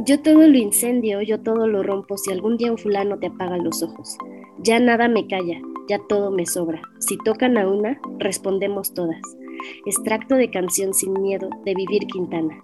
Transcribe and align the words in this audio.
Yo 0.00 0.20
todo 0.20 0.46
lo 0.46 0.56
incendio, 0.56 1.22
yo 1.22 1.40
todo 1.40 1.66
lo 1.66 1.82
rompo, 1.82 2.18
si 2.18 2.30
algún 2.30 2.58
día 2.58 2.70
un 2.70 2.78
fulano 2.78 3.18
te 3.18 3.28
apaga 3.28 3.56
los 3.56 3.82
ojos. 3.82 4.16
Ya 4.58 4.78
nada 4.78 5.08
me 5.08 5.26
calla, 5.26 5.60
ya 5.88 5.98
todo 6.06 6.30
me 6.30 6.44
sobra. 6.44 6.82
Si 6.98 7.16
tocan 7.18 7.56
a 7.56 7.66
una, 7.66 7.98
respondemos 8.18 8.92
todas. 8.92 9.20
Extracto 9.86 10.34
de 10.34 10.50
canción 10.50 10.92
sin 10.92 11.14
miedo 11.14 11.48
de 11.64 11.74
Vivir 11.74 12.06
Quintana. 12.06 12.62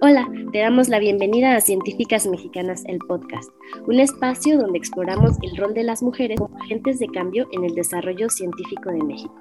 Hola, 0.00 0.28
te 0.52 0.58
damos 0.58 0.88
la 0.88 0.98
bienvenida 0.98 1.54
a 1.54 1.60
Científicas 1.60 2.26
Mexicanas, 2.26 2.82
el 2.86 2.98
podcast, 2.98 3.50
un 3.86 4.00
espacio 4.00 4.58
donde 4.58 4.78
exploramos 4.78 5.36
el 5.42 5.56
rol 5.56 5.74
de 5.74 5.84
las 5.84 6.02
mujeres 6.02 6.40
como 6.40 6.58
agentes 6.60 6.98
de 6.98 7.06
cambio 7.06 7.46
en 7.52 7.64
el 7.64 7.74
desarrollo 7.74 8.28
científico 8.28 8.90
de 8.90 9.02
México. 9.02 9.34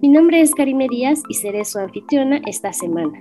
Mi 0.00 0.08
nombre 0.08 0.40
es 0.40 0.54
Karime 0.54 0.88
Díaz 0.88 1.20
y 1.28 1.34
seré 1.34 1.64
su 1.64 1.78
anfitriona 1.78 2.40
esta 2.46 2.72
semana. 2.72 3.20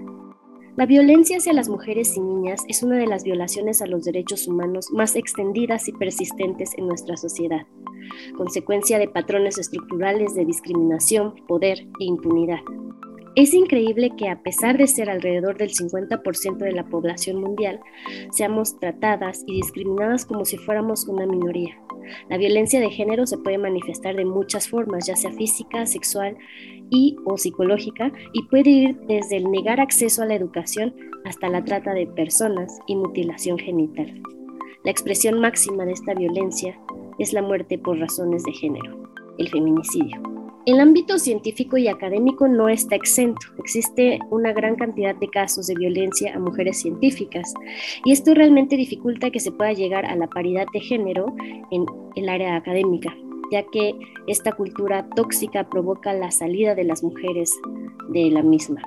La 0.80 0.86
violencia 0.86 1.36
hacia 1.36 1.52
las 1.52 1.68
mujeres 1.68 2.16
y 2.16 2.22
niñas 2.22 2.64
es 2.70 2.84
una 2.84 2.96
de 2.96 3.06
las 3.06 3.26
violaciones 3.26 3.82
a 3.82 3.86
los 3.86 4.06
derechos 4.06 4.48
humanos 4.48 4.92
más 4.94 5.18
extendidas 5.18 5.90
y 5.90 5.92
persistentes 5.92 6.72
en 6.78 6.88
nuestra 6.88 7.18
sociedad, 7.18 7.68
consecuencia 8.38 8.98
de 8.98 9.10
patrones 9.10 9.58
estructurales 9.58 10.36
de 10.36 10.46
discriminación, 10.46 11.36
poder 11.50 11.80
e 12.00 12.06
impunidad. 12.06 12.60
Es 13.36 13.54
increíble 13.54 14.12
que 14.18 14.30
a 14.30 14.42
pesar 14.42 14.78
de 14.78 14.88
ser 14.88 15.10
alrededor 15.10 15.58
del 15.58 15.72
50% 15.72 16.60
de 16.60 16.72
la 16.72 16.86
población 16.86 17.42
mundial, 17.42 17.82
seamos 18.32 18.80
tratadas 18.80 19.44
y 19.48 19.58
discriminadas 19.58 20.26
como 20.26 20.46
si 20.46 20.56
fuéramos 20.56 21.10
una 21.10 21.26
minoría. 21.26 21.78
La 22.30 22.38
violencia 22.38 22.80
de 22.80 22.90
género 22.90 23.28
se 23.28 23.38
puede 23.38 23.58
manifestar 23.58 24.16
de 24.16 24.24
muchas 24.24 24.70
formas, 24.70 25.08
ya 25.08 25.18
sea 25.18 25.32
física, 25.32 25.86
sexual 25.86 26.38
y 26.90 27.16
o 27.26 27.38
psicológica, 27.38 28.12
y 28.34 28.44
puede 28.44 28.70
ir 28.70 29.00
desde 29.08 29.38
el 29.38 29.52
negar 29.52 29.80
acceso 29.80 30.22
a 30.22 30.26
la 30.26 30.36
educación 30.36 30.96
hasta 31.26 31.50
la 31.50 31.64
trata 31.64 31.94
de 31.94 32.08
personas 32.08 32.80
y 32.88 32.96
mutilación 32.96 33.58
genital. 33.58 34.22
La 34.84 34.92
expresión 34.92 35.40
máxima 35.40 35.86
de 35.86 35.92
esta 35.92 36.14
violencia 36.14 36.80
es 37.20 37.34
la 37.34 37.42
muerte 37.42 37.78
por 37.78 38.00
razones 38.00 38.44
de 38.44 38.54
género, 38.54 39.10
el 39.38 39.50
feminicidio. 39.50 40.22
El 40.66 40.80
ámbito 40.80 41.18
científico 41.18 41.78
y 41.78 41.88
académico 41.88 42.48
no 42.48 42.70
está 42.70 42.96
exento. 42.96 43.48
Existe 43.58 44.20
una 44.30 44.54
gran 44.54 44.76
cantidad 44.76 45.16
de 45.16 45.28
casos 45.28 45.68
de 45.68 45.76
violencia 45.76 46.36
a 46.36 46.40
mujeres 46.40 46.80
científicas 46.80 47.54
y 48.06 48.12
esto 48.12 48.34
realmente 48.34 48.76
dificulta 48.76 49.32
que 49.32 49.40
se 49.40 49.52
pueda 49.52 49.74
llegar 49.74 50.06
a 50.06 50.16
la 50.16 50.28
paridad 50.28 50.68
de 50.74 50.80
género 50.80 51.34
en 51.72 51.86
el 52.16 52.30
área 52.30 52.56
académica, 52.56 53.16
ya 53.52 53.64
que 53.64 53.94
esta 54.28 54.52
cultura 54.52 55.08
tóxica 55.16 55.70
provoca 55.70 56.14
la 56.14 56.32
salida 56.32 56.76
de 56.76 56.84
las 56.84 57.04
mujeres 57.04 57.54
de 58.10 58.30
la 58.32 58.44
misma. 58.44 58.82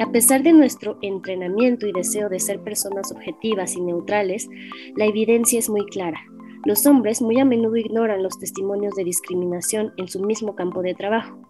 A 0.00 0.12
pesar 0.12 0.44
de 0.44 0.52
nuestro 0.52 0.96
entrenamiento 1.02 1.86
y 1.86 1.92
deseo 1.92 2.28
de 2.28 2.38
ser 2.38 2.62
personas 2.62 3.10
objetivas 3.10 3.74
y 3.74 3.80
neutrales, 3.80 4.48
la 4.94 5.06
evidencia 5.06 5.58
es 5.58 5.68
muy 5.68 5.84
clara. 5.86 6.20
Los 6.64 6.86
hombres 6.86 7.20
muy 7.20 7.40
a 7.40 7.44
menudo 7.44 7.76
ignoran 7.76 8.22
los 8.22 8.38
testimonios 8.38 8.94
de 8.94 9.04
discriminación 9.04 9.92
en 9.96 10.06
su 10.06 10.20
mismo 10.20 10.54
campo 10.54 10.82
de 10.82 10.94
trabajo. 10.94 11.40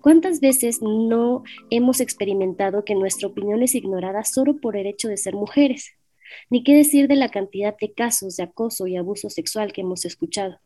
¿Cuántas 0.00 0.40
veces 0.40 0.80
no 0.80 1.42
hemos 1.70 2.00
experimentado 2.00 2.84
que 2.84 2.94
nuestra 2.94 3.28
opinión 3.28 3.62
es 3.62 3.74
ignorada 3.74 4.24
solo 4.24 4.56
por 4.56 4.76
el 4.76 4.86
hecho 4.86 5.08
de 5.08 5.16
ser 5.16 5.34
mujeres? 5.34 5.92
Ni 6.50 6.62
qué 6.62 6.74
decir 6.74 7.08
de 7.08 7.16
la 7.16 7.28
cantidad 7.28 7.76
de 7.78 7.92
casos 7.92 8.36
de 8.36 8.44
acoso 8.44 8.86
y 8.86 8.96
abuso 8.96 9.30
sexual 9.30 9.72
que 9.72 9.82
hemos 9.82 10.04
escuchado. 10.04 10.58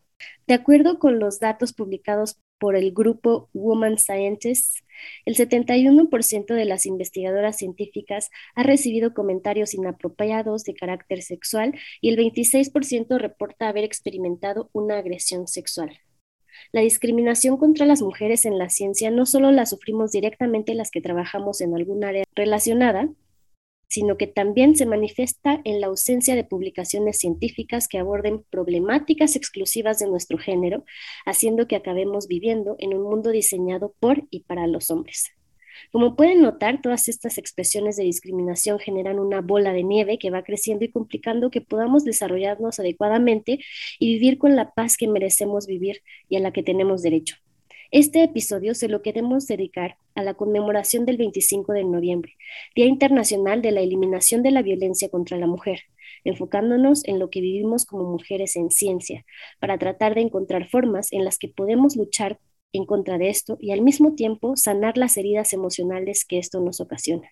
De 0.47 0.55
acuerdo 0.55 0.99
con 0.99 1.19
los 1.19 1.41
datos 1.41 1.73
publicados 1.73 2.41
por 2.59 2.77
el 2.77 2.93
grupo 2.93 3.49
Woman 3.53 3.99
Scientists, 3.99 4.85
el 5.25 5.35
71% 5.35 6.55
de 6.55 6.65
las 6.65 6.87
investigadoras 6.87 7.57
científicas 7.57 8.31
ha 8.55 8.63
recibido 8.63 9.15
comentarios 9.15 9.75
inapropiados 9.75 10.63
de 10.65 10.75
carácter 10.75 11.23
sexual 11.23 11.75
y 12.01 12.11
el 12.11 12.17
26% 12.17 13.19
reporta 13.19 13.69
haber 13.69 13.85
experimentado 13.85 14.71
una 14.73 14.99
agresión 14.99 15.49
sexual. 15.49 15.99
La 16.71 16.83
discriminación 16.83 17.57
contra 17.57 17.87
las 17.87 18.03
mujeres 18.03 18.45
en 18.45 18.59
la 18.59 18.69
ciencia 18.69 19.11
no 19.11 19.27
solo 19.27 19.51
la 19.51 19.67
sufrimos 19.67 20.13
directamente 20.13 20.75
las 20.75 20.91
que 20.91 21.01
trabajamos 21.01 21.61
en 21.61 21.75
algún 21.75 22.05
área 22.05 22.25
relacionada, 22.35 23.09
sino 23.93 24.17
que 24.17 24.27
también 24.27 24.75
se 24.75 24.87
manifiesta 24.87 25.61
en 25.65 25.83
la 25.83 25.89
ausencia 25.89 26.35
de 26.35 26.45
publicaciones 26.45 27.19
científicas 27.19 27.89
que 27.89 27.99
aborden 27.99 28.43
problemáticas 28.49 29.37
exclusivas 29.37 29.99
de 29.99 30.09
nuestro 30.09 30.39
género, 30.39 30.87
haciendo 31.27 31.69
que 31.69 31.77
acabemos 31.77 32.27
viviendo 32.27 32.75
en 32.79 32.95
un 32.95 33.03
mundo 33.03 33.29
diseñado 33.33 33.95
por 34.01 34.25
y 34.31 34.45
para 34.45 34.67
los 34.67 34.91
hombres. 34.91 35.33
Como 35.91 36.17
pueden 36.17 36.41
notar, 36.41 36.81
todas 36.81 37.07
estas 37.07 37.37
expresiones 37.37 37.97
de 37.97 38.05
discriminación 38.05 38.79
generan 38.79 39.19
una 39.19 39.43
bola 39.43 39.75
de 39.75 39.83
nieve 39.83 40.19
que 40.19 40.31
va 40.31 40.43
creciendo 40.43 40.87
y 40.87 40.91
complicando 40.91 41.51
que 41.51 41.61
podamos 41.61 42.03
desarrollarnos 42.03 42.81
adecuadamente 42.81 43.59
y 43.99 44.15
vivir 44.15 44.39
con 44.39 44.57
la 44.57 44.73
paz 44.73 44.97
que 44.97 45.07
merecemos 45.07 45.67
vivir 45.67 46.01
y 46.31 46.37
a 46.37 46.41
la 46.41 46.51
que 46.51 46.63
tenemos 46.63 47.03
derecho. 47.03 47.37
Este 47.93 48.23
episodio 48.23 48.75
se 48.75 48.89
lo 48.89 49.03
queremos 49.03 49.47
dedicar 49.47 49.99
a 50.15 50.23
la 50.23 50.33
conmemoración 50.33 51.05
del 51.05 51.19
25 51.19 51.75
de 51.75 51.85
noviembre, 51.85 52.37
Día 52.75 52.87
Internacional 52.87 53.61
de 53.61 53.71
la 53.71 53.83
Eliminación 53.83 54.43
de 54.43 54.51
la 54.51 54.63
Violencia 54.63 55.11
contra 55.11 55.37
la 55.37 55.47
Mujer, 55.47 55.81
enfocándonos 56.25 57.07
en 57.07 57.19
lo 57.19 57.29
que 57.29 57.43
vivimos 57.43 57.85
como 57.85 58.11
mujeres 58.11 58.57
en 58.57 58.71
ciencia, 58.71 59.27
para 59.61 59.77
tratar 59.77 60.15
de 60.15 60.23
encontrar 60.23 60.71
formas 60.71 61.13
en 61.13 61.27
las 61.27 61.37
que 61.37 61.49
podemos 61.49 61.95
luchar 61.95 62.41
en 62.73 62.87
contra 62.87 63.19
de 63.19 63.29
esto 63.29 63.59
y 63.61 63.73
al 63.73 63.83
mismo 63.83 64.15
tiempo 64.15 64.57
sanar 64.57 64.97
las 64.97 65.19
heridas 65.19 65.53
emocionales 65.53 66.25
que 66.25 66.39
esto 66.39 66.61
nos 66.61 66.81
ocasiona. 66.81 67.29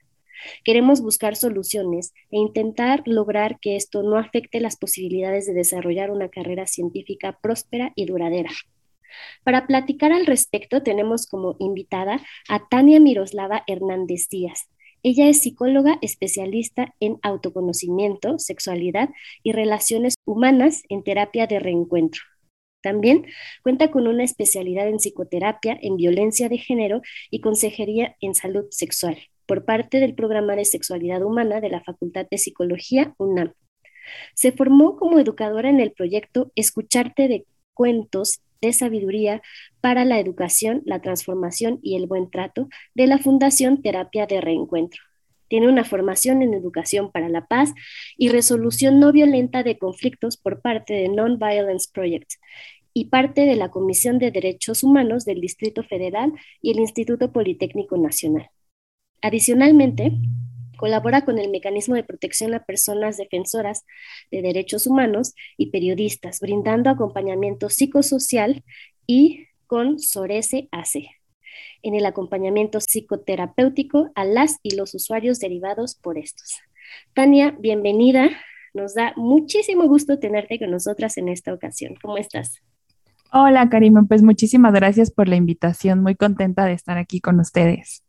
Queremos 0.63 1.01
buscar 1.01 1.37
soluciones 1.37 2.13
e 2.31 2.37
intentar 2.37 3.03
lograr 3.07 3.61
que 3.61 3.77
esto 3.77 4.03
no 4.03 4.19
afecte 4.19 4.61
las 4.61 4.77
posibilidades 4.77 5.47
de 5.47 5.55
desarrollar 5.55 6.11
una 6.11 6.29
carrera 6.29 6.67
científica 6.67 7.39
próspera 7.41 7.95
y 7.97 8.05
duradera. 8.05 8.51
Para 9.45 9.67
platicar 9.67 10.13
al 10.13 10.27
respecto, 10.27 10.83
tenemos 10.83 11.27
como 11.27 11.57
invitada 11.59 12.21
a 12.49 12.69
Tania 12.69 13.01
Miroslava 13.01 13.65
Hernández 13.67 14.29
Díaz. 14.29 14.69
Ella 15.03 15.29
es 15.29 15.41
psicóloga 15.41 15.99
especialista 16.03 16.95
en 17.01 17.19
autoconocimiento, 17.23 18.39
sexualidad 18.39 19.09
y 19.43 19.53
relaciones 19.53 20.15
humanas 20.27 20.83
en 20.89 21.03
terapia 21.03 21.47
de 21.47 21.59
reencuentro. 21.59 22.23
También 22.83 23.27
cuenta 23.63 23.91
con 23.91 24.07
una 24.07 24.25
especialidad 24.25 24.89
en 24.89 24.99
psicoterapia, 24.99 25.79
en 25.81 25.97
violencia 25.97 26.49
de 26.49 26.59
género 26.59 27.03
y 27.31 27.41
consejería 27.41 28.17
en 28.21 28.35
salud 28.35 28.67
sexual 28.71 29.19
por 29.47 29.65
parte 29.65 29.99
del 30.01 30.15
programa 30.15 30.55
de 30.55 30.65
sexualidad 30.65 31.23
humana 31.23 31.61
de 31.61 31.71
la 31.71 31.83
Facultad 31.83 32.27
de 32.31 32.39
Psicología 32.39 33.15
UNAM. 33.19 33.53
Se 34.35 34.53
formó 34.53 34.97
como 34.97 35.19
educadora 35.19 35.69
en 35.69 35.81
el 35.81 35.93
proyecto 35.93 36.53
Escucharte 36.55 37.27
de 37.27 37.47
Cuentos 37.75 38.41
de 38.61 38.73
Sabiduría 38.73 39.43
para 39.81 40.05
la 40.05 40.19
Educación, 40.19 40.83
la 40.85 41.01
Transformación 41.01 41.79
y 41.83 41.97
el 41.97 42.07
Buen 42.07 42.31
Trato 42.31 42.69
de 42.95 43.07
la 43.07 43.19
Fundación 43.19 43.83
Terapia 43.83 44.27
de 44.27 44.41
Reencuentro. 44.41 45.03
Tiene 45.49 45.69
una 45.69 45.85
formación 45.85 46.43
en 46.43 46.55
educación 46.55 47.11
para 47.11 47.29
la 47.29 47.47
paz 47.47 47.73
y 48.17 48.29
resolución 48.29 49.01
no 49.01 49.11
violenta 49.11 49.63
de 49.65 49.79
conflictos 49.79 50.37
por 50.37 50.61
parte 50.61 50.95
de 50.95 51.09
Non-Violence 51.09 51.91
Project 51.93 52.35
y 52.95 53.07
parte 53.07 53.43
de 53.43 53.57
la 53.57 53.71
Comisión 53.71 54.19
de 54.19 54.31
Derechos 54.31 54.83
Humanos 54.83 55.25
del 55.25 55.41
Distrito 55.41 55.83
Federal 55.83 56.33
y 56.63 56.71
el 56.71 56.79
Instituto 56.79 57.33
Politécnico 57.33 57.97
Nacional. 57.97 58.49
Adicionalmente, 59.23 60.13
Colabora 60.81 61.27
con 61.27 61.39
el 61.39 61.51
Mecanismo 61.51 61.95
de 61.95 62.05
Protección 62.05 62.55
a 62.55 62.65
Personas 62.65 63.19
Defensoras 63.19 63.85
de 64.31 64.41
Derechos 64.41 64.87
Humanos 64.87 65.35
y 65.59 65.67
periodistas, 65.67 66.41
brindando 66.41 66.89
acompañamiento 66.89 67.69
psicosocial 67.69 68.65
y 69.07 69.49
con 69.67 69.99
SORESE 69.99 70.71
AC 70.73 71.05
en 71.83 71.95
el 71.97 72.07
acompañamiento 72.07 72.81
psicoterapéutico 72.81 74.11
a 74.15 74.25
las 74.25 74.57
y 74.63 74.75
los 74.75 74.95
usuarios 74.95 75.39
derivados 75.39 75.97
por 75.97 76.17
estos. 76.17 76.59
Tania, 77.13 77.55
bienvenida. 77.61 78.31
Nos 78.73 78.95
da 78.95 79.13
muchísimo 79.17 79.87
gusto 79.87 80.19
tenerte 80.19 80.59
con 80.59 80.71
nosotras 80.71 81.19
en 81.19 81.29
esta 81.29 81.53
ocasión. 81.53 81.95
¿Cómo 82.01 82.17
estás? 82.17 82.63
Hola, 83.35 83.69
Karima. 83.69 84.07
Pues 84.09 84.23
muchísimas 84.23 84.73
gracias 84.73 85.11
por 85.11 85.29
la 85.29 85.37
invitación. 85.37 86.03
Muy 86.03 86.15
contenta 86.15 86.65
de 86.65 86.73
estar 86.73 86.97
aquí 86.97 87.21
con 87.21 87.39
ustedes. 87.39 88.03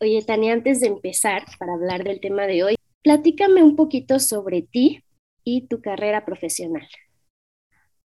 Oye, 0.00 0.22
Tania, 0.26 0.52
antes 0.52 0.80
de 0.80 0.88
empezar 0.88 1.44
para 1.58 1.74
hablar 1.74 2.04
del 2.04 2.20
tema 2.20 2.46
de 2.46 2.64
hoy, 2.64 2.74
platícame 3.02 3.62
un 3.62 3.76
poquito 3.76 4.18
sobre 4.18 4.62
ti 4.62 5.02
y 5.44 5.66
tu 5.68 5.80
carrera 5.80 6.24
profesional. 6.24 6.86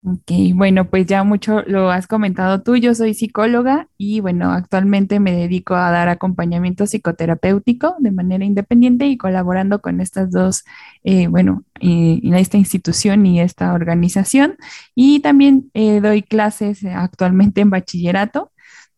Ok, 0.03 0.31
bueno, 0.53 0.89
pues 0.89 1.05
ya 1.05 1.23
mucho 1.23 1.63
lo 1.63 1.89
has 1.91 2.07
comentado 2.07 2.61
tú. 2.61 2.77
Yo 2.77 2.95
soy 2.95 3.13
psicóloga 3.13 3.89
y 3.97 4.21
bueno, 4.21 4.51
actualmente 4.51 5.19
me 5.19 5.33
dedico 5.33 5.75
a 5.75 5.91
dar 5.91 6.07
acompañamiento 6.07 6.85
psicoterapéutico 6.85 7.95
de 7.99 8.11
manera 8.11 8.45
independiente 8.45 9.07
y 9.07 9.17
colaborando 9.17 9.81
con 9.81 9.99
estas 9.99 10.31
dos, 10.31 10.63
eh, 11.03 11.27
bueno, 11.27 11.63
eh, 11.81 12.21
esta 12.23 12.57
institución 12.57 13.25
y 13.25 13.41
esta 13.41 13.73
organización. 13.73 14.55
Y 14.95 15.19
también 15.19 15.71
eh, 15.73 15.99
doy 15.99 16.21
clases 16.21 16.85
actualmente 16.85 17.61
en 17.61 17.71
bachillerato 17.71 18.51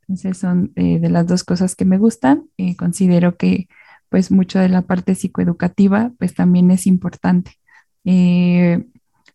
entonces 0.09 0.39
son 0.39 0.71
eh, 0.75 0.99
de 0.99 1.09
las 1.09 1.27
dos 1.27 1.43
cosas 1.43 1.75
que 1.75 1.85
me 1.85 1.99
gustan. 1.99 2.45
y 2.57 2.75
considero 2.75 3.37
que 3.37 3.67
pues 4.09 4.31
mucho 4.31 4.59
de 4.59 4.69
la 4.69 4.81
parte 4.81 5.13
psicoeducativa, 5.15 6.11
pues 6.17 6.33
también 6.33 6.71
es 6.71 6.87
importante. 6.87 7.53
Eh, 8.05 8.85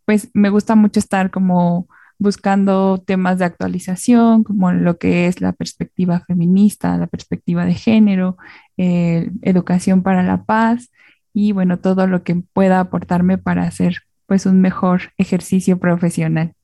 pues 0.05 0.31
me 0.35 0.51
gusta 0.51 0.75
mucho 0.75 0.99
estar 0.99 1.31
como 1.31 1.89
buscando 2.19 2.99
temas 3.07 3.39
de 3.39 3.45
actualización, 3.45 4.45
como 4.45 4.73
lo 4.73 4.99
que 4.99 5.29
es 5.29 5.41
la 5.41 5.53
perspectiva 5.53 6.21
feminista, 6.27 6.99
la 6.99 7.07
perspectiva 7.07 7.65
de 7.67 7.75
género, 7.75 8.37
eh, 8.77 9.31
educación 9.43 10.03
para 10.03 10.25
la 10.25 10.45
paz 10.45 10.91
y 11.33 11.53
bueno, 11.53 11.79
todo 11.79 12.07
lo 12.09 12.25
que 12.25 12.37
pueda 12.53 12.81
aportarme 12.81 13.39
para 13.39 13.65
hacer 13.65 13.99
pues 14.27 14.47
un 14.47 14.61
mejor 14.61 15.13
ejercicio 15.19 15.79
profesional. 15.79 16.55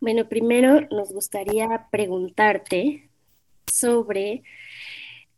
Bueno, 0.00 0.28
primero 0.28 0.80
nos 0.90 1.12
gustaría 1.12 1.88
preguntarte 1.90 3.10
sobre 3.66 4.42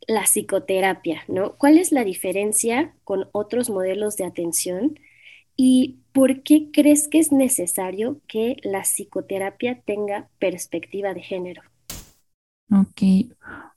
la 0.07 0.23
psicoterapia, 0.25 1.25
¿no? 1.29 1.57
¿Cuál 1.59 1.79
es 1.79 1.93
la 1.93 2.05
diferencia 2.05 2.95
con 3.05 3.29
otros 3.33 3.71
modelos 3.71 4.17
de 4.17 4.25
atención 4.25 4.99
y 5.57 6.01
por 6.13 6.43
qué 6.45 6.71
crees 6.73 7.09
que 7.09 7.19
es 7.21 7.33
necesario 7.33 8.21
que 8.29 8.57
la 8.63 8.83
psicoterapia 8.83 9.83
tenga 9.83 10.31
perspectiva 10.39 11.15
de 11.15 11.23
género? 11.23 11.63
Ok, 12.73 13.03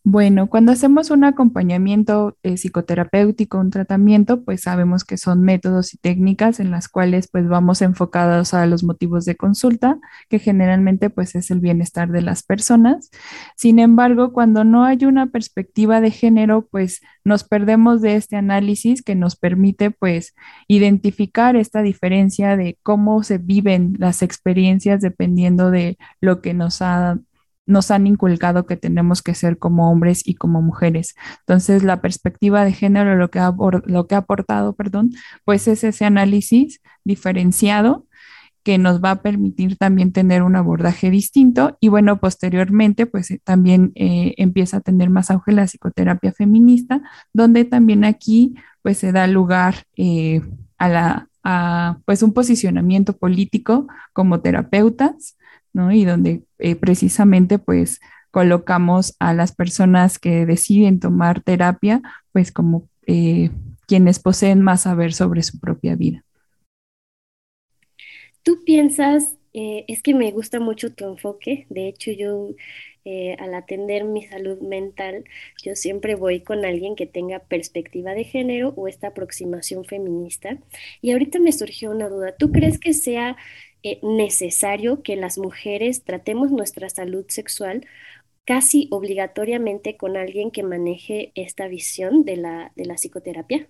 bueno, 0.08 0.48
cuando 0.50 0.72
hacemos 0.72 1.10
un 1.10 1.24
acompañamiento 1.24 2.38
eh, 2.44 2.58
psicoterapéutico, 2.58 3.58
un 3.58 3.72
tratamiento, 3.72 4.44
pues 4.44 4.62
sabemos 4.62 5.04
que 5.04 5.18
son 5.18 5.42
métodos 5.42 5.94
y 5.94 5.98
técnicas 5.98 6.60
en 6.60 6.72
las 6.72 6.88
cuales 6.88 7.28
pues 7.28 7.48
vamos 7.48 7.82
enfocados 7.82 8.54
a 8.54 8.66
los 8.68 8.84
motivos 8.84 9.26
de 9.26 9.36
consulta, 9.36 9.98
que 10.30 10.40
generalmente 10.40 11.10
pues 11.10 11.36
es 11.36 11.52
el 11.52 11.60
bienestar 11.60 12.10
de 12.12 12.22
las 12.22 12.44
personas. 12.44 13.10
Sin 13.58 13.80
embargo, 13.80 14.32
cuando 14.32 14.64
no 14.64 14.86
hay 14.86 15.06
una 15.06 15.28
perspectiva 15.28 16.00
de 16.02 16.12
género, 16.12 16.68
pues 16.72 17.02
nos 17.26 17.44
perdemos 17.44 18.02
de 18.02 18.16
este 18.16 18.38
análisis 18.38 19.02
que 19.02 19.16
nos 19.16 19.36
permite 19.36 19.92
pues 19.92 20.36
identificar 20.68 21.56
esta 21.58 21.82
diferencia 21.82 22.56
de 22.56 22.78
cómo 22.84 23.24
se 23.24 23.40
viven 23.40 23.96
las 23.98 24.22
experiencias 24.22 25.02
dependiendo 25.02 25.72
de 25.72 25.98
lo 26.22 26.42
que 26.42 26.54
nos 26.54 26.82
ha 26.82 27.18
nos 27.66 27.92
han 27.92 28.08
inculcado 28.08 28.66
que 28.66 28.78
tenemos 28.78 29.22
que 29.22 29.36
ser 29.36 29.58
como 29.58 29.92
hombres 29.92 30.22
y 30.26 30.36
como 30.36 30.62
mujeres. 30.62 31.16
Entonces, 31.40 31.84
la 31.84 32.02
perspectiva 32.02 32.64
de 32.64 32.74
género, 32.74 33.16
lo 33.16 33.30
que 33.30 33.40
ha, 33.40 33.54
lo 33.86 34.08
que 34.08 34.16
ha 34.16 34.20
aportado, 34.20 34.74
perdón, 34.74 35.12
pues 35.44 35.68
es 35.68 35.84
ese 35.84 36.06
análisis 36.06 36.82
diferenciado 37.04 38.06
que 38.64 38.80
nos 38.80 39.00
va 39.00 39.12
a 39.12 39.22
permitir 39.22 39.78
también 39.78 40.12
tener 40.12 40.42
un 40.42 40.56
abordaje 40.56 41.12
distinto 41.12 41.78
y 41.80 41.90
bueno, 41.90 42.20
posteriormente 42.20 43.06
pues 43.06 43.30
eh, 43.30 43.40
también 43.44 43.92
eh, 43.94 44.34
empieza 44.38 44.78
a 44.78 44.82
tener 44.82 45.12
más 45.12 45.30
auge 45.30 45.52
la 45.52 45.68
psicoterapia 45.68 46.34
feminista, 46.34 47.02
donde 47.32 47.66
también 47.66 48.04
aquí 48.04 48.56
pues 48.82 48.98
se 48.98 49.12
da 49.12 49.28
lugar 49.28 49.84
eh, 49.98 50.42
a 50.80 50.90
la 50.90 51.30
a 51.46 52.00
pues 52.06 52.24
un 52.24 52.34
posicionamiento 52.34 53.16
político 53.16 53.88
como 54.14 54.42
terapeutas, 54.42 55.38
y 55.92 56.06
donde 56.06 56.44
eh, 56.60 56.76
precisamente 56.76 57.60
pues 57.60 58.00
colocamos 58.32 59.16
a 59.20 59.34
las 59.34 59.54
personas 59.54 60.20
que 60.20 60.46
deciden 60.46 61.00
tomar 61.00 61.42
terapia 61.42 62.02
pues 62.32 62.52
como 62.52 62.88
eh, 63.08 63.50
quienes 63.88 64.20
poseen 64.20 64.62
más 64.62 64.82
saber 64.84 65.14
sobre 65.14 65.44
su 65.44 65.60
propia 65.60 65.96
vida. 65.96 66.24
Tú 68.42 68.64
piensas, 68.64 69.38
eh, 69.54 69.86
es 69.88 70.02
que 70.02 70.14
me 70.14 70.32
gusta 70.32 70.60
mucho 70.60 70.94
tu 70.94 71.06
enfoque, 71.06 71.66
de 71.70 71.88
hecho 71.88 72.12
yo 72.12 72.50
al 73.38 73.54
atender 73.54 74.04
mi 74.04 74.24
salud 74.24 74.60
mental, 74.62 75.26
yo 75.64 75.76
siempre 75.76 76.16
voy 76.16 76.40
con 76.40 76.66
alguien 76.66 76.96
que 76.96 77.06
tenga 77.06 77.38
perspectiva 77.38 78.16
de 78.16 78.24
género 78.24 78.70
o 78.76 78.88
esta 78.88 79.10
aproximación 79.10 79.86
feminista. 79.86 80.58
Y 81.04 81.12
ahorita 81.12 81.38
me 81.38 81.52
surgió 81.52 81.92
una 81.92 82.10
duda, 82.10 82.36
¿tú 82.36 82.52
crees 82.52 82.80
que 82.80 82.96
sea 82.96 83.38
eh, 83.86 84.00
necesario 84.02 85.04
que 85.04 85.16
las 85.16 85.38
mujeres 85.38 86.04
tratemos 86.04 86.50
nuestra 86.50 86.90
salud 86.90 87.24
sexual 87.28 87.86
casi 88.46 88.88
obligatoriamente 88.90 89.96
con 89.96 90.18
alguien 90.18 90.50
que 90.50 90.64
maneje 90.64 91.32
esta 91.36 91.68
visión 91.68 92.26
de 92.26 92.38
la, 92.38 92.72
de 92.76 92.86
la 92.86 92.96
psicoterapia? 92.96 93.70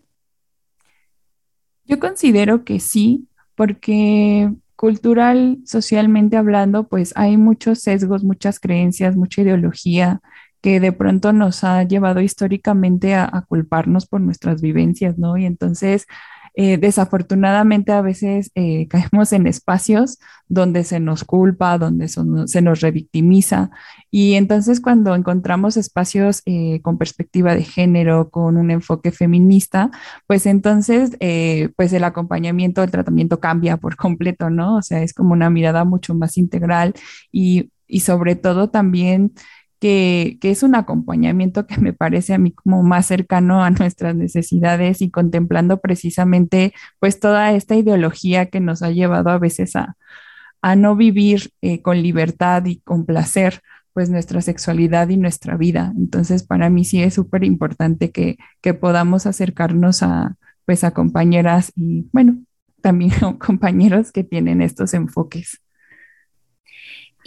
Yo 1.84 2.00
considero 2.00 2.64
que 2.64 2.80
sí, 2.80 3.28
porque 3.56 4.50
cultural, 4.78 5.58
socialmente 5.66 6.38
hablando, 6.38 6.88
pues 6.88 7.12
hay 7.18 7.36
muchos 7.36 7.80
sesgos, 7.80 8.24
muchas 8.24 8.62
creencias, 8.62 9.18
mucha 9.18 9.42
ideología 9.42 10.22
que 10.62 10.80
de 10.80 10.94
pronto 10.94 11.34
nos 11.34 11.66
ha 11.66 11.84
llevado 11.84 12.22
históricamente 12.22 13.16
a, 13.16 13.30
a 13.32 13.42
culparnos 13.42 14.08
por 14.08 14.22
nuestras 14.22 14.62
vivencias, 14.62 15.18
¿no? 15.18 15.36
Y 15.36 15.46
entonces 15.46 16.08
eh, 16.57 16.78
desafortunadamente 16.78 17.92
a 17.92 18.02
veces 18.02 18.52
eh, 18.56 18.88
caemos 18.88 19.34
en 19.34 19.46
espacios 19.46 20.19
donde 20.48 20.84
se 20.84 21.00
nos 21.00 21.24
culpa, 21.25 21.78
donde 21.78 22.07
se 22.07 22.62
nos 22.62 22.81
revictimiza. 22.81 23.72
Y 24.10 24.36
entonces 24.36 24.80
cuando 24.80 25.16
encontramos 25.16 25.75
espacios 25.75 26.42
eh, 26.46 26.80
con 26.81 26.98
perspectiva 26.98 27.56
de 27.56 27.63
género, 27.63 28.30
con 28.30 28.57
un 28.57 28.72
enfoque 28.72 29.12
feminista, 29.12 29.92
pues 30.28 30.46
entonces 30.46 31.18
pues 31.75 31.94
el 31.94 32.04
acompañamiento, 32.04 32.84
el 32.84 32.92
tratamiento 32.92 33.40
cambia 33.40 33.78
por 33.78 33.96
completo, 33.98 34.50
¿no? 34.50 34.78
O 34.78 34.81
sea, 34.81 35.02
es 35.04 35.13
como 35.13 35.34
una 35.34 35.50
mirada 35.50 35.84
mucho 35.84 36.13
más 36.13 36.38
integral 36.38 36.94
y, 37.31 37.72
y 37.88 38.02
sobre 38.02 38.36
todo 38.36 38.69
también 38.69 39.34
que, 39.80 40.38
es 40.42 40.63
un 40.63 40.75
acompañamiento 40.75 41.68
que 41.68 41.80
me 41.80 41.94
parece 41.94 42.33
a 42.33 42.38
mí 42.38 42.51
como 42.51 42.83
más 42.83 43.06
cercano 43.07 43.63
a 43.63 43.69
nuestras 43.72 44.16
necesidades 44.16 45.01
y 45.01 45.10
contemplando 45.12 45.80
precisamente 45.81 46.74
pues 47.00 47.19
toda 47.19 47.51
esta 47.54 47.75
ideología 47.75 48.48
que 48.48 48.60
nos 48.60 48.81
ha 48.83 48.92
llevado 48.92 49.30
a 49.30 49.39
veces 49.39 49.75
a, 49.75 49.95
no 50.77 50.95
vivir 50.95 51.51
eh, 51.62 51.83
con 51.83 52.01
libertad 52.01 52.66
y 52.66 52.80
con 52.80 53.06
placer 53.06 53.62
pues 53.94 54.10
nuestra 54.10 54.42
sexualidad 54.42 55.10
y 55.10 55.18
nuestra 55.18 55.57
vida. 55.57 55.94
Entonces 55.95 56.44
para 56.44 56.71
mí 56.71 56.86
sí 56.86 57.04
es 57.04 57.13
súper 57.13 57.44
importante 57.44 58.12
que, 58.12 58.38
que 58.62 58.74
podamos 58.74 59.28
acercarnos 59.28 60.01
a 60.01 60.36
pues 60.66 60.83
a 60.83 60.92
compañeras 60.92 61.71
y 61.75 62.07
bueno, 62.12 62.39
también 62.81 63.12
compañeros 63.39 64.12
que 64.12 64.24
tienen 64.24 64.62
estos 64.62 64.94
enfoques. 64.94 65.62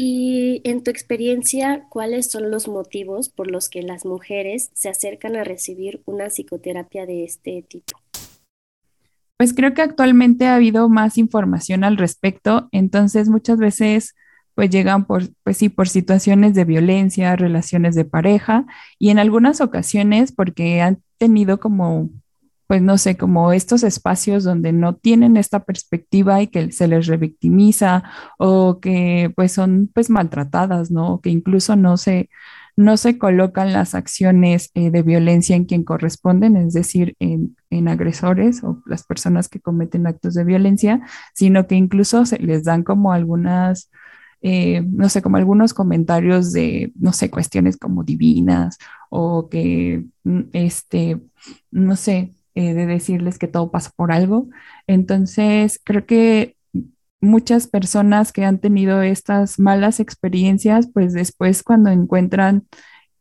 Y 0.00 0.60
en 0.62 0.84
tu 0.84 0.92
experiencia, 0.92 1.86
¿cuáles 1.88 2.30
son 2.30 2.52
los 2.52 2.68
motivos 2.68 3.28
por 3.28 3.50
los 3.50 3.68
que 3.68 3.82
las 3.82 4.04
mujeres 4.04 4.70
se 4.72 4.88
acercan 4.88 5.34
a 5.34 5.42
recibir 5.42 6.02
una 6.06 6.30
psicoterapia 6.30 7.04
de 7.04 7.24
este 7.24 7.64
tipo? 7.68 7.98
Pues 9.36 9.52
creo 9.52 9.74
que 9.74 9.82
actualmente 9.82 10.46
ha 10.46 10.54
habido 10.54 10.88
más 10.88 11.18
información 11.18 11.82
al 11.82 11.96
respecto, 11.96 12.68
entonces 12.70 13.28
muchas 13.28 13.58
veces 13.58 14.14
pues 14.54 14.70
llegan 14.70 15.04
por, 15.04 15.24
pues 15.42 15.56
sí, 15.56 15.68
por 15.68 15.88
situaciones 15.88 16.54
de 16.54 16.64
violencia, 16.64 17.34
relaciones 17.34 17.96
de 17.96 18.04
pareja 18.04 18.66
y 19.00 19.10
en 19.10 19.18
algunas 19.18 19.60
ocasiones 19.60 20.30
porque 20.30 20.80
han 20.80 21.02
tenido 21.16 21.58
como 21.58 22.08
pues 22.68 22.82
no 22.82 22.98
sé, 22.98 23.16
como 23.16 23.52
estos 23.52 23.82
espacios 23.82 24.44
donde 24.44 24.72
no 24.72 24.94
tienen 24.94 25.38
esta 25.38 25.64
perspectiva 25.64 26.42
y 26.42 26.48
que 26.48 26.70
se 26.70 26.86
les 26.86 27.06
revictimiza 27.06 28.04
o 28.38 28.78
que 28.78 29.32
pues 29.34 29.52
son 29.52 29.90
pues 29.94 30.10
maltratadas, 30.10 30.90
¿no? 30.90 31.20
Que 31.22 31.30
incluso 31.30 31.76
no 31.76 31.96
se, 31.96 32.28
no 32.76 32.98
se 32.98 33.16
colocan 33.18 33.72
las 33.72 33.94
acciones 33.94 34.70
eh, 34.74 34.90
de 34.90 35.02
violencia 35.02 35.56
en 35.56 35.64
quien 35.64 35.82
corresponden, 35.82 36.56
es 36.56 36.74
decir, 36.74 37.16
en, 37.20 37.56
agresores 37.88 38.62
o 38.62 38.82
las 38.86 39.04
personas 39.04 39.48
que 39.48 39.60
cometen 39.60 40.06
actos 40.06 40.34
de 40.34 40.44
violencia, 40.44 41.00
sino 41.34 41.66
que 41.66 41.74
incluso 41.74 42.26
se 42.26 42.38
les 42.38 42.64
dan 42.64 42.82
como 42.84 43.12
algunas... 43.12 43.90
Eh, 44.40 44.82
no 44.86 45.08
sé, 45.08 45.20
como 45.20 45.36
algunos 45.36 45.74
comentarios 45.74 46.52
de, 46.52 46.92
no 46.94 47.12
sé, 47.12 47.28
cuestiones 47.28 47.76
como 47.76 48.04
divinas 48.04 48.78
o 49.10 49.48
que, 49.48 50.04
mm, 50.22 50.42
este, 50.52 51.20
no 51.72 51.96
sé, 51.96 52.34
eh, 52.58 52.74
de 52.74 52.86
decirles 52.86 53.38
que 53.38 53.46
todo 53.46 53.70
pasa 53.70 53.92
por 53.94 54.10
algo. 54.10 54.48
Entonces, 54.88 55.80
creo 55.84 56.06
que 56.06 56.56
muchas 57.20 57.68
personas 57.68 58.32
que 58.32 58.44
han 58.44 58.58
tenido 58.58 59.00
estas 59.00 59.60
malas 59.60 60.00
experiencias, 60.00 60.88
pues 60.92 61.12
después 61.12 61.62
cuando 61.62 61.90
encuentran 61.90 62.66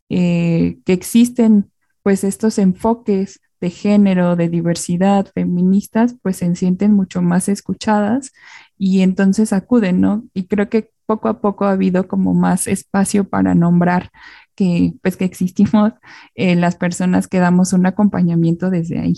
eh, 0.10 0.80
que 0.86 0.94
existen 0.94 1.72
pues 2.02 2.24
estos 2.24 2.58
enfoques 2.58 3.40
de 3.62 3.70
género, 3.70 4.36
de 4.36 4.50
diversidad, 4.50 5.28
feministas, 5.36 6.16
pues 6.24 6.38
se 6.38 6.56
sienten 6.56 6.94
mucho 6.94 7.22
más 7.22 7.48
escuchadas 7.48 8.34
y 8.76 9.02
entonces 9.02 9.54
acuden, 9.54 10.02
¿no? 10.02 10.24
Y 10.34 10.48
creo 10.48 10.68
que 10.68 10.90
poco 11.06 11.28
a 11.30 11.42
poco 11.42 11.66
ha 11.66 11.74
habido 11.74 12.08
como 12.08 12.34
más 12.34 12.66
espacio 12.66 13.30
para 13.30 13.54
nombrar 13.54 14.10
que 14.58 14.94
pues 15.04 15.16
que 15.16 15.26
existimos 15.26 15.94
eh, 16.36 16.56
las 16.56 16.76
personas 16.76 17.28
que 17.28 17.38
damos 17.38 17.72
un 17.72 17.86
acompañamiento 17.86 18.70
desde 18.70 19.00
ahí. 19.00 19.14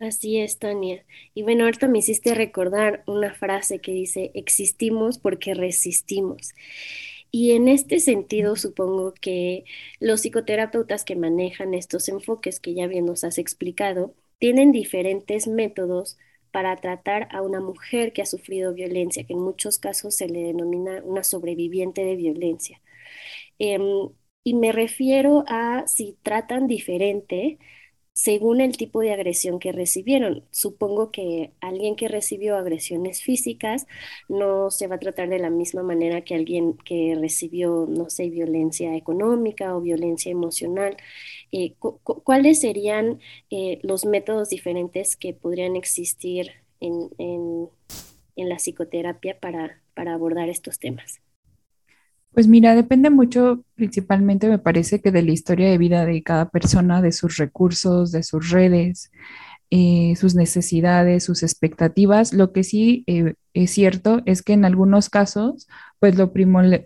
Así 0.00 0.38
es, 0.38 0.58
Tania. 0.58 1.04
Y 1.34 1.42
bueno, 1.42 1.64
ahorita 1.64 1.88
me 1.88 1.98
hiciste 1.98 2.34
recordar 2.34 3.02
una 3.06 3.34
frase 3.34 3.80
que 3.80 3.92
dice, 3.92 4.30
existimos 4.34 5.18
porque 5.18 5.54
resistimos. 5.54 6.52
Y 7.30 7.52
en 7.52 7.68
este 7.68 7.98
sentido, 8.00 8.54
supongo 8.56 9.14
que 9.14 9.64
los 10.00 10.20
psicoterapeutas 10.20 11.04
que 11.04 11.16
manejan 11.16 11.74
estos 11.74 12.08
enfoques 12.08 12.60
que 12.60 12.74
ya 12.74 12.86
bien 12.86 13.06
nos 13.06 13.24
has 13.24 13.38
explicado, 13.38 14.14
tienen 14.38 14.72
diferentes 14.72 15.48
métodos 15.48 16.18
para 16.54 16.76
tratar 16.76 17.26
a 17.32 17.42
una 17.42 17.60
mujer 17.60 18.12
que 18.12 18.22
ha 18.22 18.26
sufrido 18.26 18.74
violencia, 18.74 19.24
que 19.26 19.32
en 19.32 19.40
muchos 19.40 19.80
casos 19.80 20.14
se 20.16 20.28
le 20.28 20.40
denomina 20.40 21.02
una 21.04 21.24
sobreviviente 21.24 22.04
de 22.04 22.14
violencia. 22.14 22.80
Em, 23.58 23.82
y 24.44 24.54
me 24.54 24.72
refiero 24.72 25.44
a 25.48 25.84
si 25.88 26.18
tratan 26.22 26.68
diferente 26.68 27.58
según 28.14 28.60
el 28.60 28.76
tipo 28.76 29.00
de 29.00 29.12
agresión 29.12 29.58
que 29.58 29.72
recibieron. 29.72 30.44
Supongo 30.52 31.10
que 31.10 31.52
alguien 31.60 31.96
que 31.96 32.08
recibió 32.08 32.56
agresiones 32.56 33.22
físicas 33.22 33.86
no 34.28 34.70
se 34.70 34.86
va 34.86 34.96
a 34.96 34.98
tratar 35.00 35.28
de 35.28 35.40
la 35.40 35.50
misma 35.50 35.82
manera 35.82 36.22
que 36.22 36.34
alguien 36.36 36.74
que 36.78 37.16
recibió, 37.20 37.86
no 37.88 38.10
sé, 38.10 38.30
violencia 38.30 38.96
económica 38.96 39.76
o 39.76 39.80
violencia 39.82 40.30
emocional. 40.32 40.96
Eh, 41.52 41.74
¿Cuáles 41.80 42.60
serían 42.60 43.20
eh, 43.50 43.80
los 43.82 44.06
métodos 44.06 44.48
diferentes 44.50 45.16
que 45.16 45.34
podrían 45.34 45.76
existir 45.76 46.52
en, 46.80 47.10
en 48.36 48.48
la 48.48 48.56
psicoterapia 48.56 49.40
para, 49.40 49.82
para 49.94 50.14
abordar 50.14 50.48
estos 50.48 50.78
temas? 50.78 51.20
Pues 52.34 52.48
mira, 52.48 52.74
depende 52.74 53.10
mucho, 53.10 53.64
principalmente 53.76 54.48
me 54.48 54.58
parece 54.58 55.00
que 55.00 55.12
de 55.12 55.22
la 55.22 55.30
historia 55.30 55.70
de 55.70 55.78
vida 55.78 56.04
de 56.04 56.22
cada 56.24 56.50
persona, 56.50 57.00
de 57.00 57.12
sus 57.12 57.36
recursos, 57.36 58.10
de 58.10 58.24
sus 58.24 58.50
redes, 58.50 59.12
eh, 59.70 60.14
sus 60.16 60.34
necesidades, 60.34 61.22
sus 61.24 61.44
expectativas. 61.44 62.32
Lo 62.32 62.52
que 62.52 62.64
sí 62.64 63.04
eh, 63.06 63.34
es 63.54 63.70
cierto 63.70 64.22
es 64.26 64.42
que 64.42 64.52
en 64.52 64.64
algunos 64.64 65.10
casos, 65.10 65.68
pues 66.00 66.16
lo, 66.16 66.32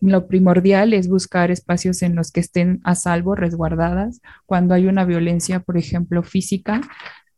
lo 0.03 0.29
primordial 0.29 0.93
es 0.93 1.09
buscar 1.09 1.51
espacios 1.51 2.03
en 2.03 2.15
los 2.15 2.31
que 2.31 2.41
estén 2.41 2.81
a 2.85 2.95
salvo, 2.95 3.35
resguardadas. 3.35 4.21
Cuando 4.45 4.75
hay 4.75 4.87
una 4.87 5.07
violencia, 5.07 5.61
por 5.61 5.79
ejemplo, 5.79 6.23
física, 6.23 6.83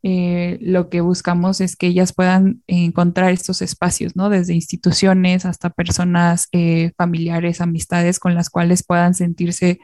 eh, 0.03 0.57
lo 0.61 0.89
que 0.89 1.01
buscamos 1.01 1.61
es 1.61 1.75
que 1.75 1.87
ellas 1.87 2.13
puedan 2.13 2.63
encontrar 2.67 3.31
estos 3.31 3.61
espacios, 3.61 4.15
¿no? 4.15 4.29
Desde 4.29 4.55
instituciones 4.55 5.45
hasta 5.45 5.69
personas 5.69 6.47
eh, 6.51 6.91
familiares, 6.97 7.61
amistades 7.61 8.19
con 8.19 8.33
las 8.33 8.49
cuales 8.49 8.83
puedan 8.83 9.13
sentirse 9.13 9.79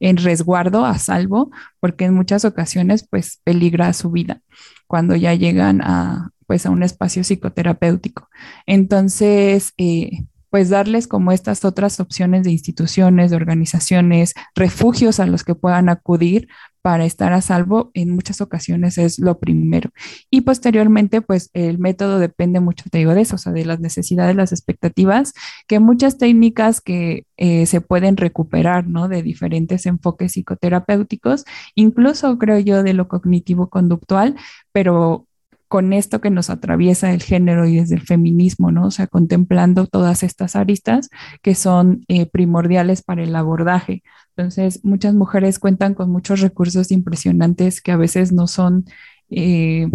en 0.00 0.16
resguardo, 0.16 0.84
a 0.84 0.98
salvo, 0.98 1.50
porque 1.78 2.06
en 2.06 2.14
muchas 2.14 2.44
ocasiones, 2.44 3.06
pues, 3.08 3.40
peligra 3.44 3.92
su 3.92 4.10
vida 4.10 4.40
cuando 4.88 5.14
ya 5.14 5.34
llegan 5.34 5.82
a, 5.82 6.30
pues, 6.46 6.66
a 6.66 6.70
un 6.70 6.82
espacio 6.82 7.22
psicoterapéutico. 7.22 8.28
Entonces, 8.66 9.72
eh, 9.78 10.24
pues 10.50 10.68
darles 10.68 11.06
como 11.06 11.30
estas 11.32 11.64
otras 11.64 12.00
opciones 12.00 12.42
de 12.42 12.50
instituciones, 12.50 13.30
de 13.30 13.36
organizaciones, 13.36 14.34
refugios 14.56 15.20
a 15.20 15.26
los 15.26 15.44
que 15.44 15.54
puedan 15.54 15.88
acudir 15.88 16.48
para 16.82 17.04
estar 17.04 17.32
a 17.32 17.40
salvo 17.40 17.90
en 17.94 18.10
muchas 18.10 18.40
ocasiones 18.40 18.98
es 18.98 19.18
lo 19.18 19.38
primero. 19.38 19.90
Y 20.30 20.42
posteriormente, 20.42 21.20
pues 21.22 21.50
el 21.52 21.78
método 21.78 22.18
depende 22.18 22.60
mucho, 22.60 22.84
te 22.90 22.98
digo, 22.98 23.14
de 23.14 23.22
eso, 23.22 23.36
o 23.36 23.38
sea, 23.38 23.52
de 23.52 23.64
las 23.64 23.80
necesidades, 23.80 24.36
las 24.36 24.52
expectativas, 24.52 25.34
que 25.66 25.80
muchas 25.80 26.18
técnicas 26.18 26.80
que 26.80 27.26
eh, 27.36 27.66
se 27.66 27.80
pueden 27.80 28.16
recuperar, 28.16 28.86
¿no? 28.86 29.08
De 29.08 29.22
diferentes 29.22 29.86
enfoques 29.86 30.32
psicoterapéuticos, 30.32 31.44
incluso 31.74 32.38
creo 32.38 32.58
yo 32.58 32.82
de 32.82 32.94
lo 32.94 33.08
cognitivo-conductual, 33.08 34.36
pero 34.72 35.26
con 35.70 35.92
esto 35.92 36.20
que 36.20 36.30
nos 36.30 36.50
atraviesa 36.50 37.12
el 37.12 37.22
género 37.22 37.64
y 37.64 37.76
desde 37.76 37.94
el 37.94 38.00
feminismo, 38.00 38.72
¿no? 38.72 38.86
O 38.86 38.90
sea, 38.90 39.06
contemplando 39.06 39.86
todas 39.86 40.24
estas 40.24 40.56
aristas 40.56 41.10
que 41.42 41.54
son 41.54 42.04
eh, 42.08 42.26
primordiales 42.26 43.02
para 43.02 43.22
el 43.22 43.36
abordaje. 43.36 44.02
Entonces, 44.40 44.82
muchas 44.84 45.14
mujeres 45.14 45.58
cuentan 45.58 45.94
con 45.94 46.10
muchos 46.10 46.40
recursos 46.40 46.90
impresionantes 46.90 47.82
que 47.82 47.92
a 47.92 47.98
veces 47.98 48.32
no 48.32 48.46
son, 48.46 48.86
eh, 49.28 49.88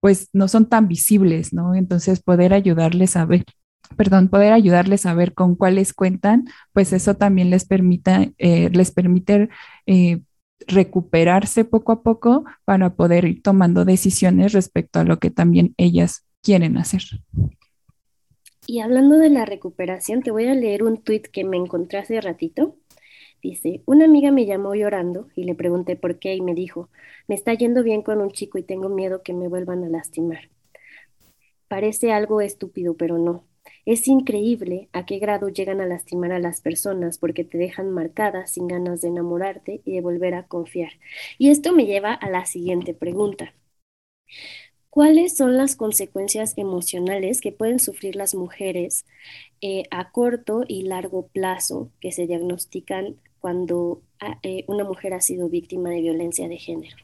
pues, 0.00 0.28
no 0.32 0.48
son 0.48 0.68
tan 0.68 0.88
visibles, 0.88 1.52
¿no? 1.52 1.74
Entonces, 1.76 2.20
poder 2.20 2.52
ayudarles 2.52 3.16
a 3.16 3.24
ver 3.24 3.44
perdón, 3.96 4.28
poder 4.28 4.54
ayudarles 4.54 5.04
a 5.04 5.12
ver 5.12 5.34
con 5.34 5.54
cuáles 5.54 5.92
cuentan, 5.92 6.46
pues 6.72 6.94
eso 6.94 7.14
también 7.14 7.50
les, 7.50 7.66
permita, 7.66 8.26
eh, 8.38 8.70
les 8.72 8.90
permite 8.90 9.50
recuperarse 10.66 11.64
poco 11.64 11.92
a 11.92 12.02
poco 12.02 12.44
para 12.64 12.94
poder 12.94 13.26
ir 13.26 13.42
tomando 13.42 13.84
decisiones 13.84 14.52
respecto 14.52 15.00
a 15.00 15.04
lo 15.04 15.18
que 15.18 15.30
también 15.30 15.74
ellas 15.76 16.24
quieren 16.42 16.78
hacer. 16.78 17.02
Y 18.66 18.80
hablando 18.80 19.18
de 19.18 19.28
la 19.28 19.44
recuperación, 19.44 20.22
te 20.22 20.30
voy 20.30 20.46
a 20.46 20.54
leer 20.54 20.84
un 20.84 21.02
tuit 21.02 21.26
que 21.26 21.44
me 21.44 21.56
encontré 21.56 21.98
hace 21.98 22.20
ratito. 22.20 22.76
Dice, 23.42 23.82
una 23.86 24.04
amiga 24.04 24.30
me 24.30 24.46
llamó 24.46 24.74
llorando 24.74 25.28
y 25.34 25.44
le 25.44 25.54
pregunté 25.56 25.96
por 25.96 26.18
qué 26.18 26.34
y 26.36 26.40
me 26.40 26.54
dijo, 26.54 26.88
me 27.26 27.34
está 27.34 27.52
yendo 27.54 27.82
bien 27.82 28.02
con 28.02 28.20
un 28.20 28.30
chico 28.30 28.56
y 28.58 28.62
tengo 28.62 28.88
miedo 28.88 29.22
que 29.22 29.34
me 29.34 29.48
vuelvan 29.48 29.84
a 29.84 29.88
lastimar. 29.88 30.48
Parece 31.68 32.12
algo 32.12 32.40
estúpido, 32.40 32.96
pero 32.96 33.18
no. 33.18 33.44
Es 33.84 34.06
increíble 34.06 34.88
a 34.92 35.06
qué 35.06 35.18
grado 35.18 35.48
llegan 35.48 35.80
a 35.80 35.86
lastimar 35.86 36.30
a 36.32 36.38
las 36.38 36.60
personas 36.60 37.18
porque 37.18 37.44
te 37.44 37.58
dejan 37.58 37.90
marcadas 37.90 38.52
sin 38.52 38.68
ganas 38.68 39.00
de 39.00 39.08
enamorarte 39.08 39.80
y 39.84 39.92
de 39.94 40.00
volver 40.00 40.34
a 40.34 40.46
confiar. 40.46 40.92
Y 41.38 41.50
esto 41.50 41.72
me 41.72 41.86
lleva 41.86 42.12
a 42.14 42.30
la 42.30 42.46
siguiente 42.46 42.94
pregunta. 42.94 43.54
¿Cuáles 44.90 45.36
son 45.36 45.56
las 45.56 45.74
consecuencias 45.74 46.52
emocionales 46.58 47.40
que 47.40 47.50
pueden 47.50 47.80
sufrir 47.80 48.14
las 48.14 48.34
mujeres 48.34 49.06
eh, 49.62 49.84
a 49.90 50.12
corto 50.12 50.64
y 50.68 50.82
largo 50.82 51.28
plazo 51.28 51.90
que 52.00 52.12
se 52.12 52.26
diagnostican 52.26 53.16
cuando 53.42 54.02
ah, 54.20 54.38
eh, 54.42 54.64
una 54.68 54.84
mujer 54.84 55.12
ha 55.12 55.20
sido 55.20 55.50
víctima 55.50 55.90
de 55.90 56.00
violencia 56.00 56.48
de 56.48 56.56
género? 56.56 56.96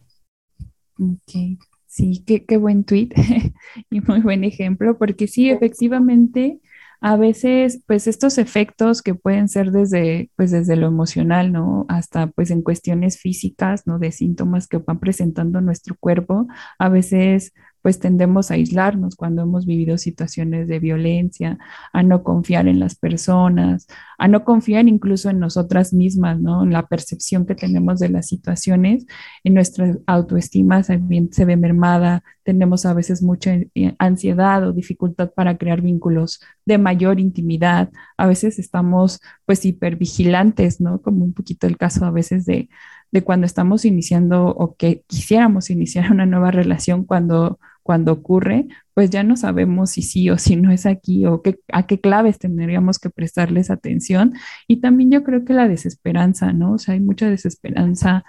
Ok, 0.99 1.59
sí, 1.87 2.23
qué, 2.26 2.47
qué 2.47 2.57
buen 2.57 2.85
tweet 2.85 3.11
y 3.90 4.00
muy 4.00 4.21
buen 4.21 4.45
ejemplo, 4.45 4.97
porque 4.97 5.26
sí, 5.26 5.50
efectivamente, 5.50 6.61
a 7.00 7.16
veces, 7.16 7.83
pues 7.87 8.07
estos 8.07 8.38
efectos 8.38 9.02
que 9.02 9.14
pueden 9.14 9.49
ser 9.49 9.73
desde, 9.73 10.30
pues 10.37 10.50
desde 10.52 10.76
lo 10.76 10.87
emocional, 10.87 11.52
¿no? 11.52 11.87
Hasta 11.88 12.28
pues 12.28 12.50
en 12.50 12.62
cuestiones 12.62 13.18
físicas, 13.18 13.87
¿no? 13.87 13.99
De 13.99 14.12
síntomas 14.12 14.68
que 14.68 14.78
van 14.78 15.00
presentando 15.00 15.61
nuestro 15.61 15.97
cuerpo, 15.99 16.47
a 16.78 16.88
veces 16.88 17.52
pues 17.88 18.00
tendemos 18.00 18.50
a 18.50 18.54
aislarnos 18.54 19.16
cuando 19.16 19.40
hemos 19.40 19.64
vivido 19.64 19.97
situaciones 19.97 20.68
de 20.68 20.78
violencia, 20.78 21.57
a 21.95 22.02
no 22.02 22.23
confiar 22.23 22.68
en 22.68 22.80
las 22.80 22.97
personas, 22.97 23.87
a 24.18 24.28
no 24.28 24.45
confiar 24.45 24.87
incluso 24.88 25.30
en 25.30 25.38
nosotras 25.38 25.95
mismas, 25.95 26.38
¿no? 26.38 26.64
En 26.64 26.71
la 26.71 26.87
percepción 26.87 27.47
que 27.47 27.54
tenemos 27.54 27.99
de 27.99 28.11
las 28.11 28.26
situaciones, 28.26 29.07
en 29.42 29.54
nuestra 29.54 29.97
autoestima 30.07 30.83
se, 30.83 31.00
se 31.30 31.47
ve 31.47 31.57
mermada, 31.57 32.23
tenemos 32.42 32.85
a 32.85 32.92
veces 32.92 33.23
mucha 33.23 33.54
eh, 33.54 33.95
ansiedad 33.99 34.68
o 34.68 34.75
dificultad 34.75 35.30
para 35.33 35.57
crear 35.57 35.80
vínculos 35.80 36.42
de 36.66 36.76
mayor 36.76 37.21
intimidad, 37.21 37.88
a 38.18 38.26
veces 38.26 38.59
estamos 38.59 39.18
pues 39.47 39.64
hipervigilantes, 39.64 40.78
¿no? 40.78 41.00
Como 41.00 41.25
un 41.25 41.33
poquito 41.33 41.66
el 41.66 41.78
caso 41.78 42.04
a 42.04 42.11
veces 42.11 42.45
de 42.45 42.68
de 43.11 43.25
cuando 43.25 43.47
estamos 43.47 43.85
iniciando 43.85 44.47
o 44.49 44.76
que 44.76 45.02
quisiéramos 45.07 45.71
iniciar 45.71 46.11
una 46.12 46.26
nueva 46.26 46.50
relación 46.50 47.04
cuando, 47.04 47.59
cuando 47.88 48.12
ocurre, 48.12 48.66
pues 48.92 49.09
ya 49.09 49.23
no 49.23 49.35
sabemos 49.38 49.92
si 49.92 50.02
sí 50.02 50.28
o 50.28 50.37
si 50.37 50.57
no 50.57 50.71
es 50.71 50.85
aquí 50.85 51.25
o 51.25 51.40
qué, 51.40 51.59
a 51.73 51.87
qué 51.87 52.02
claves 52.02 52.38
tendríamos 52.38 52.99
que 52.99 53.09
prestarles 53.09 53.71
atención. 53.71 54.35
Y 54.66 54.83
también 54.83 55.11
yo 55.11 55.25
creo 55.25 55.47
que 55.47 55.54
la 55.54 55.68
desesperanza, 55.68 56.52
¿no? 56.52 56.75
O 56.75 56.78
sea, 56.78 56.92
hay 56.92 57.00
mucha 57.00 57.30
desesperanza 57.30 58.26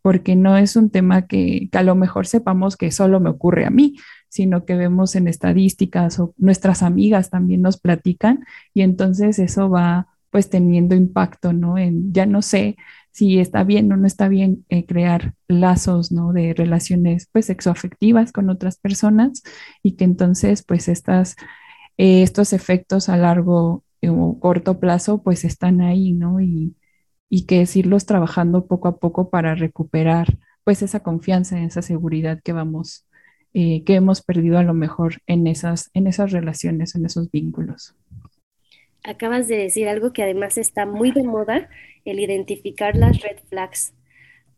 porque 0.00 0.34
no 0.34 0.56
es 0.56 0.76
un 0.76 0.88
tema 0.88 1.26
que, 1.26 1.68
que 1.70 1.76
a 1.76 1.82
lo 1.82 1.94
mejor 1.94 2.26
sepamos 2.26 2.78
que 2.78 2.90
solo 2.90 3.20
me 3.20 3.28
ocurre 3.28 3.66
a 3.66 3.70
mí, 3.70 3.96
sino 4.30 4.64
que 4.64 4.76
vemos 4.76 5.14
en 5.14 5.28
estadísticas 5.28 6.18
o 6.18 6.32
nuestras 6.38 6.82
amigas 6.82 7.28
también 7.28 7.60
nos 7.60 7.78
platican 7.78 8.46
y 8.72 8.80
entonces 8.80 9.38
eso 9.38 9.68
va 9.68 10.06
pues 10.30 10.48
teniendo 10.48 10.94
impacto, 10.94 11.52
¿no? 11.52 11.76
En 11.76 12.14
ya 12.14 12.24
no 12.24 12.40
sé 12.40 12.76
si 13.12 13.38
está 13.38 13.64
bien 13.64 13.92
o 13.92 13.96
no 13.96 14.06
está 14.06 14.28
bien 14.28 14.64
eh, 14.68 14.86
crear 14.86 15.34
lazos, 15.48 16.12
¿no? 16.12 16.32
De 16.32 16.54
relaciones, 16.54 17.28
pues, 17.32 17.46
sexoafectivas 17.46 18.32
con 18.32 18.50
otras 18.50 18.78
personas 18.78 19.42
y 19.82 19.96
que 19.96 20.04
entonces, 20.04 20.64
pues, 20.64 20.88
estas, 20.88 21.36
eh, 21.98 22.22
estos 22.22 22.52
efectos 22.52 23.08
a 23.08 23.16
largo 23.16 23.84
o 24.08 24.40
corto 24.40 24.80
plazo, 24.80 25.22
pues, 25.22 25.44
están 25.44 25.80
ahí, 25.82 26.12
¿no? 26.12 26.40
Y, 26.40 26.76
y 27.28 27.46
que 27.46 27.62
es 27.62 27.76
irlos 27.76 28.06
trabajando 28.06 28.66
poco 28.66 28.88
a 28.88 28.98
poco 28.98 29.30
para 29.30 29.54
recuperar, 29.54 30.38
pues, 30.64 30.82
esa 30.82 31.00
confianza, 31.00 31.60
esa 31.62 31.82
seguridad 31.82 32.40
que 32.42 32.52
vamos, 32.52 33.06
eh, 33.54 33.84
que 33.84 33.94
hemos 33.96 34.22
perdido 34.22 34.58
a 34.58 34.62
lo 34.62 34.74
mejor 34.74 35.16
en 35.26 35.46
esas, 35.46 35.90
en 35.94 36.06
esas 36.06 36.32
relaciones, 36.32 36.94
en 36.94 37.06
esos 37.06 37.30
vínculos 37.30 37.94
acabas 39.04 39.48
de 39.48 39.56
decir 39.56 39.88
algo 39.88 40.12
que 40.12 40.22
además 40.22 40.58
está 40.58 40.86
muy 40.86 41.10
de 41.10 41.24
moda, 41.24 41.68
el 42.04 42.20
identificar 42.20 42.96
las 42.96 43.20
red 43.20 43.38
flags. 43.48 43.94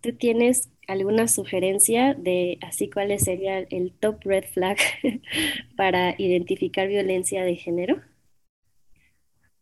¿Tú 0.01 0.15
tienes 0.15 0.71
alguna 0.87 1.29
sugerencia 1.29 2.15
de 2.15 2.59
así 2.63 2.91
cuál 2.91 3.19
sería 3.19 3.61
el 3.61 3.93
top 3.99 4.23
red 4.25 4.45
flag 4.53 4.77
para 5.77 6.15
identificar 6.19 6.89
violencia 6.89 7.43
de 7.45 7.57
género? 7.57 8.03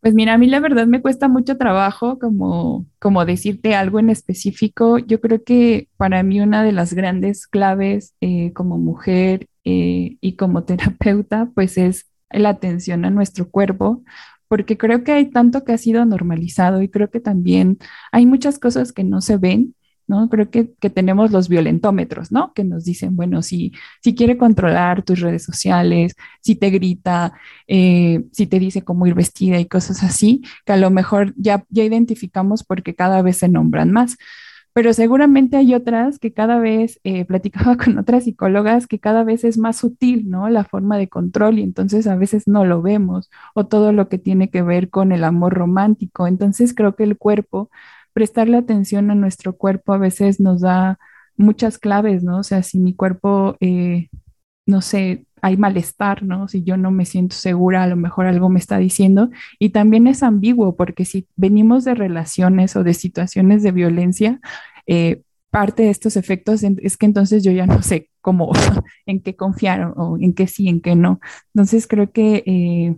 Pues 0.03 0.13
mira, 0.13 0.33
a 0.33 0.37
mí 0.37 0.47
la 0.47 0.59
verdad 0.59 0.85
me 0.85 1.01
cuesta 1.01 1.29
mucho 1.29 1.57
trabajo 1.57 2.19
como, 2.19 2.85
como 2.99 3.23
decirte 3.23 3.73
algo 3.73 3.99
en 3.99 4.09
específico. 4.09 4.97
Yo 4.97 5.21
creo 5.21 5.45
que 5.45 5.87
para 5.95 6.23
mí 6.23 6.41
una 6.41 6.61
de 6.61 6.73
las 6.73 6.93
grandes 6.93 7.47
claves 7.47 8.13
eh, 8.19 8.51
como 8.51 8.77
mujer 8.77 9.47
eh, 9.63 10.17
y 10.19 10.35
como 10.35 10.63
terapeuta, 10.65 11.49
pues 11.55 11.77
es 11.77 12.11
la 12.29 12.49
atención 12.49 13.05
a 13.05 13.11
nuestro 13.11 13.49
cuerpo, 13.49 14.03
porque 14.53 14.77
creo 14.77 15.03
que 15.03 15.11
hay 15.11 15.31
tanto 15.31 15.63
que 15.63 15.73
ha 15.73 15.79
sido 15.79 16.05
normalizado 16.05 16.83
y 16.83 16.87
creo 16.87 17.09
que 17.09 17.19
también 17.19 17.79
hay 18.11 18.27
muchas 18.27 18.59
cosas 18.59 18.93
que 18.93 19.03
no 19.03 19.19
se 19.19 19.37
ven 19.37 19.73
¿no? 20.05 20.29
Creo 20.29 20.51
que, 20.51 20.65
tenemos 20.91 21.31
los 21.31 21.49
violentómetros, 21.49 22.31
¿no? 22.31 22.53
Que 22.53 22.63
nos 22.63 22.83
dicen, 22.83 23.15
bueno, 23.15 23.41
si, 23.41 23.71
si 24.03 24.13
quiere 24.13 24.37
controlar 24.37 25.01
tus 25.01 25.21
redes 25.21 25.43
sociales, 25.43 26.13
si 26.39 26.53
te 26.55 26.69
grita, 26.69 27.33
eh, 27.67 28.25
si 28.31 28.45
te 28.45 28.59
dice 28.59 28.83
cómo 28.83 29.07
ir 29.07 29.15
vestida 29.15 29.59
y 29.59 29.65
cosas 29.65 30.03
así, 30.03 30.43
que 30.65 30.73
a 30.73 30.77
lo 30.77 30.91
mejor 30.91 31.33
ya, 31.35 31.65
ya 31.69 31.83
identificamos 31.83 32.63
porque 32.63 32.93
cada 32.93 33.23
vez 33.23 33.37
se 33.37 33.47
nombran 33.47 33.91
más. 33.91 34.17
Pero 34.73 34.93
seguramente 34.93 35.57
hay 35.57 35.75
otras 35.75 36.19
que 36.19 36.33
cada 36.33 36.59
vez, 36.59 36.99
eh, 37.03 37.25
platicaba 37.27 37.77
con 37.77 37.97
otras 37.97 38.23
psicólogas, 38.25 38.87
que 38.87 38.99
cada 38.99 39.23
vez 39.23 39.43
es 39.43 39.57
más 39.57 39.77
sutil, 39.77 40.29
¿no? 40.29 40.49
La 40.49 40.63
forma 40.63 40.97
de 40.97 41.09
control 41.09 41.59
y 41.59 41.63
entonces 41.63 42.07
a 42.07 42.15
veces 42.15 42.47
no 42.47 42.65
lo 42.65 42.81
vemos, 42.81 43.29
o 43.53 43.65
todo 43.67 43.91
lo 43.93 44.09
que 44.09 44.17
tiene 44.17 44.49
que 44.49 44.61
ver 44.63 44.89
con 44.89 45.11
el 45.11 45.23
amor 45.23 45.53
romántico. 45.53 46.27
Entonces 46.27 46.73
creo 46.73 46.95
que 46.95 47.03
el 47.03 47.17
cuerpo 47.17 47.69
prestarle 48.13 48.57
atención 48.57 49.11
a 49.11 49.15
nuestro 49.15 49.57
cuerpo 49.57 49.93
a 49.93 49.97
veces 49.97 50.39
nos 50.39 50.61
da 50.61 50.99
muchas 51.37 51.77
claves, 51.79 52.23
¿no? 52.23 52.39
O 52.39 52.43
sea, 52.43 52.63
si 52.63 52.79
mi 52.79 52.95
cuerpo, 52.95 53.57
eh, 53.59 54.09
no 54.65 54.81
sé, 54.81 55.25
hay 55.41 55.57
malestar, 55.57 56.23
¿no? 56.23 56.47
Si 56.47 56.63
yo 56.63 56.77
no 56.77 56.91
me 56.91 57.05
siento 57.05 57.35
segura, 57.35 57.83
a 57.83 57.87
lo 57.87 57.97
mejor 57.97 58.27
algo 58.27 58.49
me 58.49 58.59
está 58.59 58.77
diciendo. 58.77 59.29
Y 59.59 59.69
también 59.69 60.07
es 60.07 60.23
ambiguo, 60.23 60.75
porque 60.75 61.05
si 61.05 61.27
venimos 61.35 61.83
de 61.83 61.95
relaciones 61.95 62.75
o 62.75 62.83
de 62.83 62.93
situaciones 62.93 63.61
de 63.63 63.71
violencia, 63.71 64.39
eh, 64.87 65.21
parte 65.49 65.83
de 65.83 65.89
estos 65.91 66.17
efectos 66.17 66.63
es 66.63 66.97
que 66.97 67.05
entonces 67.05 67.43
yo 67.43 67.51
ya 67.51 67.67
no 67.67 67.83
sé 67.83 68.09
cómo, 68.21 68.51
en 69.05 69.21
qué 69.21 69.35
confiar 69.35 69.93
o 69.95 70.17
en 70.19 70.33
qué 70.33 70.47
sí, 70.47 70.67
en 70.67 70.81
qué 70.81 70.95
no. 70.95 71.19
Entonces 71.53 71.87
creo 71.87 72.11
que 72.11 72.43
eh, 72.45 72.95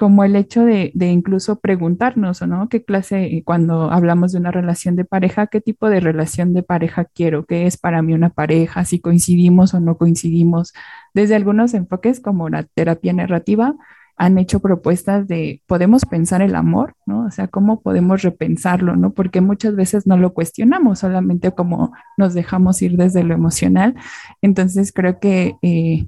como 0.00 0.24
el 0.24 0.34
hecho 0.34 0.64
de, 0.64 0.92
incluso 0.94 1.60
preguntarnos, 1.60 2.40
¿no? 2.40 2.70
¿Qué 2.70 2.82
clase, 2.82 3.42
cuando 3.44 3.90
hablamos 3.90 4.32
de 4.32 4.38
una 4.38 4.50
relación 4.50 4.96
de 4.96 5.04
pareja, 5.04 5.48
qué 5.48 5.60
tipo 5.60 5.90
de 5.90 6.00
relación 6.00 6.54
de 6.54 6.62
pareja 6.62 7.04
quiero? 7.04 7.44
¿Qué 7.44 7.66
es 7.66 7.76
para 7.76 8.00
mí 8.00 8.14
una 8.14 8.30
pareja? 8.30 8.86
Si 8.86 8.98
coincidimos 8.98 9.74
o 9.74 9.80
no 9.80 9.98
coincidimos. 9.98 10.72
Desde 11.12 11.34
algunos 11.34 11.74
enfoques 11.74 12.18
como 12.18 12.48
la 12.48 12.62
terapia 12.62 13.12
narrativa, 13.12 13.74
han 14.16 14.38
hecho 14.38 14.60
propuestas 14.60 15.28
de, 15.28 15.62
podemos 15.66 16.06
pensar 16.06 16.40
el 16.40 16.54
amor, 16.54 16.94
¿no? 17.04 17.26
O 17.26 17.30
sea, 17.30 17.48
¿cómo 17.48 17.82
podemos 17.82 18.22
repensarlo, 18.22 18.96
¿no? 18.96 19.12
Porque 19.12 19.42
muchas 19.42 19.76
veces 19.76 20.06
no 20.06 20.16
lo 20.16 20.32
cuestionamos, 20.32 21.00
solamente 21.00 21.52
como 21.52 21.92
nos 22.16 22.32
dejamos 22.32 22.80
ir 22.80 22.96
desde 22.96 23.22
lo 23.22 23.34
emocional. 23.34 23.96
Entonces, 24.40 24.92
creo 24.94 25.20
que... 25.20 25.56
Eh, 25.60 26.06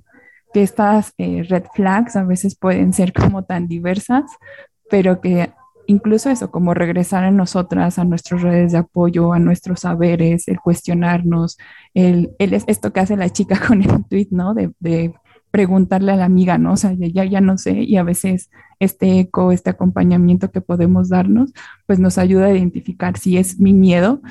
que 0.52 0.62
estas 0.62 1.12
eh, 1.18 1.44
red 1.48 1.64
flags 1.74 2.16
a 2.16 2.24
veces 2.24 2.56
pueden 2.56 2.92
ser 2.92 3.12
como 3.12 3.44
tan 3.44 3.68
diversas, 3.68 4.24
pero 4.90 5.20
que 5.20 5.52
incluso 5.86 6.30
eso, 6.30 6.50
como 6.50 6.74
regresar 6.74 7.24
a 7.24 7.30
nosotras, 7.30 7.98
a 7.98 8.04
nuestras 8.04 8.42
redes 8.42 8.72
de 8.72 8.78
apoyo, 8.78 9.32
a 9.32 9.38
nuestros 9.38 9.80
saberes, 9.80 10.48
el 10.48 10.60
cuestionarnos, 10.60 11.58
el, 11.94 12.30
el 12.38 12.54
esto 12.54 12.92
que 12.92 13.00
hace 13.00 13.16
la 13.16 13.30
chica 13.30 13.60
con 13.66 13.82
el 13.82 14.04
tweet, 14.06 14.28
¿no? 14.30 14.54
De, 14.54 14.72
de, 14.80 15.14
preguntarle 15.52 16.12
a 16.12 16.16
la 16.16 16.24
amiga, 16.24 16.56
¿no? 16.56 16.72
O 16.72 16.76
sea, 16.78 16.94
ya, 16.94 17.26
ya 17.26 17.42
no 17.42 17.58
sé, 17.58 17.82
y 17.82 17.98
a 17.98 18.02
veces 18.02 18.50
este 18.80 19.20
eco, 19.20 19.52
este 19.52 19.68
acompañamiento 19.68 20.50
que 20.50 20.62
podemos 20.62 21.10
darnos, 21.10 21.52
pues 21.86 22.00
nos 22.00 22.16
ayuda 22.16 22.46
a 22.46 22.52
identificar 22.52 23.18
si 23.18 23.36
es 23.36 23.60
mi 23.60 23.74
miedo 23.74 24.22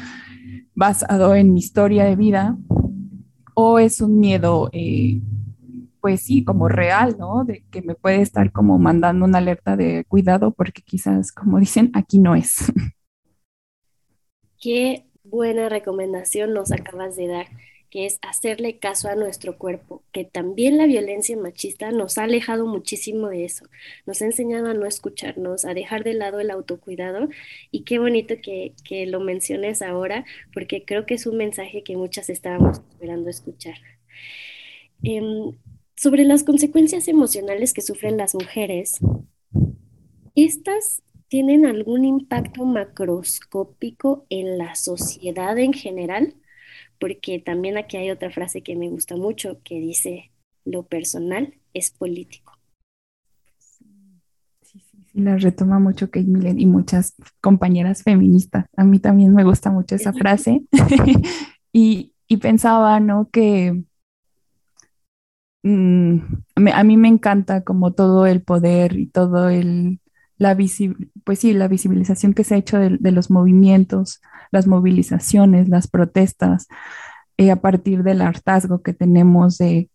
basado 0.74 1.36
en 1.36 1.54
mi 1.54 1.60
historia 1.60 2.06
de 2.06 2.16
vida 2.16 2.58
o 3.54 3.78
es 3.78 4.02
un 4.02 4.20
miedo 4.20 4.72
eh, 4.74 5.22
pues 6.02 6.22
sí, 6.24 6.44
como 6.44 6.68
real, 6.68 7.16
¿no? 7.18 7.46
De 7.46 7.64
que 7.72 7.82
me 7.82 7.96
puede 7.96 8.22
estar 8.22 8.52
como 8.52 8.80
mandando 8.80 9.26
una 9.26 9.38
alerta 9.38 9.78
de 9.78 10.04
cuidado 10.06 10.52
porque 10.52 10.82
quizás, 10.82 11.32
como 11.32 11.60
dicen, 11.60 11.92
aquí 11.94 12.20
no 12.20 12.36
es. 12.36 12.74
Qué 14.60 15.06
buena 15.24 15.70
recomendación 15.70 16.54
nos 16.54 16.72
acabas 16.72 17.16
de 17.16 17.28
dar, 17.28 17.48
que 17.90 18.06
es 18.06 18.20
hacerle 18.22 18.80
caso 18.80 19.10
a 19.10 19.16
nuestro 19.16 19.58
cuerpo, 19.58 20.04
que 20.12 20.24
también 20.24 20.78
la 20.78 20.86
violencia 20.86 21.36
machista 21.38 21.92
nos 21.92 22.18
ha 22.18 22.24
alejado 22.24 22.66
muchísimo 22.66 23.30
de 23.30 23.46
eso, 23.46 23.66
nos 24.06 24.22
ha 24.22 24.26
enseñado 24.26 24.70
a 24.70 24.74
no 24.74 24.86
escucharnos, 24.86 25.66
a 25.66 25.74
dejar 25.74 26.04
de 26.04 26.14
lado 26.14 26.40
el 26.40 26.52
autocuidado 26.52 27.30
y 27.72 27.84
qué 27.84 28.00
bonito 28.00 28.36
que, 28.42 28.74
que 28.84 29.06
lo 29.08 29.20
menciones 29.20 29.82
ahora, 29.82 30.26
porque 30.54 30.86
creo 30.86 31.06
que 31.06 31.16
es 31.16 31.26
un 31.26 31.38
mensaje 31.38 31.84
que 31.84 31.98
muchas 31.98 32.30
estábamos 32.30 32.80
esperando 32.80 33.30
escuchar. 33.30 33.76
Em, 35.04 35.54
sobre 36.02 36.24
las 36.24 36.44
consecuencias 36.44 37.08
emocionales 37.08 37.74
que 37.74 37.84
sufren 37.84 38.18
las 38.18 38.34
mujeres, 38.34 39.00
¿estas 40.34 41.04
tienen 41.28 41.68
algún 41.68 42.06
impacto 42.06 42.66
macroscópico 42.66 44.26
en 44.32 44.58
la 44.58 44.74
sociedad 44.74 45.60
en 45.60 45.74
general? 45.74 46.34
Porque 47.00 47.38
también 47.38 47.78
aquí 47.78 47.98
hay 47.98 48.10
otra 48.10 48.32
frase 48.32 48.64
que 48.64 48.76
me 48.76 48.90
gusta 48.90 49.16
mucho 49.16 49.62
que 49.64 49.80
dice, 49.80 50.32
lo 50.66 50.88
personal 50.88 51.54
es 51.72 51.92
político. 51.92 52.54
Sí, 53.60 53.86
sí, 54.64 54.80
sí, 54.80 55.22
la 55.22 55.38
retoma 55.38 55.78
mucho 55.78 56.10
Kate 56.10 56.26
Miller 56.26 56.60
y 56.60 56.66
muchas 56.66 57.14
compañeras 57.42 58.02
feministas. 58.02 58.66
A 58.76 58.84
mí 58.84 58.98
también 58.98 59.36
me 59.36 59.44
gusta 59.44 59.70
mucho 59.70 59.94
esa 59.94 60.14
frase. 60.14 60.64
y, 61.72 62.16
y 62.28 62.38
pensaba, 62.38 63.00
¿no? 63.00 63.30
Que 63.30 63.84
Mm, 65.64 66.18
a 66.74 66.84
mí 66.84 66.98
me 66.98 67.08
encanta 67.08 67.64
como 67.64 67.94
todo 67.94 68.26
el 68.26 68.42
poder 68.42 68.98
y 68.98 69.08
todo 69.08 69.50
el, 69.50 70.00
la 70.38 70.58
pues 71.24 71.40
sí, 71.40 71.54
la 71.54 71.68
visibilización 71.68 72.34
que 72.34 72.44
se 72.44 72.56
ha 72.56 72.58
hecho 72.58 72.78
de, 72.80 73.12
los 73.12 73.30
movimientos, 73.30 74.22
las 74.52 74.68
movilizaciones, 74.68 75.70
las 75.70 75.88
protestas, 75.88 76.68
eh, 77.38 77.52
a 77.52 77.58
partir 77.58 78.04
del 78.04 78.22
hartazgo 78.22 78.82
que 78.82 78.94
tenemos 78.94 79.58
de, 79.60 79.90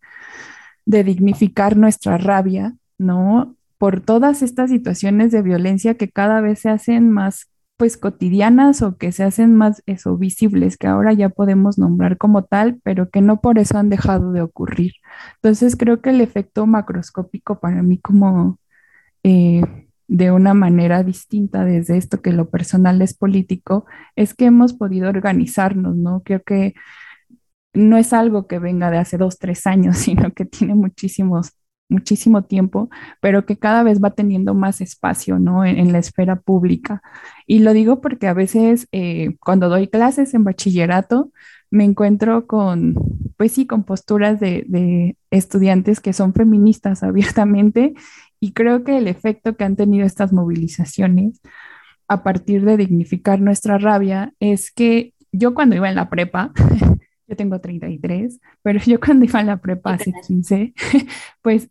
de 0.85 1.05
dignificar 1.05 1.76
nuestra 1.76 2.18
rabia, 2.18 2.76
¿no? 2.98 3.57
Por 3.79 4.00
todas 4.00 4.42
estas 4.42 4.70
situaciones 4.70 5.33
de 5.33 5.42
violencia 5.42 5.96
que 5.96 6.11
cada 6.11 6.40
vez 6.40 6.61
se 6.61 6.70
hacen 6.70 7.11
más 7.11 7.48
pues 7.77 7.97
cotidianas 7.97 8.83
o 8.83 8.97
que 8.97 9.12
se 9.12 9.25
hacen 9.25 9.55
más 9.55 9.83
eso 9.87 10.17
visibles, 10.17 10.77
que 10.79 10.87
ahora 10.87 11.12
ya 11.12 11.29
podemos 11.29 11.79
nombrar 11.79 12.19
como 12.19 12.45
tal, 12.45 12.81
pero 12.83 13.11
que 13.11 13.21
no 13.21 13.41
por 13.41 13.59
eso 13.59 13.79
han 13.79 13.91
dejado 13.91 14.33
de 14.33 14.43
ocurrir. 14.43 14.93
Entonces 15.37 15.77
creo 15.77 16.01
que 16.01 16.11
el 16.11 16.21
efecto 16.21 16.67
macroscópico 16.67 17.61
para 17.61 17.83
mí 17.83 17.99
como 17.99 18.59
eh, 19.23 19.62
de 20.09 20.31
una 20.33 20.55
manera 20.55 21.03
distinta 21.03 21.65
desde 21.65 21.97
esto 21.97 22.23
que 22.23 22.33
lo 22.33 22.51
personal 22.51 23.03
es 23.03 23.15
político, 23.15 23.87
es 24.17 24.35
que 24.35 24.47
hemos 24.47 24.73
podido 24.75 25.09
organizarnos, 25.09 25.97
¿no? 25.97 26.23
Creo 26.23 26.43
que 26.45 26.75
no 27.75 27.99
es 27.99 28.12
algo 28.12 28.47
que 28.47 28.59
venga 28.59 28.91
de 28.91 28.99
hace 28.99 29.19
dos, 29.19 29.39
tres 29.39 29.67
años, 29.67 29.99
sino 29.99 30.33
que 30.33 30.45
tiene 30.47 30.75
muchísimos 30.75 31.53
muchísimo 31.88 32.42
tiempo, 32.42 32.90
pero 33.20 33.46
que 33.46 33.59
cada 33.59 33.83
vez 33.83 34.03
va 34.03 34.11
teniendo 34.11 34.55
más 34.55 34.81
espacio, 34.81 35.38
¿no? 35.38 35.64
En, 35.64 35.92
la 35.92 35.99
esfera 35.99 36.37
pública. 36.37 37.03
Y 37.46 37.61
lo 37.61 37.72
digo 37.72 38.01
porque 38.01 38.27
a 38.27 38.35
veces 38.35 38.88
eh, 38.92 39.37
cuando 39.40 39.68
doy 39.68 39.88
clases 39.88 40.35
en 40.35 40.44
bachillerato, 40.44 41.31
me 41.70 41.85
encuentro 41.85 42.46
con, 42.46 42.94
pues 43.37 43.53
sí, 43.53 43.66
con 43.66 43.85
posturas 43.85 44.40
de, 44.40 44.64
de 44.68 45.16
estudiantes 45.31 46.01
que 46.01 46.12
son 46.12 46.33
feministas 46.35 47.03
abiertamente 47.05 47.94
y 48.40 48.53
creo 48.53 48.85
que 48.85 48.99
el 48.99 49.09
efecto 49.09 49.57
que 49.57 49.64
han 49.64 49.77
tenido 49.77 50.07
estas 50.07 50.33
movilizaciones 50.33 51.40
a 52.09 52.22
partir 52.22 52.64
de 52.64 52.77
dignificar 52.77 53.40
nuestra 53.40 53.79
rabia 53.79 54.33
es 54.40 54.70
que 54.70 55.14
yo 55.33 55.55
cuando 55.55 55.77
iba 55.77 55.88
en 55.88 55.96
la 55.96 56.09
prepa, 56.09 56.53
yo 57.29 57.37
tengo 57.37 57.61
33, 57.61 58.40
pero 58.62 58.81
yo 58.81 59.01
cuando 59.01 59.25
iba 59.25 59.40
en 59.40 59.46
la 59.46 59.57
prepa 59.59 59.94
hace 59.94 60.12
15, 60.27 60.75
pues 61.42 61.68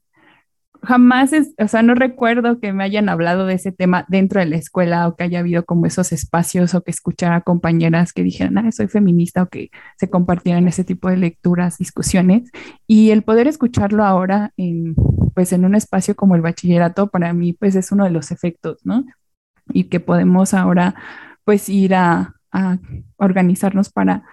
jamás, 0.86 1.34
es, 1.34 1.54
o 1.58 1.67
sea, 1.67 1.82
no 1.82 1.95
recuerdo 1.95 2.60
que 2.60 2.74
me 2.74 2.84
hayan 2.84 3.10
hablado 3.10 3.45
de 3.45 3.56
ese 3.56 3.71
tema 3.71 4.06
dentro 4.08 4.39
de 4.39 4.45
la 4.45 4.56
escuela 4.56 5.08
o 5.08 5.15
que 5.15 5.24
haya 5.24 5.39
habido 5.39 5.65
como 5.65 5.86
esos 5.86 6.12
espacios 6.12 6.74
o 6.76 6.84
que 6.84 6.91
escuchara 6.91 7.41
compañeras 7.41 8.13
que 8.13 8.24
dijeran, 8.24 8.58
ah, 8.58 8.71
soy 8.71 8.88
feminista 8.88 9.43
o 9.43 9.50
que 9.50 9.69
se 9.98 10.10
compartieran 10.10 10.67
ese 10.67 10.84
tipo 10.84 11.10
de 11.10 11.17
lecturas, 11.17 11.78
discusiones. 11.78 12.50
Y 12.88 13.12
el 13.12 13.24
poder 13.24 13.48
escucharlo 13.48 14.04
ahora 14.04 14.54
en, 14.58 14.95
pues 15.34 15.52
en 15.54 15.65
un 15.65 15.76
espacio 15.76 16.15
como 16.15 16.36
el 16.36 16.41
bachillerato, 16.41 17.08
para 17.10 17.34
mí, 17.34 17.54
pues 17.54 17.76
es 17.76 17.91
uno 17.91 18.06
de 18.06 18.12
los 18.12 18.32
efectos, 18.32 18.80
¿no? 18.86 19.06
Y 19.74 19.86
que 19.86 20.00
podemos 20.00 20.54
ahora, 20.54 20.95
pues 21.43 21.69
ir 21.69 21.95
a, 21.95 22.36
a 22.52 22.78
organizarnos 23.17 23.89
para 23.91 24.24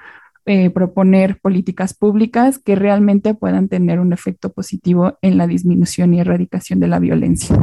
eh, 0.46 0.70
proponer 0.70 1.38
políticas 1.40 1.94
públicas 1.94 2.58
que 2.58 2.74
realmente 2.74 3.34
puedan 3.34 3.68
tener 3.68 4.00
un 4.00 4.12
efecto 4.12 4.52
positivo 4.52 5.18
en 5.22 5.38
la 5.38 5.46
disminución 5.46 6.14
y 6.14 6.20
erradicación 6.20 6.80
de 6.80 6.88
la 6.88 6.98
violencia. 6.98 7.56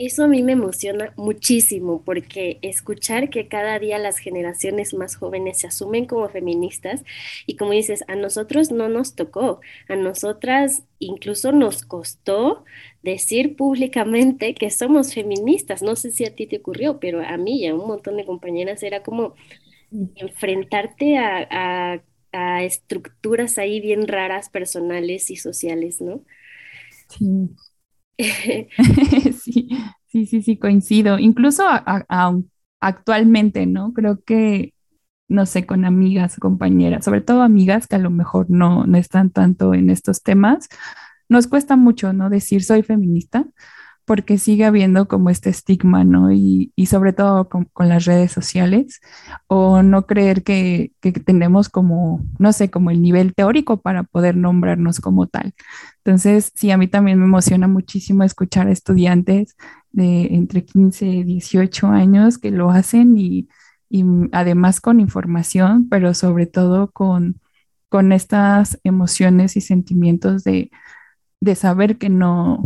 Eso 0.00 0.22
a 0.22 0.28
mí 0.28 0.44
me 0.44 0.52
emociona 0.52 1.12
muchísimo 1.16 2.02
porque 2.04 2.60
escuchar 2.62 3.30
que 3.30 3.48
cada 3.48 3.80
día 3.80 3.98
las 3.98 4.18
generaciones 4.18 4.94
más 4.94 5.16
jóvenes 5.16 5.58
se 5.58 5.66
asumen 5.66 6.06
como 6.06 6.28
feministas 6.28 7.02
y 7.46 7.56
como 7.56 7.72
dices, 7.72 8.04
a 8.06 8.14
nosotros 8.14 8.70
no 8.70 8.88
nos 8.88 9.16
tocó, 9.16 9.60
a 9.88 9.96
nosotras 9.96 10.84
incluso 11.00 11.50
nos 11.50 11.84
costó 11.84 12.64
decir 13.02 13.56
públicamente 13.56 14.54
que 14.54 14.70
somos 14.70 15.14
feministas. 15.14 15.82
No 15.82 15.96
sé 15.96 16.12
si 16.12 16.24
a 16.24 16.32
ti 16.32 16.46
te 16.46 16.58
ocurrió, 16.58 17.00
pero 17.00 17.20
a 17.20 17.36
mí 17.36 17.62
y 17.62 17.66
a 17.66 17.74
un 17.74 17.88
montón 17.88 18.18
de 18.18 18.24
compañeras 18.24 18.84
era 18.84 19.02
como 19.02 19.34
enfrentarte 20.16 21.18
a, 21.18 21.48
a, 21.94 22.02
a 22.32 22.64
estructuras 22.64 23.58
ahí 23.58 23.80
bien 23.80 24.08
raras, 24.08 24.50
personales 24.50 25.30
y 25.30 25.36
sociales, 25.36 26.00
¿no? 26.00 26.24
Sí. 27.08 27.56
sí, 29.42 29.68
sí, 30.06 30.26
sí, 30.26 30.42
sí, 30.42 30.58
coincido. 30.58 31.18
Incluso 31.18 31.64
a- 31.68 32.06
actualmente, 32.80 33.66
¿no? 33.66 33.92
Creo 33.92 34.22
que, 34.24 34.74
no 35.28 35.46
sé, 35.46 35.66
con 35.66 35.84
amigas, 35.84 36.36
compañeras, 36.38 37.04
sobre 37.04 37.20
todo 37.22 37.42
amigas 37.42 37.86
que 37.88 37.96
a 37.96 37.98
lo 38.00 38.10
mejor 38.10 38.46
no, 38.50 38.86
no 38.86 38.98
están 38.98 39.30
tanto 39.30 39.74
en 39.74 39.90
estos 39.90 40.22
temas, 40.22 40.68
nos 41.28 41.48
cuesta 41.48 41.76
mucho, 41.76 42.12
¿no? 42.12 42.30
Decir 42.30 42.64
soy 42.64 42.82
feminista, 42.82 43.46
porque 44.08 44.38
sigue 44.38 44.64
habiendo 44.64 45.06
como 45.06 45.28
este 45.28 45.50
estigma, 45.50 46.02
¿no? 46.02 46.32
Y, 46.32 46.72
y 46.74 46.86
sobre 46.86 47.12
todo 47.12 47.50
con, 47.50 47.66
con 47.66 47.90
las 47.90 48.06
redes 48.06 48.32
sociales, 48.32 49.00
o 49.48 49.82
no 49.82 50.06
creer 50.06 50.42
que, 50.42 50.92
que 51.00 51.12
tenemos 51.12 51.68
como, 51.68 52.24
no 52.38 52.54
sé, 52.54 52.70
como 52.70 52.90
el 52.90 53.02
nivel 53.02 53.34
teórico 53.34 53.82
para 53.82 54.04
poder 54.04 54.34
nombrarnos 54.36 55.00
como 55.00 55.26
tal. 55.26 55.52
Entonces, 55.98 56.52
sí, 56.54 56.70
a 56.70 56.78
mí 56.78 56.88
también 56.88 57.18
me 57.18 57.26
emociona 57.26 57.68
muchísimo 57.68 58.24
escuchar 58.24 58.68
a 58.68 58.72
estudiantes 58.72 59.56
de 59.92 60.34
entre 60.34 60.64
15 60.64 61.06
y 61.06 61.24
18 61.24 61.88
años 61.88 62.38
que 62.38 62.50
lo 62.50 62.70
hacen 62.70 63.18
y, 63.18 63.48
y 63.90 64.04
además 64.32 64.80
con 64.80 65.00
información, 65.00 65.86
pero 65.90 66.14
sobre 66.14 66.46
todo 66.46 66.90
con, 66.92 67.42
con 67.90 68.12
estas 68.12 68.78
emociones 68.84 69.56
y 69.56 69.60
sentimientos 69.60 70.44
de, 70.44 70.70
de 71.40 71.54
saber 71.54 71.98
que 71.98 72.08
no, 72.08 72.64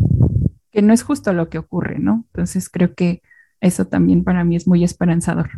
que 0.73 0.83
no 0.83 0.93
es 0.93 1.03
justo 1.03 1.33
lo 1.33 1.49
que 1.49 1.59
ocurre, 1.59 1.99
¿no? 1.99 2.25
Entonces, 2.29 2.69
creo 2.69 2.95
que 2.95 3.23
eso 3.61 3.87
también 3.87 4.25
para 4.25 4.45
mí 4.45 4.57
es 4.57 4.67
muy 4.67 4.83
esperanzador. 4.83 5.51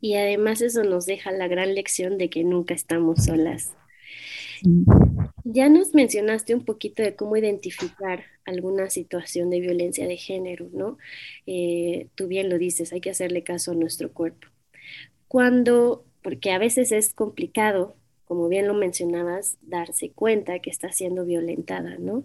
Y 0.00 0.14
además 0.14 0.60
eso 0.60 0.84
nos 0.84 1.06
deja 1.06 1.32
la 1.32 1.48
gran 1.48 1.74
lección 1.74 2.16
de 2.16 2.30
que 2.30 2.44
nunca 2.44 2.74
estamos 2.74 3.24
solas. 3.24 3.74
Sí. 4.60 4.84
Ya 5.44 5.68
nos 5.68 5.94
mencionaste 5.94 6.54
un 6.54 6.64
poquito 6.64 7.02
de 7.02 7.14
cómo 7.14 7.36
identificar 7.36 8.24
alguna 8.44 8.90
situación 8.90 9.50
de 9.50 9.60
violencia 9.60 10.06
de 10.06 10.16
género, 10.16 10.68
¿no? 10.72 10.98
Eh, 11.46 12.08
tú 12.14 12.26
bien 12.26 12.48
lo 12.48 12.58
dices, 12.58 12.92
hay 12.92 13.00
que 13.00 13.10
hacerle 13.10 13.42
caso 13.42 13.72
a 13.72 13.74
nuestro 13.74 14.12
cuerpo. 14.12 14.48
Cuando, 15.28 16.04
porque 16.22 16.52
a 16.52 16.58
veces 16.58 16.92
es 16.92 17.12
complicado, 17.12 17.96
como 18.24 18.48
bien 18.48 18.66
lo 18.66 18.74
mencionabas, 18.74 19.58
darse 19.62 20.10
cuenta 20.10 20.58
que 20.58 20.70
está 20.70 20.90
siendo 20.92 21.24
violentada, 21.24 21.96
¿no? 21.98 22.24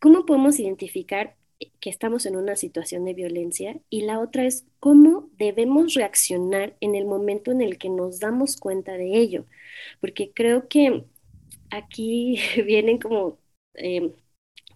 ¿Cómo 0.00 0.26
podemos 0.26 0.60
identificar 0.60 1.36
que 1.80 1.90
estamos 1.90 2.24
en 2.26 2.36
una 2.36 2.54
situación 2.54 3.04
de 3.04 3.14
violencia? 3.14 3.80
Y 3.90 4.02
la 4.02 4.20
otra 4.20 4.44
es 4.44 4.64
cómo 4.78 5.28
debemos 5.36 5.94
reaccionar 5.94 6.76
en 6.80 6.94
el 6.94 7.04
momento 7.04 7.50
en 7.50 7.62
el 7.62 7.78
que 7.78 7.88
nos 7.88 8.20
damos 8.20 8.56
cuenta 8.56 8.92
de 8.92 9.16
ello, 9.16 9.46
porque 10.00 10.32
creo 10.32 10.68
que 10.68 11.04
aquí 11.70 12.38
vienen 12.66 12.98
como 12.98 13.38
eh, 13.74 14.14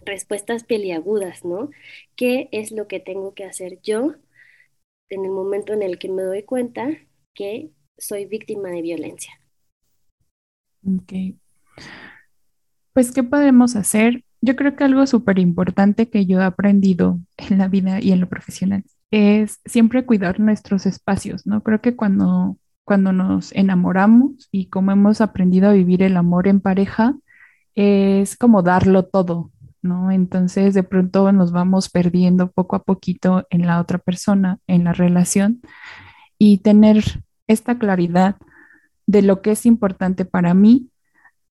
respuestas 0.05 0.65
peliagudas, 0.65 1.45
¿no? 1.45 1.69
¿Qué 2.15 2.49
es 2.51 2.71
lo 2.71 2.87
que 2.87 2.99
tengo 2.99 3.33
que 3.33 3.45
hacer 3.45 3.79
yo 3.81 4.15
en 5.09 5.25
el 5.25 5.31
momento 5.31 5.73
en 5.73 5.83
el 5.83 5.99
que 5.99 6.09
me 6.09 6.23
doy 6.23 6.43
cuenta 6.43 6.89
que 7.33 7.71
soy 7.97 8.25
víctima 8.25 8.69
de 8.69 8.81
violencia? 8.81 9.39
Ok. 10.85 11.13
Pues, 12.93 13.11
¿qué 13.11 13.23
podemos 13.23 13.75
hacer? 13.75 14.23
Yo 14.45 14.57
creo 14.57 14.75
que 14.75 14.83
algo 14.83 15.07
súper 15.07 15.39
importante 15.39 16.09
que 16.09 16.25
yo 16.25 16.41
he 16.41 16.43
aprendido 16.43 17.17
en 17.37 17.57
la 17.59 17.69
vida 17.69 18.01
y 18.01 18.11
en 18.11 18.19
lo 18.19 18.27
profesional 18.27 18.83
es 19.09 19.61
siempre 19.63 20.05
cuidar 20.05 20.41
nuestros 20.41 20.85
espacios, 20.85 21.47
¿no? 21.47 21.63
Creo 21.63 21.79
que 21.79 21.95
cuando, 21.95 22.57
cuando 22.83 23.13
nos 23.13 23.53
enamoramos 23.53 24.49
y 24.51 24.65
como 24.65 24.91
hemos 24.91 25.21
aprendido 25.21 25.69
a 25.69 25.73
vivir 25.73 26.03
el 26.03 26.17
amor 26.17 26.49
en 26.49 26.59
pareja, 26.59 27.15
es 27.75 28.35
como 28.35 28.63
darlo 28.63 29.05
todo, 29.05 29.49
¿no? 29.81 30.11
Entonces, 30.11 30.73
de 30.73 30.83
pronto 30.83 31.31
nos 31.31 31.53
vamos 31.53 31.87
perdiendo 31.89 32.51
poco 32.51 32.75
a 32.75 32.83
poquito 32.83 33.47
en 33.49 33.65
la 33.65 33.79
otra 33.79 33.97
persona, 33.97 34.59
en 34.67 34.83
la 34.83 34.91
relación, 34.91 35.61
y 36.37 36.57
tener 36.57 37.23
esta 37.47 37.79
claridad 37.79 38.35
de 39.07 39.21
lo 39.21 39.41
que 39.41 39.51
es 39.51 39.65
importante 39.65 40.25
para 40.25 40.53
mí 40.53 40.89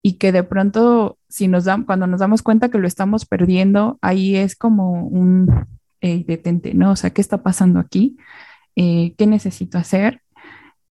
y 0.07 0.13
que 0.13 0.31
de 0.31 0.43
pronto, 0.43 1.17
si 1.27 1.49
nos 1.49 1.65
dan, 1.65 1.83
cuando 1.83 2.07
nos 2.07 2.21
damos 2.21 2.41
cuenta 2.41 2.69
que 2.69 2.77
lo 2.77 2.87
estamos 2.87 3.25
perdiendo, 3.25 3.99
ahí 4.01 4.37
es 4.37 4.55
como 4.55 5.05
un 5.05 5.67
detente, 6.01 6.73
¿no? 6.73 6.91
O 6.91 6.95
sea, 6.95 7.09
¿qué 7.09 7.19
está 7.19 7.43
pasando 7.43 7.77
aquí? 7.77 8.15
Eh, 8.77 9.15
¿qué 9.17 9.27
necesito 9.27 9.77
hacer? 9.77 10.21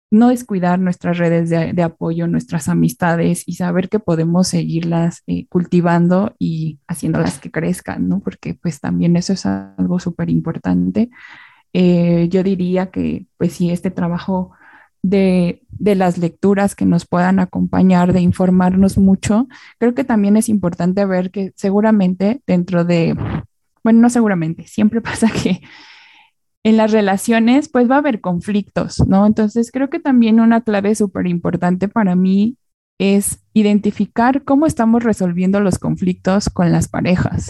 No 0.09 0.29
descuidar 0.29 0.79
nuestras 0.79 1.19
redes 1.19 1.51
de, 1.51 1.83
apoyo, 1.83 2.25
nuestras 2.27 2.67
amistades 2.69 3.43
y 3.45 3.53
saber 3.53 3.87
que 3.87 3.99
podemos 3.99 4.47
seguirlas 4.47 5.21
eh, 5.27 5.45
cultivando 5.45 6.35
y 6.39 6.79
haciéndolas 6.87 7.37
que 7.37 7.51
crezcan, 7.51 8.09
¿no? 8.09 8.19
Porque 8.19 8.55
pues 8.55 8.79
también 8.79 9.15
eso 9.15 9.33
es 9.33 9.45
algo 9.45 9.99
súper 9.99 10.31
importante. 10.31 11.11
Eh, 11.71 12.29
yo 12.31 12.41
diría 12.41 12.89
que 12.89 13.27
pues 13.37 13.53
sí, 13.53 13.69
este 13.69 13.91
trabajo 13.91 14.53
de, 15.03 15.61
de, 15.69 15.95
las 15.95 16.17
lecturas 16.17 16.75
que 16.75 16.85
nos 16.85 17.05
puedan 17.05 17.39
acompañar, 17.39 18.13
de 18.13 18.21
informarnos 18.21 18.97
mucho. 18.97 19.47
Creo 19.77 19.93
que 19.93 20.03
también 20.03 20.37
es 20.37 20.49
importante 20.49 21.05
ver 21.05 21.29
que 21.29 21.51
seguramente 21.55 22.41
dentro 22.47 22.85
de, 22.85 23.15
bueno, 23.83 23.99
no 24.01 24.09
seguramente, 24.09 24.65
siempre 24.65 25.01
pasa 25.01 25.29
que 25.29 25.61
en 26.63 26.77
las 26.77 26.91
relaciones 26.91 27.69
pues 27.69 27.89
va 27.91 27.95
a 27.95 27.99
haber 27.99 28.21
conflictos, 28.21 29.05
¿no? 29.07 29.25
Entonces 29.25 29.71
creo 29.71 29.89
que 29.89 29.99
también 29.99 30.39
una 30.39 30.61
clave 30.61 30.95
súper 30.95 31.27
importante 31.27 31.89
para 31.89 32.15
mí 32.15 32.57
es 32.97 33.43
identificar 33.53 34.43
cómo 34.43 34.65
estamos 34.65 35.03
resolviendo 35.03 35.59
los 35.59 35.77
conflictos 35.77 36.49
con 36.49 36.71
las 36.71 36.87
parejas, 36.87 37.49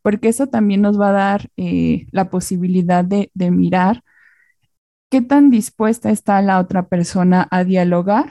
porque 0.00 0.28
eso 0.28 0.46
también 0.46 0.80
nos 0.80 0.98
va 0.98 1.10
a 1.10 1.12
dar 1.12 1.50
eh, 1.58 2.06
la 2.10 2.30
posibilidad 2.30 3.04
de, 3.04 3.30
de 3.34 3.50
mirar 3.50 4.02
qué 5.12 5.20
tan 5.20 5.50
dispuesta 5.50 6.08
está 6.08 6.40
la 6.40 6.58
otra 6.58 6.88
persona 6.88 7.46
a 7.50 7.64
dialogar, 7.64 8.30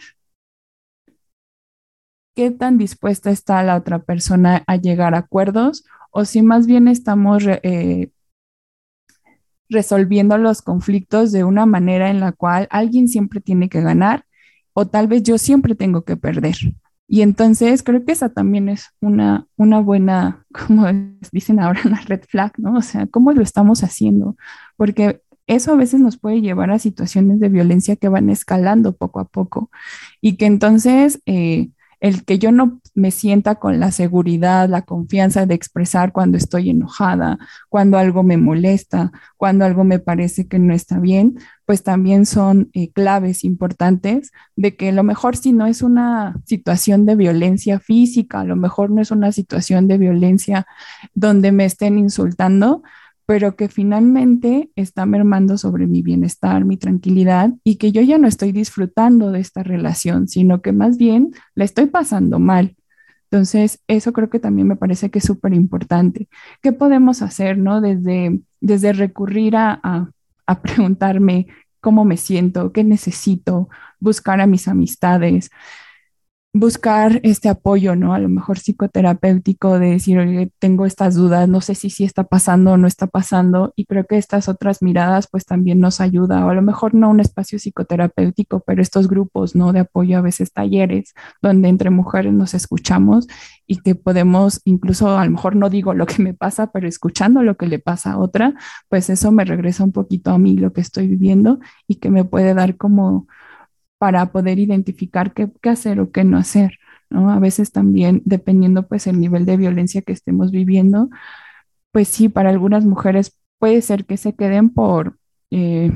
qué 2.35 2.49
tan 2.49 2.79
dispuesta 2.79 3.29
está 3.29 3.61
la 3.61 3.75
otra 3.75 3.99
persona 3.99 4.63
a 4.65 4.77
llegar 4.77 5.13
a 5.13 5.19
acuerdos 5.19 5.85
o 6.09 6.25
si 6.25 6.41
más 6.41 6.65
bien 6.65 6.87
estamos 6.87 7.43
eh, 7.45 8.09
resolviendo 9.69 10.39
los 10.39 10.63
conflictos 10.63 11.31
de 11.31 11.43
una 11.43 11.67
manera 11.67 12.09
en 12.09 12.19
la 12.19 12.31
cual 12.31 12.67
alguien 12.71 13.07
siempre 13.07 13.41
tiene 13.41 13.69
que 13.69 13.81
ganar 13.81 14.25
o 14.73 14.87
tal 14.87 15.07
vez 15.07 15.21
yo 15.21 15.37
siempre 15.37 15.75
tengo 15.75 16.03
que 16.03 16.17
perder. 16.17 16.55
Y 17.07 17.21
entonces 17.21 17.83
creo 17.83 18.03
que 18.03 18.13
esa 18.13 18.29
también 18.29 18.69
es 18.69 18.87
una, 19.01 19.45
una 19.55 19.81
buena, 19.81 20.47
como 20.67 20.87
dicen 21.31 21.59
ahora, 21.59 21.81
una 21.85 22.01
red 22.01 22.23
flag, 22.27 22.53
¿no? 22.57 22.73
O 22.73 22.81
sea, 22.81 23.05
¿cómo 23.05 23.33
lo 23.33 23.43
estamos 23.43 23.83
haciendo? 23.83 24.35
Porque 24.77 25.21
eso 25.47 25.73
a 25.73 25.75
veces 25.75 25.99
nos 25.99 26.17
puede 26.17 26.41
llevar 26.41 26.71
a 26.71 26.79
situaciones 26.79 27.39
de 27.39 27.49
violencia 27.49 27.95
que 27.95 28.09
van 28.09 28.29
escalando 28.29 28.93
poco 28.93 29.19
a 29.19 29.25
poco 29.25 29.69
y 30.21 30.37
que 30.37 30.45
entonces 30.45 31.21
eh, 31.25 31.69
el 32.01 32.25
que 32.25 32.39
yo 32.39 32.51
no 32.51 32.81
me 32.95 33.11
sienta 33.11 33.55
con 33.55 33.79
la 33.79 33.91
seguridad, 33.91 34.67
la 34.67 34.81
confianza 34.81 35.45
de 35.45 35.53
expresar 35.53 36.11
cuando 36.11 36.35
estoy 36.35 36.71
enojada, 36.71 37.37
cuando 37.69 37.99
algo 37.99 38.23
me 38.23 38.37
molesta, 38.37 39.11
cuando 39.37 39.65
algo 39.65 39.83
me 39.83 39.99
parece 39.99 40.47
que 40.47 40.57
no 40.57 40.73
está 40.73 40.99
bien, 40.99 41.37
pues 41.65 41.83
también 41.83 42.25
son 42.25 42.71
eh, 42.73 42.91
claves 42.91 43.43
importantes 43.43 44.31
de 44.55 44.75
que 44.75 44.89
a 44.89 44.93
lo 44.93 45.03
mejor 45.03 45.37
si 45.37 45.53
no 45.53 45.67
es 45.67 45.83
una 45.83 46.35
situación 46.43 47.05
de 47.05 47.15
violencia 47.15 47.79
física, 47.79 48.41
a 48.41 48.45
lo 48.45 48.55
mejor 48.55 48.89
no 48.89 48.99
es 48.99 49.11
una 49.11 49.31
situación 49.31 49.87
de 49.87 49.99
violencia 49.99 50.65
donde 51.13 51.51
me 51.51 51.65
estén 51.65 51.99
insultando, 51.99 52.81
pero 53.31 53.55
que 53.55 53.69
finalmente 53.69 54.71
está 54.75 55.05
mermando 55.05 55.57
sobre 55.57 55.87
mi 55.87 56.01
bienestar, 56.01 56.65
mi 56.65 56.75
tranquilidad 56.75 57.51
y 57.63 57.77
que 57.77 57.93
yo 57.93 58.01
ya 58.01 58.17
no 58.17 58.27
estoy 58.27 58.51
disfrutando 58.51 59.31
de 59.31 59.39
esta 59.39 59.63
relación, 59.63 60.27
sino 60.27 60.61
que 60.61 60.73
más 60.73 60.97
bien 60.97 61.31
la 61.55 61.63
estoy 61.63 61.85
pasando 61.85 62.39
mal. 62.39 62.75
Entonces, 63.29 63.79
eso 63.87 64.11
creo 64.11 64.29
que 64.29 64.39
también 64.39 64.67
me 64.67 64.75
parece 64.75 65.09
que 65.11 65.19
es 65.19 65.23
súper 65.23 65.53
importante. 65.53 66.27
¿Qué 66.61 66.73
podemos 66.73 67.21
hacer, 67.21 67.57
no? 67.57 67.79
Desde, 67.79 68.41
desde 68.59 68.91
recurrir 68.91 69.55
a, 69.55 69.79
a, 69.81 70.11
a 70.45 70.61
preguntarme 70.61 71.47
cómo 71.79 72.03
me 72.03 72.17
siento, 72.17 72.73
qué 72.73 72.83
necesito, 72.83 73.69
buscar 74.01 74.41
a 74.41 74.45
mis 74.45 74.67
amistades, 74.67 75.51
buscar 76.53 77.21
este 77.23 77.47
apoyo, 77.47 77.95
¿no? 77.95 78.13
A 78.13 78.19
lo 78.19 78.27
mejor 78.27 78.59
psicoterapéutico 78.59 79.79
de 79.79 79.91
decir, 79.91 80.19
oye, 80.19 80.51
tengo 80.59 80.85
estas 80.85 81.15
dudas, 81.15 81.47
no 81.47 81.61
sé 81.61 81.75
si 81.75 81.89
sí 81.89 82.03
está 82.03 82.25
pasando 82.25 82.73
o 82.73 82.77
no 82.77 82.87
está 82.87 83.07
pasando, 83.07 83.71
y 83.77 83.85
creo 83.85 84.05
que 84.05 84.17
estas 84.17 84.49
otras 84.49 84.81
miradas 84.81 85.27
pues 85.31 85.45
también 85.45 85.79
nos 85.79 86.01
ayuda, 86.01 86.45
o 86.45 86.49
a 86.49 86.53
lo 86.53 86.61
mejor 86.61 86.93
no 86.93 87.09
un 87.09 87.21
espacio 87.21 87.57
psicoterapéutico, 87.57 88.59
pero 88.65 88.81
estos 88.81 89.07
grupos, 89.07 89.55
¿no? 89.55 89.71
De 89.71 89.79
apoyo, 89.79 90.17
a 90.17 90.21
veces 90.21 90.51
talleres, 90.51 91.13
donde 91.41 91.69
entre 91.69 91.89
mujeres 91.89 92.33
nos 92.33 92.53
escuchamos 92.53 93.27
y 93.65 93.77
que 93.77 93.95
podemos, 93.95 94.61
incluso 94.65 95.17
a 95.17 95.23
lo 95.23 95.31
mejor 95.31 95.55
no 95.55 95.69
digo 95.69 95.93
lo 95.93 96.05
que 96.05 96.21
me 96.21 96.33
pasa, 96.33 96.71
pero 96.71 96.87
escuchando 96.87 97.43
lo 97.43 97.55
que 97.55 97.67
le 97.67 97.79
pasa 97.79 98.13
a 98.13 98.19
otra, 98.19 98.55
pues 98.89 99.09
eso 99.09 99.31
me 99.31 99.45
regresa 99.45 99.85
un 99.85 99.93
poquito 99.93 100.31
a 100.31 100.37
mí 100.37 100.57
lo 100.57 100.73
que 100.73 100.81
estoy 100.81 101.07
viviendo 101.07 101.59
y 101.87 101.95
que 101.95 102.09
me 102.09 102.25
puede 102.25 102.53
dar 102.53 102.75
como 102.75 103.27
para 104.01 104.31
poder 104.31 104.57
identificar 104.57 105.31
qué, 105.31 105.47
hacer 105.69 105.99
o 105.99 106.11
qué 106.11 106.23
no 106.23 106.39
hacer, 106.39 106.79
¿no? 107.11 107.29
A 107.29 107.37
veces 107.37 107.71
también, 107.71 108.23
dependiendo 108.25 108.87
pues 108.87 109.05
el 109.05 109.19
nivel 109.19 109.45
de 109.45 109.57
violencia 109.57 110.01
que 110.01 110.11
estemos 110.11 110.49
viviendo, 110.49 111.09
pues 111.91 112.07
sí, 112.07 112.27
para 112.27 112.49
algunas 112.49 112.83
mujeres 112.83 113.37
puede 113.59 113.79
ser 113.83 114.05
que 114.05 114.17
se 114.17 114.33
queden 114.33 114.71
por, 114.71 115.19
eh, 115.51 115.91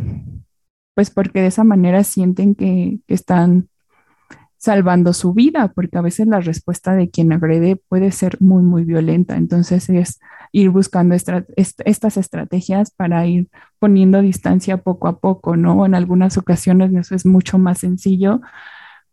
pues 0.93 1.09
porque 1.09 1.41
de 1.41 1.47
esa 1.47 1.63
manera 1.63 2.03
sienten 2.03 2.53
que, 2.53 2.99
que 3.07 3.15
están 3.15 3.69
salvando 4.65 5.13
su 5.13 5.33
vida, 5.33 5.71
porque 5.73 5.97
a 5.99 6.01
veces 6.01 6.27
la 6.27 6.39
respuesta 6.41 6.95
de 6.95 7.11
quien 7.11 7.31
agrede 7.31 7.75
puede 7.87 8.11
ser 8.11 8.41
muy, 8.41 8.63
muy 8.63 8.83
violenta. 8.83 9.37
Entonces 9.37 9.87
es 9.89 10.19
ir 10.51 10.71
buscando 10.71 11.15
estas 11.15 12.17
estrategias 12.17 12.89
para 12.89 13.27
ir 13.27 13.47
poniendo 13.77 14.21
distancia 14.21 14.77
poco 14.77 15.07
a 15.07 15.19
poco, 15.19 15.55
¿no? 15.55 15.85
En 15.85 15.93
algunas 15.93 16.37
ocasiones 16.39 16.91
eso 16.95 17.13
es 17.13 17.27
mucho 17.27 17.59
más 17.59 17.79
sencillo, 17.79 18.41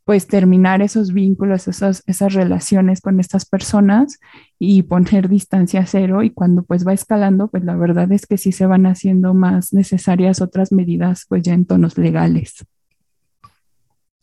pues 0.04 0.26
terminar 0.26 0.80
esos 0.80 1.12
vínculos, 1.12 1.68
esas, 1.68 2.02
esas 2.06 2.32
relaciones 2.32 3.02
con 3.02 3.20
estas 3.20 3.44
personas 3.44 4.18
y 4.58 4.84
poner 4.84 5.28
distancia 5.28 5.84
cero 5.84 6.22
y 6.22 6.30
cuando 6.30 6.62
pues 6.62 6.86
va 6.86 6.94
escalando, 6.94 7.48
pues 7.48 7.62
la 7.64 7.76
verdad 7.76 8.10
es 8.10 8.26
que 8.26 8.38
sí 8.38 8.52
se 8.52 8.64
van 8.64 8.86
haciendo 8.86 9.34
más 9.34 9.74
necesarias 9.74 10.40
otras 10.40 10.72
medidas 10.72 11.26
pues 11.28 11.42
ya 11.42 11.52
en 11.52 11.66
tonos 11.66 11.98
legales. 11.98 12.64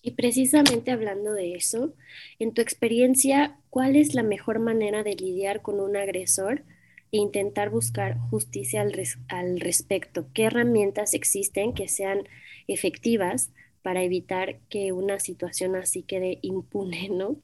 Y 0.02 0.12
precisamente 0.12 0.92
hablando 0.92 1.34
de 1.34 1.56
eso, 1.56 1.94
en 2.40 2.54
tu 2.54 2.62
experiencia, 2.62 3.58
¿cuál 3.70 3.96
es 3.96 4.14
la 4.14 4.24
mejor 4.24 4.60
manera 4.60 5.04
de 5.04 5.16
lidiar 5.16 5.62
con 5.62 5.80
un 5.80 5.98
agresor? 5.98 6.64
e 7.12 7.18
intentar 7.18 7.70
buscar 7.70 8.18
justicia 8.30 8.82
al, 8.82 9.60
respecto. 9.60 10.28
¿Qué 10.34 10.44
herramientas 10.44 11.14
existen 11.14 11.74
que 11.74 11.88
sean 11.88 12.20
efectivas 12.68 13.52
para 13.82 14.04
evitar 14.04 14.60
que 14.70 14.92
una 14.92 15.20
situación 15.20 15.76
así 15.76 16.04
quede 16.04 16.40
impune, 16.42 17.10
¿no? 17.12 17.38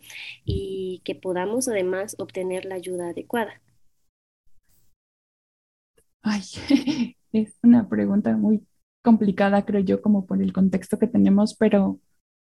Y 0.44 1.02
que 1.04 1.16
podamos 1.16 1.68
además 1.68 2.16
obtener 2.20 2.66
la 2.66 2.76
ayuda 2.76 3.10
adecuada. 3.10 3.62
Ay, 6.22 6.42
es 7.32 7.54
una 7.64 7.88
pregunta 7.88 8.36
muy 8.36 8.66
complicada, 9.02 9.66
creo 9.66 9.82
yo, 9.82 10.02
como 10.02 10.26
por 10.26 10.42
el 10.42 10.52
contexto 10.52 10.98
que 10.98 11.08
tenemos, 11.08 11.56
pero 11.56 12.00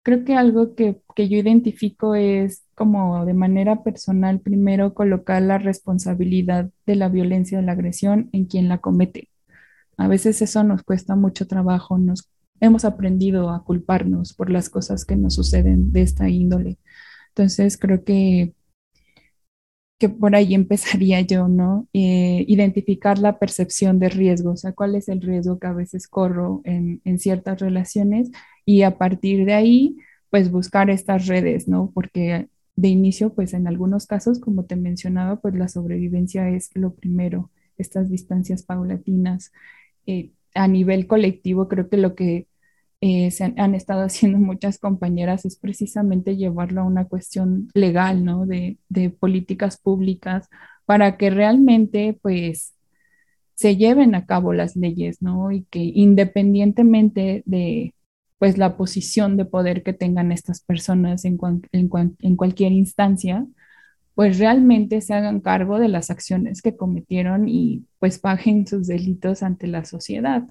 Creo 0.08 0.24
que 0.24 0.36
algo 0.36 0.74
que, 0.74 1.02
que, 1.14 1.28
yo 1.28 1.36
identifico 1.36 2.14
es 2.14 2.64
como 2.74 3.26
de 3.26 3.34
manera 3.34 3.82
personal, 3.82 4.40
primero 4.40 4.94
colocar 4.94 5.42
la 5.42 5.58
responsabilidad 5.58 6.70
de 6.86 6.96
la 6.96 7.10
violencia, 7.10 7.58
de 7.58 7.64
la 7.66 7.72
agresión 7.72 8.30
en 8.32 8.46
quien 8.46 8.70
la 8.70 8.78
comete. 8.78 9.28
A 9.98 10.08
veces 10.08 10.40
eso 10.40 10.64
nos 10.64 10.82
cuesta 10.82 11.14
mucho 11.14 11.46
trabajo, 11.46 11.98
nos 11.98 12.30
hemos 12.58 12.86
aprendido 12.86 13.50
a 13.50 13.64
culparnos 13.64 14.32
por 14.32 14.48
las 14.48 14.70
cosas 14.70 15.04
que 15.04 15.14
nos 15.14 15.34
suceden 15.34 15.92
de 15.92 16.00
esta 16.00 16.30
índole. 16.30 16.78
Entonces 17.28 17.76
creo 17.76 18.02
que 18.02 18.54
que 19.98 20.08
por 20.08 20.36
ahí 20.36 20.54
empezaría 20.54 21.20
yo, 21.22 21.48
¿no? 21.48 21.88
Eh, 21.92 22.44
identificar 22.48 23.18
la 23.18 23.38
percepción 23.38 23.98
de 23.98 24.08
riesgo, 24.08 24.52
o 24.52 24.56
sea, 24.56 24.72
cuál 24.72 24.94
es 24.94 25.08
el 25.08 25.20
riesgo 25.20 25.58
que 25.58 25.66
a 25.66 25.72
veces 25.72 26.08
corro 26.08 26.60
en, 26.64 27.00
en, 27.04 27.18
ciertas 27.18 27.60
relaciones 27.60 28.30
y 28.64 28.82
a 28.82 28.98
partir 28.98 29.44
de 29.44 29.54
ahí, 29.54 29.96
pues 30.30 30.50
buscar 30.50 30.90
estas 30.90 31.26
redes, 31.26 31.68
¿no? 31.68 31.90
Porque 31.94 32.48
de 32.76 32.88
inicio, 32.88 33.34
pues 33.34 33.54
en 33.54 33.66
algunos 33.66 34.06
casos, 34.06 34.38
como 34.40 34.64
te 34.64 34.76
mencionaba, 34.76 35.40
pues 35.40 35.54
la 35.54 35.68
sobrevivencia 35.68 36.48
es 36.50 36.70
lo 36.74 36.94
primero, 36.94 37.50
estas 37.76 38.08
distancias 38.10 38.62
paulatinas. 38.62 39.52
Eh, 40.06 40.30
a 40.54 40.68
nivel 40.68 41.06
colectivo, 41.06 41.68
creo 41.68 41.88
que 41.88 41.96
lo 41.96 42.14
que 42.14 42.46
eh, 43.00 43.30
se 43.30 43.44
han, 43.44 43.74
estado 43.74 44.02
haciendo 44.06 44.38
muchas 44.38 44.78
compañeras 44.78 45.44
es 45.44 45.56
precisamente 45.56 46.36
llevarlo 46.36 46.82
a 46.82 46.84
una 46.84 47.06
cuestión 47.06 47.68
legal, 47.74 48.24
¿no? 48.24 48.46
De, 48.46 48.78
de 48.88 49.10
políticas 49.10 49.78
públicas 49.78 50.48
para 50.86 51.16
que 51.16 51.30
realmente, 51.30 52.18
pues, 52.22 52.74
se 53.54 53.76
lleven 53.76 54.14
a 54.14 54.26
cabo 54.26 54.52
las 54.52 54.76
leyes, 54.76 55.22
¿no? 55.22 55.50
Y 55.52 55.64
que 55.70 55.80
independientemente 55.80 57.42
de, 57.46 57.94
pues, 58.38 58.58
la 58.58 58.76
posición 58.76 59.36
de 59.36 59.44
poder 59.44 59.82
que 59.82 59.92
tengan 59.92 60.32
estas 60.32 60.60
personas 60.62 61.24
en, 61.24 61.38
en, 61.72 61.90
en 62.20 62.36
cualquier 62.36 62.72
instancia, 62.72 63.46
pues 64.18 64.38
realmente 64.40 65.00
se 65.00 65.14
hagan 65.14 65.40
cargo 65.40 65.78
de 65.78 65.86
las 65.88 66.10
acciones 66.10 66.60
que 66.60 66.76
cometieron 66.76 67.48
y 67.48 67.86
pues 68.00 68.18
paguen 68.18 68.66
sus 68.66 68.88
delitos 68.88 69.44
ante 69.44 69.68
la 69.68 69.84
sociedad. 69.84 70.42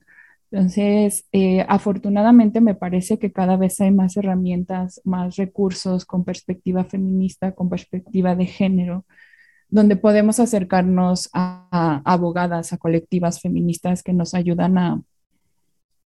Entonces, 0.52 1.28
eh, 1.34 1.66
afortunadamente 1.68 2.62
me 2.62 2.76
parece 2.76 3.20
que 3.20 3.32
cada 3.32 3.58
vez 3.58 3.80
hay 3.82 3.92
más 3.92 4.16
herramientas, 4.18 5.02
más 5.04 5.36
recursos 5.36 6.06
con 6.06 6.24
perspectiva 6.24 6.86
feminista, 6.86 7.54
con 7.54 7.70
perspectiva 7.70 8.36
de 8.36 8.46
género, 8.46 9.06
donde 9.70 9.98
podemos 9.98 10.40
acercarnos 10.40 11.30
a, 11.34 11.68
a 11.72 12.02
abogadas, 12.14 12.74
a 12.74 12.78
colectivas 12.78 13.42
feministas 13.42 14.04
que 14.04 14.14
nos 14.14 14.34
ayudan 14.34 14.78
a, 14.78 15.02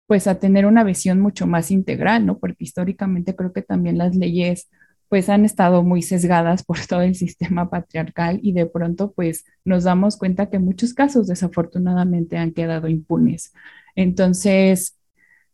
pues, 0.08 0.28
a 0.28 0.39
tener 0.39 0.65
una 0.65 0.84
visión 0.84 1.19
mucho 1.19 1.47
más 1.47 1.71
integral, 1.71 2.26
¿no? 2.26 2.39
Porque 2.39 2.63
históricamente 2.63 3.36
creo 3.36 3.54
que 3.54 3.62
también 3.62 3.97
las 3.97 4.15
leyes 4.15 4.69
pues 5.10 5.30
han 5.30 5.45
estado 5.45 5.84
muy 5.84 6.02
sesgadas 6.02 6.63
por 6.63 6.80
todo 6.88 7.02
el 7.02 7.15
sistema 7.15 7.69
patriarcal 7.69 8.39
y 8.43 8.54
de 8.54 8.65
pronto 8.65 9.13
pues 9.13 9.45
nos 9.65 9.86
damos 9.86 10.17
cuenta 10.17 10.50
que 10.50 10.60
muchos 10.60 10.93
casos 10.93 11.28
desafortunadamente 11.28 12.38
han 12.38 12.52
quedado 12.52 12.88
impunes. 12.88 13.54
Entonces, 13.97 14.95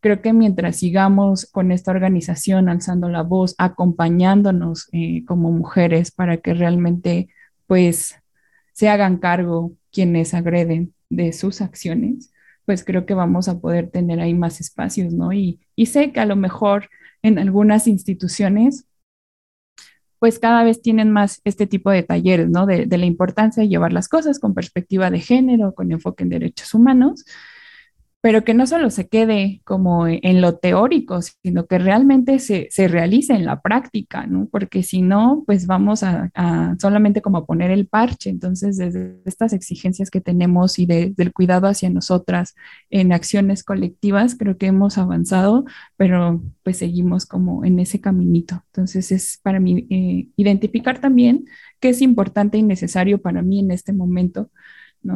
creo 0.01 0.21
que 0.21 0.33
mientras 0.33 0.75
sigamos 0.75 1.47
con 1.49 1.71
esta 1.71 1.91
organización 1.91 2.67
alzando 2.67 3.07
la 3.07 3.23
voz, 3.23 3.55
acompañándonos 3.57 4.89
eh, 4.91 5.23
como 5.25 5.51
mujeres 5.51 6.11
para 6.11 6.37
que 6.37 6.53
realmente 6.53 7.29
pues 7.67 8.15
se 8.73 8.89
hagan 8.89 9.17
cargo 9.17 9.71
quienes 9.93 10.33
agreden 10.33 10.93
de 11.09 11.31
sus 11.31 11.61
acciones, 11.61 12.33
pues 12.65 12.83
creo 12.83 13.05
que 13.05 13.13
vamos 13.13 13.47
a 13.47 13.59
poder 13.59 13.89
tener 13.89 14.19
ahí 14.19 14.33
más 14.33 14.59
espacios, 14.59 15.13
¿no? 15.13 15.31
Y, 15.31 15.61
y 15.77 15.85
sé 15.85 16.11
que 16.11 16.19
a 16.19 16.25
lo 16.25 16.35
mejor 16.35 16.89
en 17.21 17.39
algunas 17.39 17.87
instituciones 17.87 18.85
pues 20.19 20.39
cada 20.39 20.65
vez 20.65 20.81
tienen 20.81 21.11
más 21.11 21.39
este 21.45 21.65
tipo 21.65 21.91
de 21.91 22.03
talleres, 22.03 22.49
¿no? 22.49 22.65
De, 22.65 22.87
de, 22.87 22.97
la 22.97 23.05
importancia 23.05 23.63
de 23.63 23.69
llevar 23.69 23.93
las 23.93 24.09
cosas 24.09 24.39
con 24.39 24.53
perspectiva 24.53 25.09
de 25.09 25.19
género, 25.21 25.73
con 25.73 25.91
enfoque 25.93 26.23
en 26.23 26.29
derechos 26.29 26.73
humanos, 26.73 27.23
pero 28.23 28.45
que 28.45 28.53
no 28.53 28.65
solo 28.65 28.89
se 28.89 29.09
quede 29.09 29.59
como 29.65 30.07
en 30.07 30.39
lo 30.39 30.55
teórico, 30.55 31.19
sino 31.21 31.65
que 31.65 31.77
realmente 31.77 32.39
se, 32.39 32.69
se 32.71 32.87
realice 32.87 33.33
en 33.33 33.43
la 33.43 33.61
práctica, 33.61 34.25
¿no? 34.27 34.47
Porque 34.49 34.81
si 34.81 35.01
no, 35.01 35.43
pues 35.45 35.67
vamos 35.67 36.03
a, 36.03 36.31
solamente 36.79 37.21
como 37.21 37.45
poner 37.45 37.69
el 37.69 37.85
parche. 37.85 38.29
Entonces, 38.29 38.77
desde 38.77 39.17
estas 39.25 39.51
exigencias 39.51 40.09
que 40.09 40.21
tenemos 40.21 40.79
y 40.79 40.85
de, 40.85 41.13
del 41.17 41.33
cuidado 41.33 41.67
hacia 41.67 41.89
nosotras 41.89 42.55
en 42.89 43.11
acciones 43.11 43.61
colectivas, 43.61 44.35
creo 44.35 44.57
que 44.57 44.67
hemos 44.67 44.97
avanzado, 44.97 45.65
pero 45.97 46.41
pues 46.63 46.77
seguimos 46.77 47.25
como 47.25 47.65
en 47.65 47.77
ese 47.81 47.99
caminito. 47.99 48.63
Entonces, 48.67 49.11
es 49.11 49.37
para 49.43 49.59
mí 49.59 49.85
eh, 49.89 50.29
identificar 50.37 50.99
también 50.99 51.43
qué 51.81 51.89
es 51.89 52.01
importante 52.01 52.57
y 52.57 52.63
necesario 52.63 53.21
para 53.21 53.41
mí 53.41 53.59
en 53.59 53.71
este 53.71 53.91
momento 53.91 54.49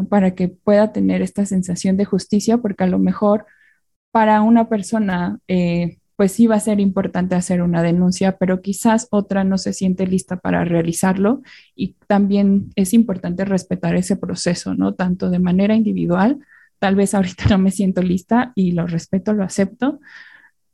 para 0.09 0.35
que 0.35 0.49
pueda 0.49 0.91
tener 0.91 1.21
esta 1.21 1.45
sensación 1.45 1.97
de 1.97 2.05
justicia, 2.05 2.57
porque 2.57 2.83
a 2.83 2.87
lo 2.87 2.99
mejor 2.99 3.45
para 4.11 4.41
una 4.41 4.69
persona, 4.69 5.39
eh, 5.47 5.99
pues 6.15 6.31
sí 6.31 6.47
va 6.47 6.55
a 6.55 6.59
ser 6.59 6.79
importante 6.79 7.35
hacer 7.35 7.61
una 7.61 7.83
denuncia, 7.83 8.37
pero 8.37 8.61
quizás 8.61 9.07
otra 9.11 9.43
no 9.43 9.57
se 9.57 9.73
siente 9.73 10.07
lista 10.07 10.37
para 10.37 10.65
realizarlo 10.65 11.41
y 11.75 11.95
también 12.07 12.71
es 12.75 12.93
importante 12.93 13.45
respetar 13.45 13.95
ese 13.95 14.15
proceso, 14.17 14.73
¿no? 14.73 14.95
Tanto 14.95 15.29
de 15.29 15.39
manera 15.39 15.75
individual, 15.75 16.39
tal 16.79 16.95
vez 16.95 17.13
ahorita 17.13 17.45
no 17.49 17.59
me 17.59 17.71
siento 17.71 18.01
lista 18.01 18.51
y 18.55 18.71
lo 18.71 18.87
respeto, 18.87 19.33
lo 19.33 19.43
acepto, 19.43 19.99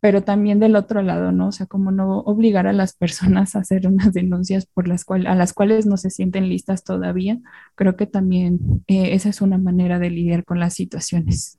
pero 0.03 0.21
también 0.21 0.59
del 0.59 0.75
otro 0.75 1.01
lado, 1.01 1.31
¿no? 1.31 1.47
O 1.47 1.51
sea, 1.53 1.65
como 1.65 1.89
no 1.89 2.19
obligar 2.19 2.67
a 2.67 2.73
las 2.73 2.93
personas 2.93 3.55
a 3.55 3.59
hacer 3.59 3.87
unas 3.87 4.11
denuncias 4.11 4.65
por 4.65 4.85
las 4.85 5.05
cuales, 5.05 5.27
a 5.27 5.33
las 5.33 5.53
cuales 5.53 5.85
no 5.85 5.95
se 5.95 6.09
sienten 6.09 6.49
listas 6.49 6.83
todavía, 6.83 7.39
creo 7.75 7.95
que 7.95 8.05
también 8.05 8.83
eh, 8.87 9.13
esa 9.13 9.29
es 9.29 9.39
una 9.39 9.57
manera 9.57 9.99
de 9.99 10.09
lidiar 10.09 10.43
con 10.43 10.59
las 10.59 10.73
situaciones. 10.73 11.57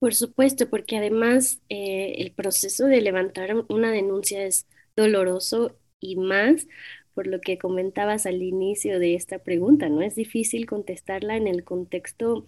Por 0.00 0.16
supuesto, 0.16 0.68
porque 0.68 0.96
además 0.96 1.60
eh, 1.68 2.14
el 2.18 2.32
proceso 2.32 2.86
de 2.86 3.00
levantar 3.02 3.54
una 3.68 3.92
denuncia 3.92 4.42
es 4.42 4.66
doloroso 4.96 5.76
y 6.00 6.16
más 6.16 6.66
por 7.14 7.28
lo 7.28 7.40
que 7.40 7.56
comentabas 7.56 8.26
al 8.26 8.42
inicio 8.42 8.98
de 8.98 9.14
esta 9.14 9.38
pregunta, 9.38 9.88
¿no? 9.88 10.02
Es 10.02 10.16
difícil 10.16 10.66
contestarla 10.66 11.36
en 11.36 11.46
el 11.46 11.62
contexto 11.62 12.46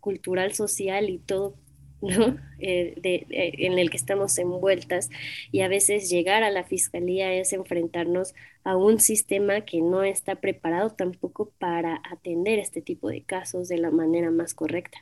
cultural, 0.00 0.52
social 0.52 1.08
y 1.08 1.20
todo 1.20 1.54
¿no? 2.00 2.36
Eh, 2.60 2.94
en 3.30 3.78
el 3.78 3.90
que 3.90 3.96
estamos 3.96 4.36
envueltas 4.38 5.10
y 5.52 5.60
a 5.60 5.68
veces 5.68 6.10
llegar 6.10 6.42
a 6.42 6.50
la 6.50 6.64
fiscalía 6.64 7.32
es 7.32 7.52
enfrentarnos 7.52 8.34
a 8.64 8.76
un 8.76 9.00
sistema 9.00 9.62
que 9.62 9.80
no 9.80 10.02
está 10.02 10.36
preparado 10.36 10.90
tampoco 10.90 11.52
para 11.58 12.02
atender 12.10 12.58
este 12.58 12.82
tipo 12.82 13.08
de 13.08 13.22
casos 13.22 13.68
de 13.68 13.78
la 13.78 13.90
manera 13.90 14.30
más 14.30 14.54
correcta. 14.54 14.98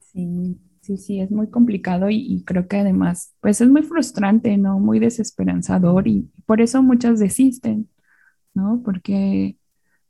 Sí, 0.00 0.58
sí, 0.80 0.96
sí, 0.96 1.20
es 1.20 1.30
muy 1.30 1.50
complicado 1.50 2.08
y, 2.10 2.42
creo 2.44 2.66
que 2.66 2.78
además, 2.78 3.34
pues 3.40 3.60
es 3.60 3.68
muy 3.68 3.82
frustrante, 3.82 4.56
¿no? 4.56 4.78
Muy 4.78 4.98
desesperanzador 4.98 6.08
y 6.08 6.30
por 6.46 6.60
eso 6.60 6.82
muchas 6.82 7.18
desisten, 7.18 7.88
¿no? 8.54 8.82
Porque 8.84 9.56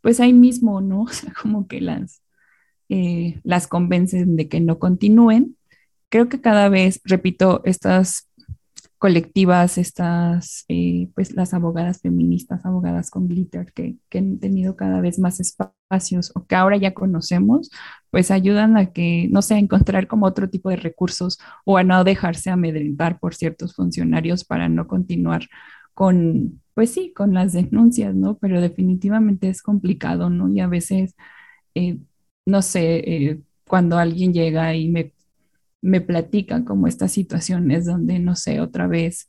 pues 0.01 0.21
ahí 0.21 0.33
mismo, 0.33 0.81
¿no? 0.81 1.07
Como 1.42 1.66
que 1.66 1.81
las, 1.81 2.23
eh, 2.88 3.40
las 3.44 3.66
convencen 3.66 4.37
de 4.37 4.49
que 4.49 4.61
no 4.61 4.79
continúen. 4.79 5.58
Creo 6.11 6.29
que 6.29 6.40
cada 6.40 6.68
vez, 6.68 7.01
repito, 7.05 7.61
estas 7.64 8.29
colectivas, 8.99 9.79
estas, 9.79 10.64
eh, 10.68 11.09
pues 11.14 11.33
las 11.33 11.55
abogadas 11.55 12.01
feministas, 12.01 12.66
abogadas 12.66 13.11
con 13.11 13.29
glitter, 13.29 13.73
que, 13.73 13.97
que, 14.09 14.18
han 14.18 14.38
tenido 14.38 14.77
cada 14.77 15.01
vez 15.01 15.18
más 15.18 15.38
espacios 15.40 16.33
o 16.35 16.47
que 16.47 16.57
ahora 16.57 16.77
ya 16.77 16.94
conocemos, 16.94 17.71
pues 18.11 18.31
ayudan 18.31 18.77
a 18.77 18.92
que, 18.92 19.29
no 19.31 19.42
sé, 19.42 19.55
a 19.55 19.59
encontrar 19.59 20.09
como 20.09 20.27
otro 20.27 20.51
tipo 20.51 20.71
de 20.71 20.77
recursos 20.77 21.38
o 21.64 21.79
a 21.79 21.85
no 21.85 22.03
dejarse 22.05 22.51
amedrentar 22.51 23.21
por 23.21 23.35
ciertos 23.35 23.75
funcionarios 23.75 24.44
para 24.44 24.68
no 24.68 24.88
continuar 24.88 25.47
con, 25.94 26.62
pues 26.75 26.90
sí, 26.92 27.12
con 27.14 27.35
las 27.35 27.53
denuncias, 27.53 28.14
¿no? 28.14 28.38
Pero 28.38 28.61
definitivamente 28.61 29.49
es 29.49 29.62
complicado, 29.62 30.31
¿no? 30.31 30.49
Y 30.49 30.61
a 30.61 30.66
veces, 30.68 31.14
eh, 31.75 31.99
no 32.47 32.62
sé, 32.62 32.99
eh, 33.31 33.40
cuando 33.68 33.99
alguien 33.99 34.33
llega 34.33 34.75
y 34.75 34.88
me, 34.88 35.12
me 35.83 36.01
platica 36.01 36.64
como 36.64 36.87
estas 36.87 37.12
situaciones 37.12 37.85
donde, 37.87 38.19
no 38.19 38.37
sé, 38.37 38.61
otra 38.61 38.87
vez 38.87 39.29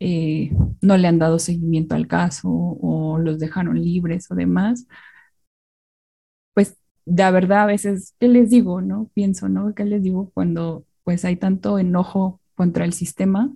eh, 0.00 0.52
no 0.80 0.96
le 0.96 1.08
han 1.08 1.18
dado 1.18 1.38
seguimiento 1.38 1.94
al 1.94 2.06
caso 2.08 2.48
o 2.50 3.18
los 3.18 3.38
dejaron 3.38 3.80
libres 3.82 4.30
o 4.30 4.34
demás, 4.34 4.86
pues 6.54 6.76
de 7.06 7.30
verdad 7.30 7.62
a 7.62 7.66
veces, 7.66 8.14
¿qué 8.18 8.28
les 8.28 8.50
digo, 8.50 8.80
no? 8.80 9.10
Pienso, 9.14 9.48
¿no? 9.48 9.74
¿Qué 9.74 9.84
les 9.84 10.02
digo 10.02 10.30
cuando 10.34 10.84
pues 11.04 11.24
hay 11.24 11.36
tanto 11.36 11.78
enojo 11.78 12.40
contra 12.54 12.84
el 12.84 12.92
sistema? 12.92 13.52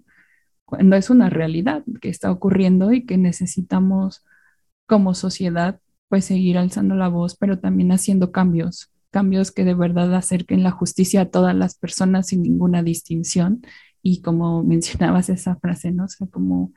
cuando 0.65 0.97
es 0.97 1.11
una 1.11 1.31
realidad 1.31 1.85
que 2.01 2.09
está 2.09 2.31
ocurriendo 2.31 2.93
y 2.93 3.07
que 3.07 3.19
necesitamos 3.19 4.25
como 4.87 5.15
sociedad 5.15 5.81
pues 6.09 6.27
seguir 6.27 6.59
alzando 6.59 6.95
la 6.95 7.09
voz, 7.09 7.37
pero 7.37 7.59
también 7.59 7.93
haciendo 7.93 8.33
cambios, 8.33 8.91
cambios 9.15 9.53
que 9.53 9.65
de 9.65 9.75
verdad 9.75 10.13
acerquen 10.13 10.65
la 10.65 10.73
justicia 10.73 11.21
a 11.21 11.31
todas 11.31 11.55
las 11.55 11.77
personas 11.77 12.27
sin 12.27 12.43
ninguna 12.43 12.83
distinción. 12.83 13.63
Y 14.03 14.23
como 14.23 14.65
mencionabas 14.75 15.29
esa 15.29 15.55
frase, 15.55 15.93
¿no? 15.93 16.07
O 16.07 16.09
sea, 16.09 16.27
como 16.27 16.73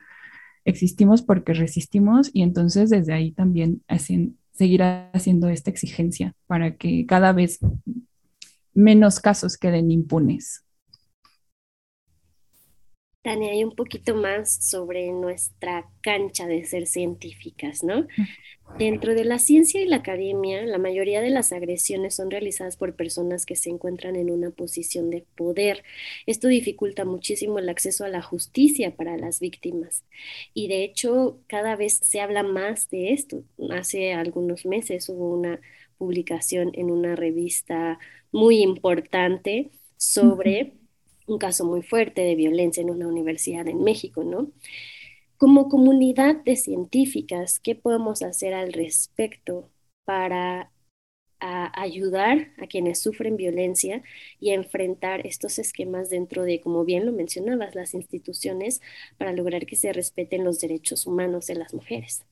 existimos 0.64 1.24
porque 1.24 1.56
resistimos 1.56 2.30
y 2.32 2.44
entonces 2.44 2.92
desde 2.92 3.14
ahí 3.14 3.32
también 3.32 3.82
hacen, 3.88 4.38
seguir 4.54 4.84
haciendo 4.84 5.50
esta 5.50 5.72
exigencia 5.72 6.36
para 6.46 6.76
que 6.76 7.08
cada 7.08 7.34
vez 7.34 7.60
menos 8.76 9.20
casos 9.20 9.58
queden 9.58 9.90
impunes. 9.90 10.67
Tania, 13.28 13.52
hay 13.52 13.66
un 13.66 13.76
poquito 13.76 14.16
más 14.16 14.66
sobre 14.70 15.12
nuestra 15.12 15.86
cancha 16.00 16.48
de 16.48 16.64
ser 16.64 16.88
científicas, 16.88 17.84
¿no? 17.84 18.08
Dentro 18.80 19.16
de 19.16 19.26
la 19.26 19.38
ciencia 19.38 19.82
y 19.82 19.86
la 19.86 19.98
academia, 19.98 20.66
la 20.66 20.78
mayoría 20.78 21.20
de 21.20 21.30
las 21.30 21.52
agresiones 21.52 22.16
son 22.16 22.32
realizadas 22.32 22.78
por 22.78 22.96
personas 22.96 23.46
que 23.46 23.58
se 23.58 23.70
encuentran 23.70 24.16
en 24.16 24.32
una 24.32 24.52
posición 24.52 25.10
de 25.10 25.26
poder. 25.36 25.84
Esto 26.26 26.48
dificulta 26.48 27.04
muchísimo 27.04 27.60
el 27.60 27.68
acceso 27.68 28.06
a 28.06 28.10
la 28.10 28.22
justicia 28.22 28.96
para 28.96 29.18
las 29.18 29.42
víctimas. 29.42 30.06
Y 30.54 30.70
de 30.70 30.86
hecho, 30.86 31.42
cada 31.48 31.76
vez 31.76 32.00
se 32.02 32.22
habla 32.22 32.44
más 32.44 32.90
de 32.90 33.12
esto. 33.12 33.44
Hace 33.72 34.14
algunos 34.14 34.66
meses 34.66 35.10
hubo 35.10 35.36
una 35.38 35.60
publicación 35.98 36.72
en 36.76 36.92
una 36.92 37.18
revista 37.18 38.00
muy 38.32 38.62
importante 38.62 39.70
sobre 39.98 40.78
un 41.28 41.38
caso 41.38 41.66
muy 41.66 41.84
fuerte 41.84 42.22
de 42.22 42.36
violencia 42.36 42.82
en 42.82 42.90
una 42.90 43.08
universidad 43.08 43.68
en 43.68 43.84
México, 43.84 44.24
¿no? 44.24 44.52
Como 45.38 45.70
comunidad 45.70 46.38
de 46.44 46.56
científicas, 46.56 47.60
¿qué 47.60 47.76
podemos 47.76 48.24
hacer 48.24 48.54
al 48.54 48.74
respecto 48.74 49.70
para 50.06 50.72
ayudar 51.40 52.48
a 52.58 52.68
quienes 52.68 53.00
sufren 53.00 53.38
violencia 53.38 54.02
y 54.40 54.52
enfrentar 54.52 55.26
estos 55.28 55.60
esquemas 55.60 56.10
dentro 56.10 56.44
de, 56.44 56.62
como 56.62 56.84
bien 56.84 57.06
lo 57.06 57.12
mencionabas, 57.12 57.76
las 57.76 57.94
instituciones 57.94 58.82
para 59.18 59.34
lograr 59.34 59.66
que 59.66 59.76
se 59.76 59.94
respeten 59.94 60.44
los 60.44 60.60
derechos 60.60 61.06
humanos 61.06 61.46
de 61.48 61.56
las 61.56 61.74
mujeres? 61.74 62.26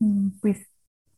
Mm, 0.00 0.30
pues 0.40 0.66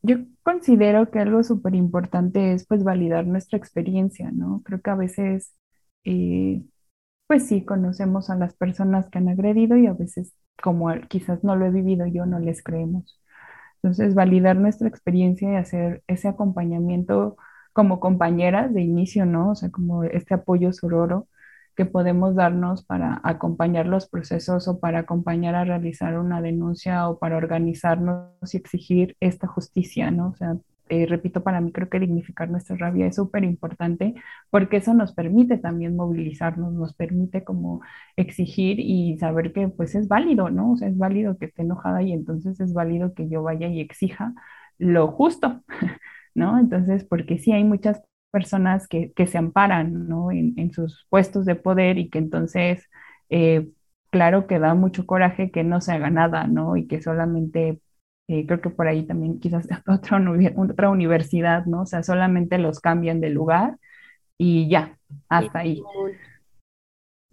yo 0.01 0.17
considero 0.43 1.09
que 1.11 1.19
algo 1.19 1.43
súper 1.43 1.75
importante 1.75 2.53
es 2.53 2.65
pues 2.65 2.83
validar 2.83 3.25
nuestra 3.25 3.57
experiencia, 3.57 4.31
¿no? 4.31 4.61
Creo 4.63 4.81
que 4.81 4.89
a 4.89 4.95
veces 4.95 5.53
eh, 6.03 6.63
pues 7.27 7.47
sí, 7.47 7.65
conocemos 7.65 8.29
a 8.29 8.35
las 8.35 8.55
personas 8.55 9.09
que 9.09 9.19
han 9.19 9.29
agredido 9.29 9.77
y 9.77 9.87
a 9.87 9.93
veces, 9.93 10.33
como 10.63 10.89
quizás 11.09 11.43
no 11.43 11.55
lo 11.55 11.65
he 11.67 11.71
vivido 11.71 12.07
yo, 12.07 12.25
no 12.25 12.39
les 12.39 12.63
creemos. 12.63 13.21
Entonces, 13.77 14.15
validar 14.15 14.57
nuestra 14.57 14.87
experiencia 14.89 15.51
y 15.53 15.55
hacer 15.55 16.03
ese 16.07 16.27
acompañamiento 16.29 17.37
como 17.73 17.99
compañeras 17.99 18.73
de 18.73 18.81
inicio, 18.81 19.25
¿no? 19.25 19.51
O 19.51 19.55
sea, 19.55 19.71
como 19.71 20.03
este 20.03 20.33
apoyo 20.35 20.73
sororo 20.73 21.27
que 21.75 21.85
podemos 21.85 22.35
darnos 22.35 22.83
para 22.85 23.21
acompañar 23.23 23.87
los 23.87 24.09
procesos 24.09 24.67
o 24.67 24.79
para 24.79 24.99
acompañar 24.99 25.55
a 25.55 25.63
realizar 25.65 26.19
una 26.19 26.41
denuncia 26.41 27.07
o 27.09 27.19
para 27.19 27.37
organizarnos 27.37 28.53
y 28.53 28.57
exigir 28.57 29.15
esta 29.21 29.47
justicia, 29.47 30.11
¿no? 30.11 30.35
Eh, 30.89 31.05
repito, 31.07 31.43
para 31.43 31.61
mí 31.61 31.71
creo 31.71 31.89
que 31.89 31.99
dignificar 31.99 32.49
nuestra 32.49 32.75
rabia 32.77 33.05
es 33.07 33.15
súper 33.15 33.43
importante 33.43 34.15
porque 34.49 34.77
eso 34.77 34.93
nos 34.93 35.13
permite 35.13 35.57
también 35.57 35.95
movilizarnos, 35.95 36.73
nos 36.73 36.93
permite 36.95 37.43
como 37.43 37.81
exigir 38.15 38.79
y 38.79 39.17
saber 39.19 39.53
que 39.53 39.67
pues 39.69 39.95
es 39.95 40.07
válido, 40.07 40.49
¿no? 40.49 40.73
O 40.73 40.77
sea, 40.77 40.87
es 40.89 40.97
válido 40.97 41.37
que 41.37 41.45
esté 41.45 41.61
enojada 41.63 42.01
y 42.03 42.13
entonces 42.13 42.59
es 42.59 42.73
válido 42.73 43.13
que 43.13 43.29
yo 43.29 43.43
vaya 43.43 43.67
y 43.67 43.79
exija 43.81 44.33
lo 44.77 45.07
justo, 45.11 45.63
¿no? 46.35 46.59
Entonces, 46.59 47.03
porque 47.03 47.37
sí 47.39 47.51
hay 47.51 47.63
muchas 47.63 48.01
personas 48.31 48.87
que, 48.87 49.11
que 49.13 49.27
se 49.27 49.37
amparan, 49.37 50.07
¿no? 50.07 50.31
En, 50.31 50.53
en, 50.57 50.71
sus 50.71 51.05
puestos 51.09 51.45
de 51.45 51.55
poder 51.55 51.97
y 51.97 52.09
que 52.09 52.19
entonces, 52.19 52.89
eh, 53.29 53.69
claro 54.11 54.47
que 54.47 54.59
da 54.59 54.73
mucho 54.75 55.05
coraje 55.05 55.51
que 55.51 55.63
no 55.63 55.81
se 55.81 55.93
haga 55.93 56.09
nada, 56.09 56.47
¿no? 56.47 56.77
Y 56.77 56.87
que 56.87 57.01
solamente 57.01 57.81
eh, 58.29 58.45
creo 58.45 58.61
que 58.61 58.69
por 58.69 58.87
ahí 58.87 59.07
también 59.07 59.39
quizás 59.39 59.67
otra, 59.87 60.21
otra 60.55 60.89
universidad, 60.91 61.65
¿no? 61.65 61.81
O 61.81 61.85
sea, 61.87 62.03
solamente 62.03 62.59
los 62.59 62.79
cambian 62.79 63.21
de 63.21 63.31
lugar 63.31 63.77
y 64.37 64.69
ya, 64.69 64.97
hasta 65.29 65.59
ahí. 65.59 65.81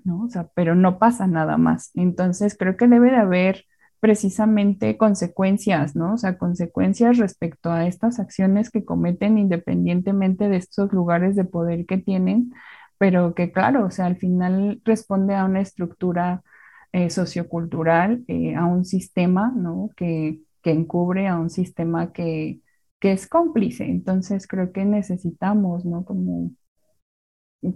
¿No? 0.04 0.24
O 0.24 0.28
sea, 0.30 0.48
pero 0.54 0.74
no 0.74 0.98
pasa 0.98 1.26
nada 1.26 1.58
más. 1.58 1.90
Entonces, 1.94 2.56
creo 2.58 2.76
que 2.78 2.88
debe 2.88 3.10
de 3.10 3.16
haber 3.16 3.64
precisamente 4.00 4.96
consecuencias, 4.96 5.96
¿no? 5.96 6.14
O 6.14 6.18
sea, 6.18 6.38
consecuencias 6.38 7.18
respecto 7.18 7.70
a 7.70 7.86
estas 7.86 8.18
acciones 8.18 8.70
que 8.70 8.84
cometen 8.84 9.36
independientemente 9.36 10.48
de 10.48 10.56
estos 10.56 10.92
lugares 10.92 11.36
de 11.36 11.44
poder 11.44 11.84
que 11.86 11.98
tienen, 11.98 12.52
pero 12.98 13.34
que 13.34 13.52
claro, 13.52 13.84
o 13.86 13.90
sea, 13.90 14.06
al 14.06 14.16
final 14.16 14.80
responde 14.84 15.34
a 15.34 15.44
una 15.44 15.60
estructura 15.60 16.42
eh, 16.92 17.10
sociocultural, 17.10 18.24
eh, 18.28 18.54
a 18.54 18.64
un 18.64 18.84
sistema, 18.86 19.52
¿no? 19.54 19.90
Que, 19.96 20.40
que 20.66 20.72
encubre 20.72 21.28
a 21.28 21.38
un 21.38 21.48
sistema 21.48 22.12
que, 22.12 22.60
que 22.98 23.12
es 23.12 23.28
cómplice. 23.28 23.84
Entonces 23.84 24.48
creo 24.48 24.72
que 24.72 24.84
necesitamos, 24.84 25.84
¿no? 25.84 26.04
Como, 26.04 26.50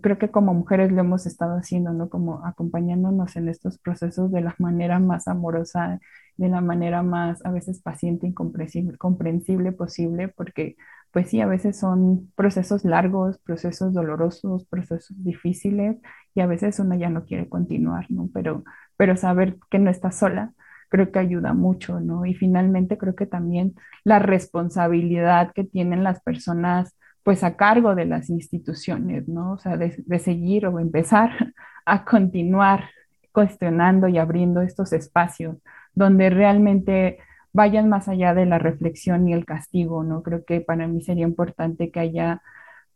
creo 0.03 0.19
que 0.19 0.31
como 0.31 0.55
mujeres 0.55 0.91
lo 0.91 1.01
hemos 1.01 1.25
estado 1.27 1.57
haciendo, 1.57 1.93
¿no? 1.93 2.09
Como 2.11 2.45
acompañándonos 2.45 3.37
en 3.37 3.49
estos 3.49 3.79
procesos 3.79 4.33
de 4.33 4.41
la 4.41 4.57
manera 4.59 4.99
más 4.99 5.29
amorosa, 5.29 6.01
de 6.37 6.49
la 6.49 6.61
manera 6.61 7.05
más 7.05 7.45
a 7.45 7.53
veces 7.53 7.81
paciente 7.81 8.27
y 8.27 8.35
comprensible, 8.35 8.99
comprensible 8.99 9.71
posible, 9.73 10.27
porque 10.29 10.77
pues 11.13 11.29
sí, 11.31 11.41
a 11.41 11.47
veces 11.47 11.79
son 11.79 12.33
procesos 12.35 12.85
largos, 12.85 13.39
procesos 13.39 13.93
dolorosos, 13.95 14.65
procesos 14.67 15.17
difíciles 15.23 15.97
y 16.35 16.41
a 16.41 16.47
veces 16.47 16.81
uno 16.81 16.97
ya 16.97 17.09
no 17.11 17.25
quiere 17.25 17.49
continuar, 17.49 18.07
¿no? 18.11 18.29
Pero, 18.35 18.65
pero 18.97 19.17
saber 19.17 19.59
que 19.71 19.79
no 19.79 19.91
está 19.91 20.11
sola, 20.11 20.55
creo 20.91 21.11
que 21.13 21.19
ayuda 21.21 21.55
mucho, 21.55 22.01
¿no? 22.01 22.27
Y 22.27 22.35
finalmente 22.35 22.99
creo 22.99 23.15
que 23.15 23.27
también 23.27 23.75
la 24.05 24.19
responsabilidad 24.19 25.53
que 25.55 25.65
tienen 25.65 26.05
las 26.05 26.21
personas 26.21 26.95
pues 27.23 27.45
a 27.45 27.57
cargo 27.57 27.95
de 27.95 28.07
las 28.07 28.31
instituciones, 28.31 29.29
¿no? 29.29 29.53
O 29.53 29.59
sea, 29.59 29.77
de, 29.77 29.95
de 30.07 30.19
seguir 30.19 30.67
o 30.67 30.81
empezar 30.81 31.31
a 31.87 32.05
continuar 32.05 32.91
cuestionando 33.33 34.09
y 34.09 34.19
abriendo 34.19 34.61
estos 34.63 34.93
espacios 34.93 35.57
donde 35.95 36.31
realmente 36.31 37.19
vayan 37.53 37.89
más 37.89 38.09
allá 38.09 38.35
de 38.35 38.47
la 38.47 38.59
reflexión 38.59 39.29
y 39.29 39.33
el 39.33 39.45
castigo, 39.45 40.05
¿no? 40.05 40.23
Creo 40.23 40.45
que 40.45 40.61
para 40.61 40.87
mí 40.87 41.03
sería 41.03 41.25
importante 41.25 41.91
que 41.91 42.01
haya, 42.01 42.43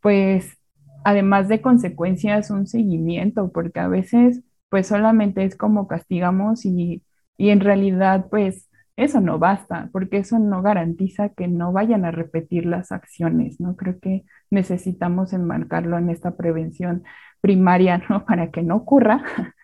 pues, 0.01 0.59
además 1.05 1.49
de 1.49 1.61
consecuencias, 1.61 2.51
un 2.51 2.67
seguimiento, 2.67 3.51
porque 3.53 3.81
a 3.81 3.89
veces, 3.89 4.43
pues, 4.69 4.87
solamente 4.89 5.45
es 5.45 5.57
como 5.57 5.89
castigamos 5.89 6.65
y, 6.67 7.03
y 7.37 7.51
en 7.51 7.61
realidad, 7.61 8.27
pues, 8.31 8.69
eso 8.97 9.21
no 9.21 9.39
basta, 9.39 9.89
porque 9.93 10.19
eso 10.19 10.39
no 10.39 10.63
garantiza 10.63 11.31
que 11.31 11.49
no 11.49 11.73
vayan 11.73 12.05
a 12.05 12.13
repetir 12.13 12.67
las 12.67 12.93
acciones, 12.93 13.61
¿no? 13.61 13.77
Creo 13.77 13.99
que 14.01 14.25
necesitamos 14.51 15.33
enmarcarlo 15.33 15.99
en 15.99 16.11
esta 16.11 16.37
prevención 16.37 17.05
primaria, 17.41 18.03
¿no? 18.09 18.25
Para 18.27 18.51
que 18.51 18.63
no 18.63 18.77
ocurra. 18.77 19.23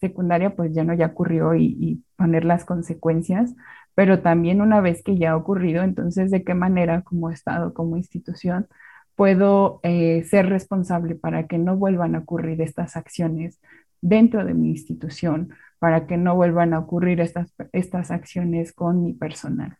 Secundaria, 0.00 0.54
pues 0.54 0.72
ya 0.74 0.84
no 0.84 0.94
ya 0.94 1.06
ocurrió 1.06 1.54
y, 1.54 1.76
y 1.80 2.04
poner 2.16 2.44
las 2.44 2.64
consecuencias, 2.64 3.54
pero 3.94 4.20
también 4.20 4.60
una 4.60 4.80
vez 4.80 5.02
que 5.02 5.16
ya 5.18 5.32
ha 5.32 5.36
ocurrido, 5.36 5.82
entonces, 5.82 6.30
¿de 6.30 6.44
qué 6.44 6.54
manera 6.54 7.02
como 7.02 7.30
Estado, 7.30 7.74
como 7.74 7.96
institución, 7.96 8.68
puedo 9.14 9.80
eh, 9.82 10.24
ser 10.24 10.48
responsable 10.48 11.14
para 11.14 11.46
que 11.46 11.58
no 11.58 11.76
vuelvan 11.76 12.14
a 12.14 12.20
ocurrir 12.20 12.60
estas 12.60 12.96
acciones 12.96 13.60
dentro 14.02 14.44
de 14.44 14.52
mi 14.52 14.68
institución? 14.68 15.54
para 15.82 16.06
que 16.06 16.16
no 16.16 16.36
vuelvan 16.36 16.74
a 16.74 16.78
ocurrir 16.78 17.20
estas, 17.20 17.52
estas 17.72 18.12
acciones 18.12 18.72
con 18.72 19.02
mi 19.02 19.14
personal. 19.14 19.78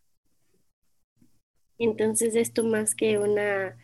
Entonces, 1.79 2.35
esto 2.35 2.65
más 2.65 2.97
que 2.97 3.19
una 3.19 3.77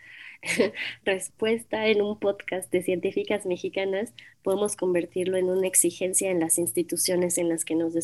respuesta 1.05 1.87
en 1.87 2.03
un 2.03 2.19
podcast 2.19 2.73
de 2.73 2.83
científicas 2.83 3.47
mexicanas, 3.47 4.13
podemos 4.43 4.75
convertirlo 4.75 5.37
en 5.37 5.45
una 5.45 5.69
exigencia 5.69 6.29
en 6.29 6.41
las 6.41 6.59
instituciones 6.59 7.39
en 7.39 7.51
las 7.51 7.65
que 7.65 7.77
nos 7.77 7.95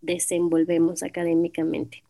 desenvolvemos 0.00 1.02
académicamente. 1.02 2.04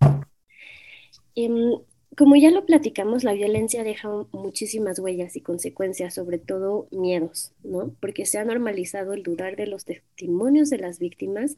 Em, 1.34 1.72
como 2.16 2.36
ya 2.36 2.50
lo 2.50 2.66
platicamos, 2.66 3.24
la 3.24 3.32
violencia 3.32 3.84
deja 3.84 4.08
muchísimas 4.32 4.98
huellas 4.98 5.36
y 5.36 5.40
consecuencias, 5.40 6.14
sobre 6.14 6.38
todo 6.38 6.88
miedos, 6.90 7.52
¿no? 7.62 7.94
Porque 8.00 8.26
se 8.26 8.38
ha 8.38 8.44
normalizado 8.44 9.14
el 9.14 9.22
dudar 9.22 9.56
de 9.56 9.66
los 9.66 9.84
testimonios 9.84 10.68
de 10.70 10.78
las 10.78 10.98
víctimas 10.98 11.56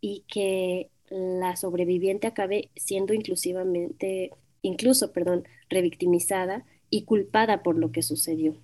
y 0.00 0.24
que 0.28 0.90
la 1.10 1.56
sobreviviente 1.56 2.26
acabe 2.26 2.70
siendo 2.76 3.12
inclusivamente, 3.14 4.30
incluso, 4.62 5.12
perdón, 5.12 5.44
revictimizada 5.68 6.64
y 6.90 7.04
culpada 7.04 7.62
por 7.62 7.76
lo 7.76 7.90
que 7.92 8.02
sucedió. 8.02 8.54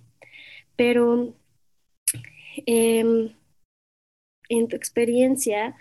Pero 0.75 1.33
em, 2.65 3.33
en 4.49 4.67
tu 4.67 4.75
experiencia 4.75 5.75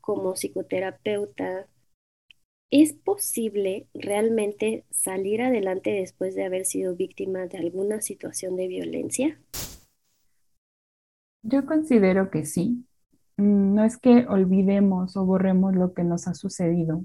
como 0.00 0.34
psicoterapeuta, 0.34 1.66
¿Es 2.70 2.92
posible 2.92 3.86
realmente 3.94 4.84
salir 4.90 5.40
adelante 5.40 5.90
después 5.90 6.34
de 6.34 6.44
haber 6.44 6.66
sido 6.66 6.94
víctima 6.94 7.46
de 7.46 7.56
alguna 7.56 8.02
situación 8.02 8.56
de 8.56 8.68
violencia? 8.68 9.40
Yo 11.42 11.64
considero 11.64 12.30
que 12.30 12.44
sí. 12.44 12.84
Mm, 13.38 13.74
no 13.74 13.84
es 13.84 13.96
que 13.96 14.26
olvidemos 14.28 15.16
o 15.16 15.24
borremos 15.24 15.74
lo 15.74 15.94
que 15.94 16.04
nos 16.04 16.28
ha 16.28 16.34
sucedido, 16.34 17.04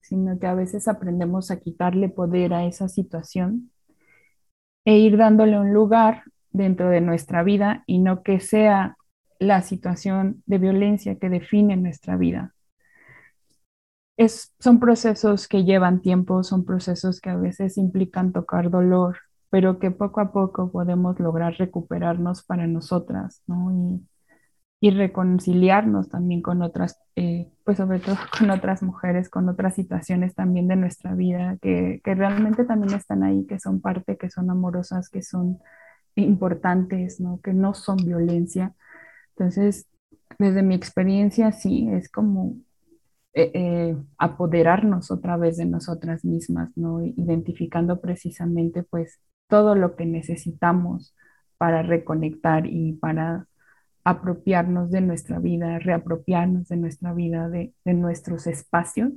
sino 0.00 0.38
que 0.38 0.46
a 0.46 0.54
veces 0.54 0.88
aprendemos 0.88 1.50
a 1.50 1.60
quitarle 1.60 2.08
poder 2.08 2.54
a 2.54 2.64
esa 2.64 2.88
situación 2.88 3.70
e 4.86 4.96
ir 4.96 5.18
dándole 5.18 5.60
un 5.60 5.74
lugar 5.74 6.22
dentro 6.52 6.88
de 6.88 7.02
nuestra 7.02 7.42
vida 7.42 7.84
y 7.86 7.98
no 7.98 8.22
que 8.22 8.40
sea 8.40 8.96
la 9.38 9.60
situación 9.60 10.42
de 10.46 10.56
violencia 10.56 11.18
que 11.18 11.28
define 11.28 11.76
nuestra 11.76 12.16
vida 12.16 12.55
son 14.58 14.80
procesos 14.80 15.48
que 15.48 15.64
llevan 15.64 16.00
tiempo, 16.00 16.42
son 16.42 16.64
procesos 16.64 17.20
que 17.20 17.30
a 17.30 17.36
veces 17.36 17.76
implican 17.76 18.32
tocar 18.32 18.70
dolor, 18.70 19.18
pero 19.50 19.78
que 19.78 19.90
poco 19.90 20.20
a 20.20 20.32
poco 20.32 20.70
podemos 20.72 21.20
lograr 21.20 21.54
recuperarnos 21.54 22.42
para 22.44 22.66
nosotras, 22.66 23.42
¿no? 23.46 23.72
Y, 23.72 24.06
reconciliarnos 24.90 26.08
también 26.08 26.42
con 26.42 26.62
otras, 26.62 27.00
eh, 27.16 27.50
pues 27.64 27.78
sobre 27.78 27.98
todo 27.98 28.14
con 28.38 28.50
otras 28.50 28.82
mujeres, 28.84 29.28
con 29.28 29.48
otras 29.48 29.74
situaciones 29.74 30.34
también 30.36 30.68
de 30.68 30.76
nuestra 30.76 31.14
vida, 31.14 31.56
que, 31.60 32.00
que 32.04 32.14
realmente 32.14 32.64
también 32.64 32.94
están 32.94 33.24
ahí, 33.24 33.46
que 33.46 33.58
son 33.58 33.80
parte, 33.80 34.16
que 34.16 34.30
son 34.30 34.48
amorosas, 34.48 35.10
que 35.10 35.22
son 35.22 35.58
importantes, 36.14 37.20
¿no? 37.20 37.40
Que 37.42 37.52
no 37.52 37.74
son 37.74 37.96
violencia. 37.98 38.74
Entonces, 39.36 39.88
desde 40.38 40.62
mi 40.62 40.74
experiencia, 40.74 41.52
sí, 41.52 41.88
es 41.90 42.10
como 42.10 42.56
eh, 43.38 43.50
eh, 43.52 43.96
apoderarnos 44.16 45.10
otra 45.10 45.36
vez 45.36 45.58
de 45.58 45.66
nosotras 45.66 46.24
mismas, 46.24 46.70
¿no? 46.74 47.04
Identificando 47.04 48.00
precisamente 48.00 48.82
pues 48.82 49.20
todo 49.46 49.74
lo 49.74 49.94
que 49.94 50.06
necesitamos 50.06 51.14
para 51.58 51.82
reconectar 51.82 52.64
y 52.64 52.94
para 52.94 53.46
apropiarnos 54.04 54.90
de 54.90 55.02
nuestra 55.02 55.38
vida, 55.38 55.78
reapropiarnos 55.78 56.68
de 56.68 56.76
nuestra 56.78 57.12
vida, 57.12 57.50
de, 57.50 57.74
nuestros 57.84 58.46
espacios 58.46 59.12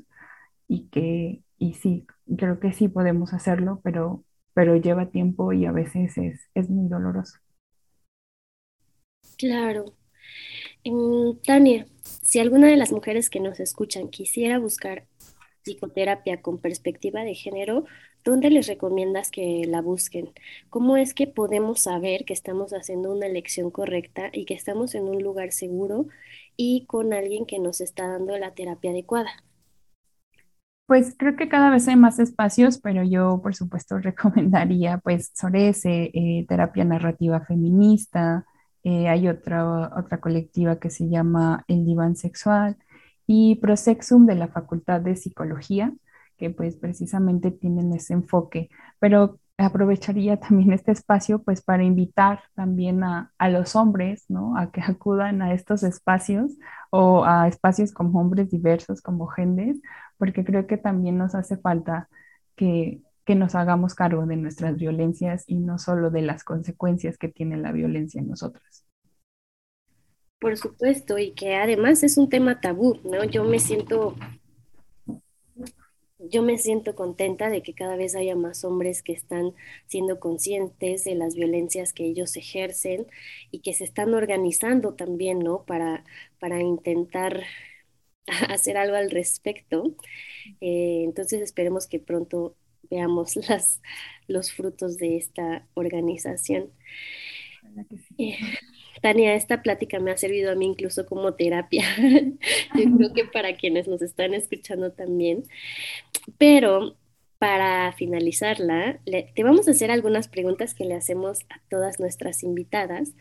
y 0.68 0.90
que, 0.90 1.42
y 1.58 1.76
sí, 1.76 2.06
creo 2.38 2.60
que 2.60 2.74
sí 2.74 2.90
podemos 2.90 3.34
hacerlo, 3.34 3.80
pero, 3.86 4.26
pero 4.54 4.76
lleva 4.76 5.12
tiempo 5.12 5.54
y 5.54 5.66
a 5.66 5.72
veces 5.72 6.18
es, 6.18 6.42
es 6.56 6.70
muy 6.70 6.90
doloroso. 6.90 7.40
Claro. 9.38 9.94
Tania, 11.46 11.86
si 12.22 12.40
alguna 12.40 12.68
de 12.68 12.78
las 12.78 12.92
mujeres 12.92 13.30
que 13.30 13.40
nos 13.40 13.60
escuchan 13.60 14.10
quisiera 14.10 14.60
buscar 14.60 15.06
psicoterapia 15.64 16.42
con 16.42 16.60
perspectiva 16.60 17.22
de 17.24 17.36
género, 17.36 17.86
¿dónde 18.24 18.50
les 18.50 18.68
recomiendas 18.68 19.32
que 19.32 19.64
la 19.68 19.82
busquen? 19.82 20.30
¿Cómo 20.70 20.98
es 20.98 21.14
que 21.14 21.28
podemos 21.28 21.82
saber 21.82 22.26
que 22.26 22.34
estamos 22.34 22.72
haciendo 22.72 23.14
una 23.14 23.28
elección 23.28 23.72
correcta 23.72 24.30
y 24.34 24.46
que 24.46 24.54
estamos 24.54 24.96
en 24.96 25.04
un 25.04 25.22
lugar 25.22 25.52
seguro 25.52 26.08
y 26.56 26.86
con 26.86 27.14
alguien 27.14 27.46
que 27.46 27.60
nos 27.60 27.82
está 27.82 28.08
dando 28.08 28.38
la 28.38 28.54
terapia 28.54 28.92
adecuada? 28.92 29.32
Pues 30.86 31.14
creo 31.16 31.36
que 31.36 31.50
cada 31.50 31.70
vez 31.70 31.88
hay 31.88 31.96
más 31.96 32.18
espacios, 32.18 32.80
pero 32.80 33.04
yo 33.04 33.40
por 33.44 33.56
supuesto 33.56 33.98
recomendaría 34.00 34.98
pues 34.98 35.32
Sorese, 35.36 36.12
eh, 36.14 36.46
terapia 36.48 36.84
narrativa 36.84 37.42
feminista, 37.42 38.46
eh, 38.84 39.08
hay 39.10 39.28
otra, 39.28 39.92
otra 39.98 40.20
colectiva 40.20 40.80
que 40.80 40.90
se 40.90 41.10
llama 41.10 41.66
El 41.68 41.86
Diván 41.86 42.16
Sexual 42.16 42.78
y 43.28 43.56
Prosexum 43.56 44.26
de 44.26 44.36
la 44.36 44.48
Facultad 44.48 45.02
de 45.02 45.16
Psicología, 45.16 45.94
que 46.38 46.50
pues 46.50 46.78
precisamente 46.78 47.52
tienen 47.52 47.94
ese 47.94 48.14
enfoque. 48.14 48.70
Pero 49.00 49.40
aprovecharía 49.58 50.40
también 50.40 50.72
este 50.74 50.92
espacio 50.92 51.44
pues 51.44 51.62
para 51.62 51.84
invitar 51.84 52.42
también 52.56 53.04
a, 53.04 53.34
a, 53.38 53.50
los 53.50 53.76
hombres, 53.76 54.26
¿no? 54.30 54.58
A 54.58 54.72
que 54.72 54.82
acudan 54.82 55.42
a 55.42 55.54
estos 55.54 55.84
espacios 55.84 56.52
o 56.92 57.26
a 57.26 57.48
espacios 57.48 57.92
como 57.92 58.20
hombres 58.22 58.50
diversos, 58.52 59.02
como 59.02 59.28
gendes, 59.28 59.82
porque 60.18 60.46
creo 60.46 60.68
que 60.68 60.78
también 60.78 61.18
nos 61.18 61.36
hace 61.36 61.58
falta 61.58 62.10
que, 62.56 63.02
que 63.30 63.36
nos 63.36 63.54
hagamos 63.54 63.94
cargo 63.94 64.26
de 64.26 64.38
nuestras 64.38 64.76
violencias 64.76 65.44
y 65.46 65.58
no 65.60 65.78
solo 65.78 66.10
de 66.10 66.24
las 66.24 66.44
consecuencias 66.44 67.16
que 67.20 67.28
tiene 67.28 67.58
la 67.58 67.72
violencia 67.72 68.20
en 68.20 68.28
nosotras. 68.28 68.88
Por 70.40 70.58
supuesto, 70.58 71.20
y 71.20 71.34
que 71.34 71.54
además 71.54 72.02
es 72.02 72.18
un 72.18 72.28
tema 72.28 72.60
tabú, 72.60 73.00
¿no? 73.04 73.24
Yo 73.26 73.44
me 73.44 73.60
siento, 73.60 74.16
yo 76.18 76.42
me 76.42 76.58
siento 76.58 76.96
contenta 76.96 77.52
de 77.52 77.62
que 77.62 77.76
cada 77.76 77.96
vez 77.96 78.16
haya 78.16 78.36
más 78.36 78.64
hombres 78.64 79.04
que 79.04 79.14
están 79.14 79.54
siendo 79.86 80.20
conscientes 80.20 81.04
de 81.04 81.14
las 81.14 81.36
violencias 81.36 81.94
que 81.94 82.08
ellos 82.08 82.36
ejercen 82.36 83.06
y 83.52 83.60
que 83.60 83.76
se 83.76 83.84
están 83.84 84.16
organizando 84.16 84.96
también, 84.96 85.38
¿no? 85.38 85.66
Para, 85.66 86.04
para 86.40 86.62
intentar 86.62 87.44
hacer 88.50 88.76
algo 88.76 88.96
al 88.96 89.12
respecto. 89.12 89.94
Eh, 90.62 91.04
entonces 91.04 91.44
esperemos 91.44 91.86
que 91.86 92.00
pronto 92.00 92.56
veamos 92.90 93.36
las, 93.50 93.82
los 94.28 94.52
frutos 94.52 94.98
de 94.98 95.18
esta 95.18 95.66
organización. 95.74 96.72
Eh, 98.18 98.38
Tania, 99.02 99.36
esta 99.36 99.62
plática 99.62 100.00
me 100.00 100.12
ha 100.12 100.18
servido 100.18 100.52
a 100.52 100.56
mí 100.56 100.66
incluso 100.66 101.06
como 101.06 101.34
terapia. 101.36 101.86
Yo 102.76 102.98
creo 102.98 103.14
que 103.14 103.26
para 103.26 103.56
quienes 103.56 103.88
nos 103.88 104.02
están 104.02 104.34
escuchando 104.34 104.92
también. 104.92 105.44
Pero 106.38 106.96
para 107.38 107.94
finalizarla, 107.94 109.00
te 109.06 109.44
vamos 109.44 109.68
a 109.68 109.72
hacer 109.72 109.92
algunas 109.92 110.28
preguntas 110.28 110.74
que 110.76 110.86
le 110.86 110.96
hacemos 110.96 111.46
a 111.50 111.62
todas 111.70 112.00
nuestras 112.00 112.44
invitadas 112.44 113.14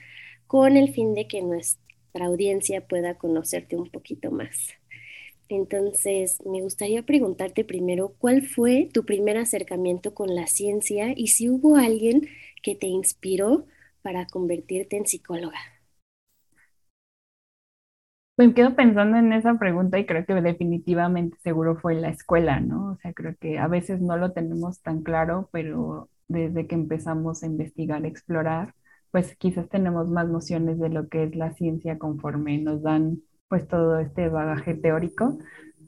con 0.48 0.76
el 0.76 0.92
fin 0.92 1.14
de 1.14 1.28
que 1.28 1.42
nuestra 1.42 2.26
audiencia 2.26 2.86
pueda 2.86 3.14
conocerte 3.14 3.76
un 3.76 3.90
poquito 3.90 4.30
más. 4.32 4.78
Entonces, 5.51 6.38
me 6.46 6.62
gustaría 6.62 7.03
preguntarte 7.05 7.64
primero, 7.64 8.14
¿cuál 8.18 8.42
fue 8.46 8.88
tu 8.92 9.05
primer 9.05 9.36
acercamiento 9.38 10.14
con 10.14 10.34
la 10.34 10.46
ciencia 10.46 11.12
y 11.16 11.28
si 11.28 11.49
hubo 11.51 11.76
alguien 11.76 12.28
que 12.62 12.74
te 12.74 12.86
inspiró 12.86 13.66
para 14.03 14.26
convertirte 14.26 14.96
en 14.96 15.07
psicóloga? 15.07 15.59
Me 18.38 18.55
quedo 18.55 18.74
pensando 18.76 19.16
en 19.18 19.32
esa 19.32 19.59
pregunta 19.59 19.99
y 19.99 20.07
creo 20.07 20.24
que 20.24 20.34
definitivamente 20.34 21.36
seguro 21.42 21.76
fue 21.76 21.94
la 21.96 22.09
escuela, 22.11 22.61
¿no? 22.61 22.92
O 22.92 22.96
sea, 22.96 23.12
creo 23.12 23.34
que 23.40 23.59
a 23.59 23.66
veces 23.68 24.01
no 24.01 24.16
lo 24.16 24.32
tenemos 24.32 24.80
tan 24.80 25.03
claro, 25.03 25.49
pero 25.53 26.09
desde 26.28 26.66
que 26.68 26.74
empezamos 26.76 27.42
a 27.42 27.46
investigar, 27.46 28.05
a 28.05 28.09
explorar, 28.09 28.74
pues 29.11 29.36
quizás 29.36 29.68
tenemos 29.68 30.09
más 30.11 30.28
nociones 30.28 30.78
de 30.78 30.88
lo 30.90 31.09
que 31.09 31.24
es 31.24 31.34
la 31.36 31.53
ciencia 31.55 31.99
conforme 31.99 32.59
nos 32.59 32.82
dan 32.82 33.22
pues 33.49 33.66
todo 33.68 33.99
este 33.99 34.28
bagaje 34.28 34.74
teórico, 34.74 35.38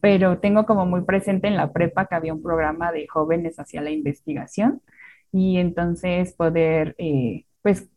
pero 0.00 0.38
tengo 0.38 0.66
como 0.66 0.86
muy 0.86 1.02
presente 1.02 1.48
en 1.48 1.56
la 1.56 1.72
prepa 1.72 2.06
que 2.06 2.14
había 2.14 2.34
un 2.34 2.42
programa 2.42 2.92
de 2.92 3.06
jóvenes 3.08 3.58
hacia 3.58 3.82
la 3.82 3.90
investigación 3.90 4.82
y 5.32 5.58
entonces 5.58 6.34
poder 6.34 6.94
eh, 6.98 7.44
pues 7.62 7.88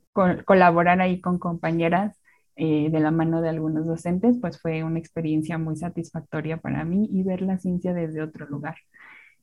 colaborar 0.45 1.01
ahí 1.01 1.21
con 1.21 1.39
compañeras 1.39 2.15
eh, 2.55 2.89
de 2.91 2.99
la 2.99 3.11
mano 3.11 3.41
de 3.41 3.49
algunos 3.49 3.85
docentes, 3.87 4.37
pues 4.39 4.61
fue 4.61 4.83
una 4.83 4.99
experiencia 4.99 5.57
muy 5.57 5.75
satisfactoria 5.75 6.57
para 6.57 6.83
mí 6.85 7.09
y 7.11 7.23
ver 7.23 7.41
la 7.41 7.57
ciencia 7.57 7.93
desde 7.93 8.21
otro 8.21 8.45
lugar. 8.47 8.75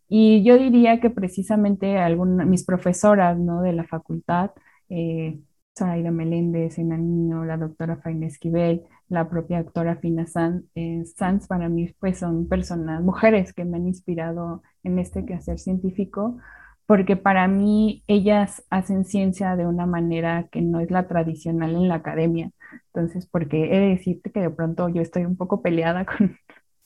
Y 0.08 0.44
yo 0.44 0.58
diría 0.58 1.00
que 1.00 1.10
precisamente 1.10 1.98
algunas, 1.98 2.46
mis 2.46 2.64
profesoras 2.64 3.38
¿no? 3.38 3.62
de 3.62 3.72
la 3.72 3.84
facultad, 3.84 4.50
eh, 4.88 5.40
Zoraida 5.78 6.10
Meléndez, 6.10 6.78
Ena 6.78 6.96
Niño, 6.96 7.44
la 7.44 7.56
doctora 7.56 7.96
Faina 7.96 8.26
Esquivel, 8.26 8.82
la 9.08 9.28
propia 9.30 9.62
doctora 9.62 9.96
Fina 9.96 10.26
Sanz, 10.26 10.64
eh, 10.74 11.04
Sanz, 11.16 11.46
para 11.46 11.68
mí 11.68 11.94
pues 11.98 12.18
son 12.18 12.48
personas, 12.48 13.02
mujeres 13.02 13.52
que 13.54 13.64
me 13.64 13.78
han 13.78 13.86
inspirado 13.86 14.62
en 14.82 14.98
este 14.98 15.24
quehacer 15.24 15.58
científico, 15.58 16.38
porque 16.86 17.16
para 17.16 17.46
mí 17.48 18.02
ellas 18.08 18.64
hacen 18.70 19.04
ciencia 19.04 19.56
de 19.56 19.66
una 19.66 19.86
manera 19.86 20.48
que 20.50 20.60
no 20.60 20.80
es 20.80 20.90
la 20.90 21.06
tradicional 21.08 21.74
en 21.76 21.88
la 21.88 21.96
academia. 21.96 22.50
Entonces, 22.86 23.26
porque 23.26 23.64
he 23.74 23.78
de 23.80 23.88
decirte 23.90 24.30
que 24.32 24.40
de 24.40 24.50
pronto 24.50 24.88
yo 24.88 25.00
estoy 25.02 25.24
un 25.24 25.36
poco 25.36 25.62
peleada 25.62 26.04
con, 26.06 26.36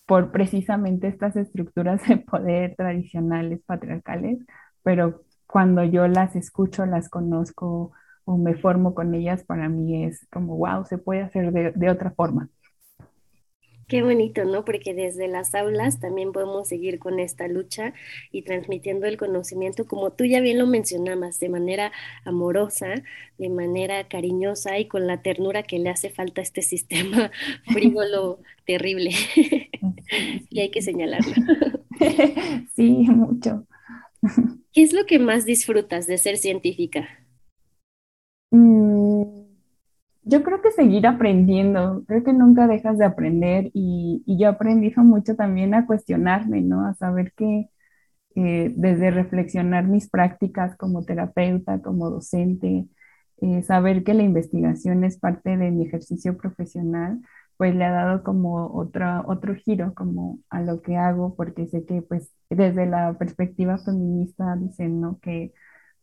por 0.06 0.30
precisamente 0.32 1.08
estas 1.08 1.36
estructuras 1.36 2.06
de 2.08 2.18
poder 2.18 2.74
tradicionales, 2.76 3.62
patriarcales, 3.66 4.38
pero 4.82 5.22
cuando 5.46 5.84
yo 5.84 6.06
las 6.08 6.36
escucho, 6.36 6.84
las 6.86 7.08
conozco 7.08 7.92
o 8.24 8.36
me 8.38 8.54
formo 8.54 8.94
con 8.94 9.14
ellas, 9.14 9.44
para 9.44 9.68
mí 9.68 10.04
es 10.04 10.26
como, 10.30 10.56
wow, 10.56 10.84
se 10.86 10.98
puede 10.98 11.22
hacer 11.22 11.52
de, 11.52 11.72
de 11.72 11.90
otra 11.90 12.10
forma. 12.12 12.48
Qué 13.86 14.02
bonito, 14.02 14.44
¿no? 14.44 14.64
Porque 14.64 14.94
desde 14.94 15.28
las 15.28 15.54
aulas 15.54 16.00
también 16.00 16.32
podemos 16.32 16.68
seguir 16.68 16.98
con 16.98 17.20
esta 17.20 17.48
lucha 17.48 17.92
y 18.32 18.42
transmitiendo 18.42 19.06
el 19.06 19.18
conocimiento, 19.18 19.86
como 19.86 20.10
tú 20.10 20.24
ya 20.24 20.40
bien 20.40 20.58
lo 20.58 20.66
mencionabas, 20.66 21.38
de 21.38 21.50
manera 21.50 21.92
amorosa, 22.24 22.94
de 23.36 23.48
manera 23.50 24.08
cariñosa 24.08 24.78
y 24.78 24.88
con 24.88 25.06
la 25.06 25.20
ternura 25.20 25.64
que 25.64 25.78
le 25.78 25.90
hace 25.90 26.08
falta 26.08 26.40
a 26.40 26.44
este 26.44 26.62
sistema 26.62 27.30
frívolo 27.66 28.40
terrible. 28.66 29.10
y 30.48 30.60
hay 30.60 30.70
que 30.70 30.80
señalarlo. 30.80 31.34
sí, 32.74 33.06
mucho. 33.10 33.66
¿Qué 34.72 34.82
es 34.82 34.94
lo 34.94 35.04
que 35.04 35.18
más 35.18 35.44
disfrutas 35.44 36.06
de 36.06 36.16
ser 36.16 36.38
científica? 36.38 37.23
Mm, 38.54 39.46
yo 40.24 40.42
creo 40.44 40.62
que 40.62 40.70
seguir 40.72 41.06
aprendiendo, 41.06 42.04
creo 42.06 42.24
que 42.24 42.32
nunca 42.32 42.66
dejas 42.68 42.98
de 42.98 43.04
aprender 43.04 43.70
y, 43.74 44.22
yo 44.26 44.48
aprendí 44.50 44.92
mucho 44.96 45.36
también 45.36 45.74
a 45.74 45.86
cuestionarme, 45.86 46.62
¿no? 46.62 46.86
A 46.86 46.94
saber 46.94 47.32
que 47.36 47.68
eh, 48.36 48.72
desde 48.76 49.10
reflexionar 49.10 49.84
mis 49.86 50.10
prácticas 50.10 50.76
como 50.76 51.04
terapeuta, 51.04 51.82
como 51.82 52.10
docente, 52.10 52.88
eh, 53.42 53.62
saber 53.64 54.04
que 54.04 54.14
la 54.14 54.22
investigación 54.24 55.04
es 55.04 55.18
parte 55.18 55.56
de 55.56 55.70
mi 55.70 55.86
ejercicio 55.86 56.36
profesional, 56.36 57.20
pues 57.56 57.74
le 57.74 57.84
ha 57.84 57.92
dado 57.92 58.22
como 58.24 58.68
otra, 58.74 59.22
otro 59.26 59.54
giro 59.56 59.94
como 59.94 60.40
a 60.50 60.62
lo 60.62 60.82
que 60.82 60.96
hago, 60.96 61.36
porque 61.36 61.66
sé 61.68 61.84
que 61.86 62.02
pues 62.02 62.32
desde 62.50 62.86
la 62.86 63.14
perspectiva 63.18 63.78
feminista 63.78 64.56
dicen, 64.56 65.00
¿no? 65.00 65.18
Que 65.20 65.52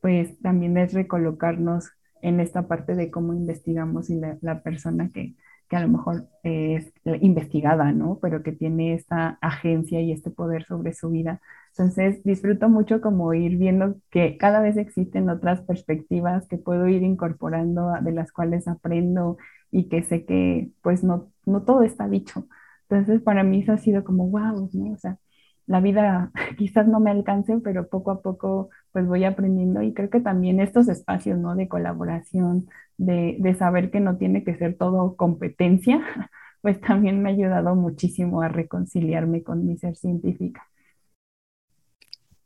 pues 0.02 0.40
también 0.42 0.78
es 0.78 0.94
recolocarnos 0.94 1.92
en 2.22 2.40
esta 2.40 2.68
parte 2.68 2.96
de 2.96 3.12
cómo 3.12 3.34
investigamos 3.34 4.10
y 4.10 4.20
la, 4.42 4.62
persona 4.64 5.12
que, 5.14 5.36
que, 5.70 5.76
a 5.76 5.82
lo 5.82 5.88
mejor 5.90 6.28
es 6.44 6.92
investigada, 7.22 7.92
¿no? 7.92 8.20
Pero 8.22 8.44
que 8.44 8.52
tiene 8.52 8.94
esta 8.94 9.38
agencia 9.42 10.02
y 10.02 10.12
este 10.12 10.32
poder 10.32 10.66
sobre 10.66 10.94
su 10.94 11.10
vida. 11.10 11.42
Entonces, 11.78 12.24
disfruto 12.24 12.70
mucho 12.70 13.02
como 13.02 13.34
ir 13.34 13.58
viendo 13.58 13.96
que 14.10 14.38
cada 14.38 14.62
vez 14.62 14.78
existen 14.78 15.30
otras 15.30 15.62
perspectivas 15.62 16.48
que 16.48 16.58
puedo 16.58 16.88
ir 16.88 17.04
incorporando, 17.04 17.94
de 18.02 18.12
las 18.12 18.32
cuales 18.32 18.68
aprendo 18.68 19.38
y 19.72 19.88
que 19.90 20.04
sé 20.04 20.26
que 20.26 20.72
pues 20.82 21.04
no, 21.04 21.32
no 21.46 21.64
todo 21.64 21.84
está 21.84 22.08
dicho. 22.08 22.48
Entonces, 22.90 23.22
para 23.22 23.44
mí 23.44 23.62
eso 23.62 23.74
ha 23.74 23.78
sido 23.78 24.04
como, 24.04 24.30
wow, 24.30 24.70
¿no? 24.74 24.94
O 24.94 24.98
sea, 24.98 25.18
la 25.66 25.80
vida 25.82 26.32
quizás 26.58 26.88
no 26.88 27.00
me 27.00 27.12
alcance, 27.12 27.58
pero 27.64 27.88
poco 27.90 28.12
a 28.12 28.22
poco 28.22 28.70
pues 28.92 29.08
voy 29.08 29.24
aprendiendo 29.24 29.82
y 29.82 29.94
creo 29.94 30.10
que 30.10 30.20
también 30.20 30.60
estos 30.60 30.88
espacios, 30.90 31.40
¿no? 31.40 31.56
De 31.56 31.68
colaboración, 31.68 32.70
de, 32.98 33.38
de 33.40 33.56
saber 33.56 33.92
que 33.92 34.00
no 34.00 34.18
tiene 34.18 34.44
que 34.44 34.56
ser 34.56 34.78
todo 34.78 35.16
competencia, 35.16 36.02
pues 36.62 36.80
también 36.82 37.22
me 37.22 37.30
ha 37.30 37.34
ayudado 37.34 37.76
muchísimo 37.76 38.42
a 38.42 38.50
reconciliarme 38.50 39.44
con 39.44 39.66
mi 39.66 39.78
ser 39.78 39.96
científica. 39.96 40.68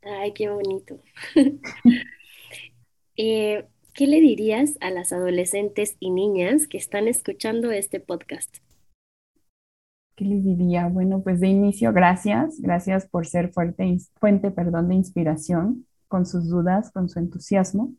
Ay, 0.02 0.32
qué 0.32 0.48
bonito. 0.48 1.00
Eh, 3.18 3.64
¿qué 3.94 4.06
le 4.06 4.20
dirías 4.20 4.76
a 4.80 4.90
las 4.90 5.10
adolescentes 5.10 5.96
y 6.00 6.10
niñas 6.10 6.68
que 6.68 6.76
están 6.76 7.08
escuchando 7.08 7.70
este 7.70 7.98
podcast? 7.98 8.58
¿Qué 10.16 10.26
les 10.26 10.44
diría? 10.44 10.86
Bueno, 10.88 11.22
pues 11.22 11.40
de 11.40 11.48
inicio, 11.48 11.94
gracias. 11.94 12.60
Gracias 12.60 13.08
por 13.08 13.26
ser 13.26 13.52
fuerte, 13.52 13.96
fuente 14.20 14.50
perdón, 14.50 14.90
de 14.90 14.96
inspiración 14.96 15.85
con 16.08 16.26
sus 16.26 16.48
dudas, 16.48 16.90
con 16.92 17.08
su 17.08 17.18
entusiasmo. 17.18 17.92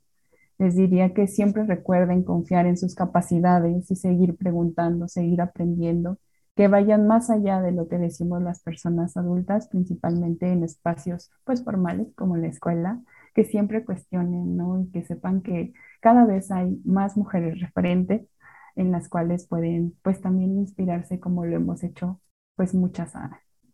Les 0.58 0.76
diría 0.76 1.14
que 1.14 1.28
siempre 1.28 1.66
recuerden 1.66 2.24
confiar 2.24 2.66
en 2.66 2.78
sus 2.78 2.96
capacidades 2.96 3.90
y 3.92 3.96
seguir 3.96 4.36
preguntando, 4.38 5.08
seguir 5.08 5.42
aprendiendo, 5.42 6.20
que 6.56 6.68
vayan 6.68 7.08
más 7.08 7.30
allá 7.30 7.62
de 7.62 7.72
lo 7.72 7.88
que 7.88 8.00
decimos 8.00 8.42
las 8.42 8.62
personas 8.62 9.16
adultas, 9.18 9.68
principalmente 9.70 10.52
en 10.52 10.64
espacios 10.64 11.32
pues 11.44 11.64
formales 11.64 12.08
como 12.16 12.38
la 12.38 12.48
escuela, 12.48 13.02
que 13.36 13.44
siempre 13.46 13.86
cuestionen, 13.86 14.58
¿no? 14.58 14.82
Y 14.82 14.90
que 14.92 15.06
sepan 15.06 15.42
que 15.42 15.74
cada 16.02 16.26
vez 16.26 16.52
hay 16.52 16.82
más 16.86 17.18
mujeres 17.18 17.60
referentes 17.62 18.28
en 18.76 18.92
las 18.92 19.10
cuales 19.10 19.48
pueden 19.48 19.96
pues 20.04 20.22
también 20.22 20.58
inspirarse 20.58 21.20
como 21.20 21.46
lo 21.46 21.56
hemos 21.56 21.84
hecho 21.84 22.22
pues 22.56 22.74
muchas 22.74 23.14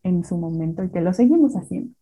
en 0.03 0.23
su 0.25 0.37
momento 0.37 0.83
y 0.83 0.91
que 0.91 1.01
lo 1.01 1.13
seguimos 1.13 1.55
haciendo. 1.55 1.95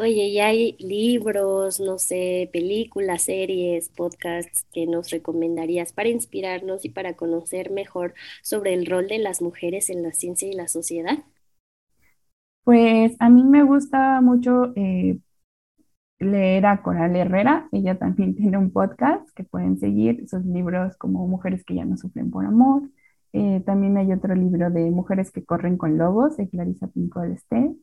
Oye, 0.00 0.28
¿y 0.28 0.40
hay 0.40 0.76
libros, 0.78 1.78
no 1.78 1.98
sé, 1.98 2.48
películas, 2.54 3.24
series, 3.24 3.90
podcasts 3.90 4.64
que 4.72 4.86
nos 4.86 5.10
recomendarías 5.10 5.92
para 5.92 6.08
inspirarnos 6.08 6.86
y 6.86 6.88
para 6.88 7.16
conocer 7.16 7.70
mejor 7.70 8.14
sobre 8.40 8.72
el 8.72 8.86
rol 8.86 9.08
de 9.08 9.18
las 9.18 9.42
mujeres 9.42 9.90
en 9.90 10.02
la 10.02 10.12
ciencia 10.12 10.48
y 10.48 10.54
la 10.54 10.68
sociedad? 10.68 11.18
Pues 12.64 13.14
a 13.18 13.28
mí 13.28 13.44
me 13.44 13.62
gusta 13.62 14.22
mucho 14.22 14.72
eh, 14.74 15.18
leer 16.18 16.64
a 16.64 16.80
Coral 16.80 17.14
Herrera. 17.14 17.68
Ella 17.70 17.98
también 17.98 18.34
tiene 18.36 18.56
un 18.56 18.70
podcast 18.72 19.28
que 19.34 19.44
pueden 19.44 19.78
seguir, 19.78 20.26
sus 20.30 20.46
libros 20.46 20.96
como 20.96 21.28
Mujeres 21.28 21.62
que 21.62 21.74
ya 21.74 21.84
no 21.84 21.98
sufren 21.98 22.30
por 22.30 22.46
amor. 22.46 22.84
Eh, 23.34 23.62
también 23.66 23.98
hay 23.98 24.10
otro 24.14 24.34
libro 24.34 24.70
de 24.70 24.90
Mujeres 24.90 25.30
que 25.30 25.44
corren 25.44 25.76
con 25.76 25.98
lobos 25.98 26.38
de 26.38 26.48
Clarissa 26.48 26.86
Pinkola 26.86 27.34
Esté. 27.34 27.74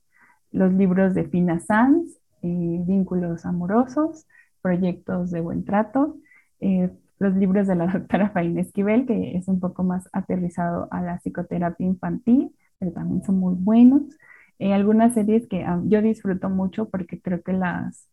Los 0.52 0.74
libros 0.74 1.14
de 1.14 1.26
Fina 1.26 1.60
Sanz, 1.60 2.18
eh, 2.42 2.80
Vínculos 2.86 3.46
amorosos, 3.46 4.26
Proyectos 4.62 5.32
de 5.32 5.42
buen 5.42 5.66
trato. 5.66 6.18
Eh, 6.60 6.90
los 7.20 7.36
libros 7.36 7.68
de 7.68 7.76
la 7.76 7.88
doctora 7.94 8.30
Faina 8.32 8.62
Esquivel, 8.62 9.06
que 9.06 9.38
es 9.38 9.48
un 9.48 9.60
poco 9.60 9.84
más 9.84 10.10
aterrizado 10.14 10.88
a 10.92 11.02
la 11.02 11.20
psicoterapia 11.20 11.86
infantil, 11.86 12.54
pero 12.80 12.92
también 12.92 13.24
son 13.24 13.40
muy 13.40 13.56
buenos. 13.56 14.04
algunas 14.60 15.14
series 15.14 15.48
que 15.48 15.64
ah, 15.64 15.82
yo 15.86 16.02
disfruto 16.02 16.50
mucho 16.50 16.90
porque 16.90 17.22
creo 17.22 17.42
que 17.44 17.54
las 17.54 18.10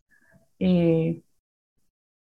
eh, 0.59 1.23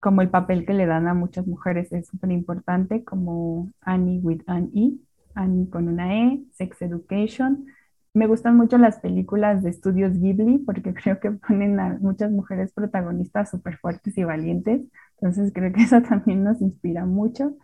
como 0.01 0.21
el 0.23 0.31
papel 0.31 0.67
que 0.67 0.75
le 0.75 0.87
dan 0.87 1.09
a 1.09 1.15
muchas 1.15 1.47
mujeres 1.47 1.91
es 1.93 2.07
súper 2.09 2.31
importante, 2.31 3.05
como 3.05 3.73
Annie 3.81 4.21
with 4.21 4.43
an 4.47 4.71
E, 4.75 4.99
Annie 5.35 5.71
con 5.71 5.89
una 5.89 6.15
E, 6.15 6.45
Sex 6.53 6.83
Education. 6.83 7.67
Me 8.15 8.29
gustan 8.29 8.57
mucho 8.57 8.79
las 8.79 9.01
películas 9.01 9.65
de 9.65 9.71
estudios 9.71 10.19
Ghibli 10.21 10.59
porque 10.59 10.95
creo 10.95 11.19
que 11.19 11.33
ponen 11.33 11.81
a 11.81 11.99
muchas 12.01 12.31
mujeres 12.31 12.73
protagonistas 12.73 13.51
súper 13.51 13.77
fuertes 13.79 14.17
y 14.17 14.25
valientes. 14.25 14.83
Entonces 15.21 15.53
creo 15.53 15.73
que 15.73 15.83
eso 15.83 16.01
también 16.03 16.45
nos 16.45 16.61
inspira 16.63 17.05
mucho. 17.05 17.57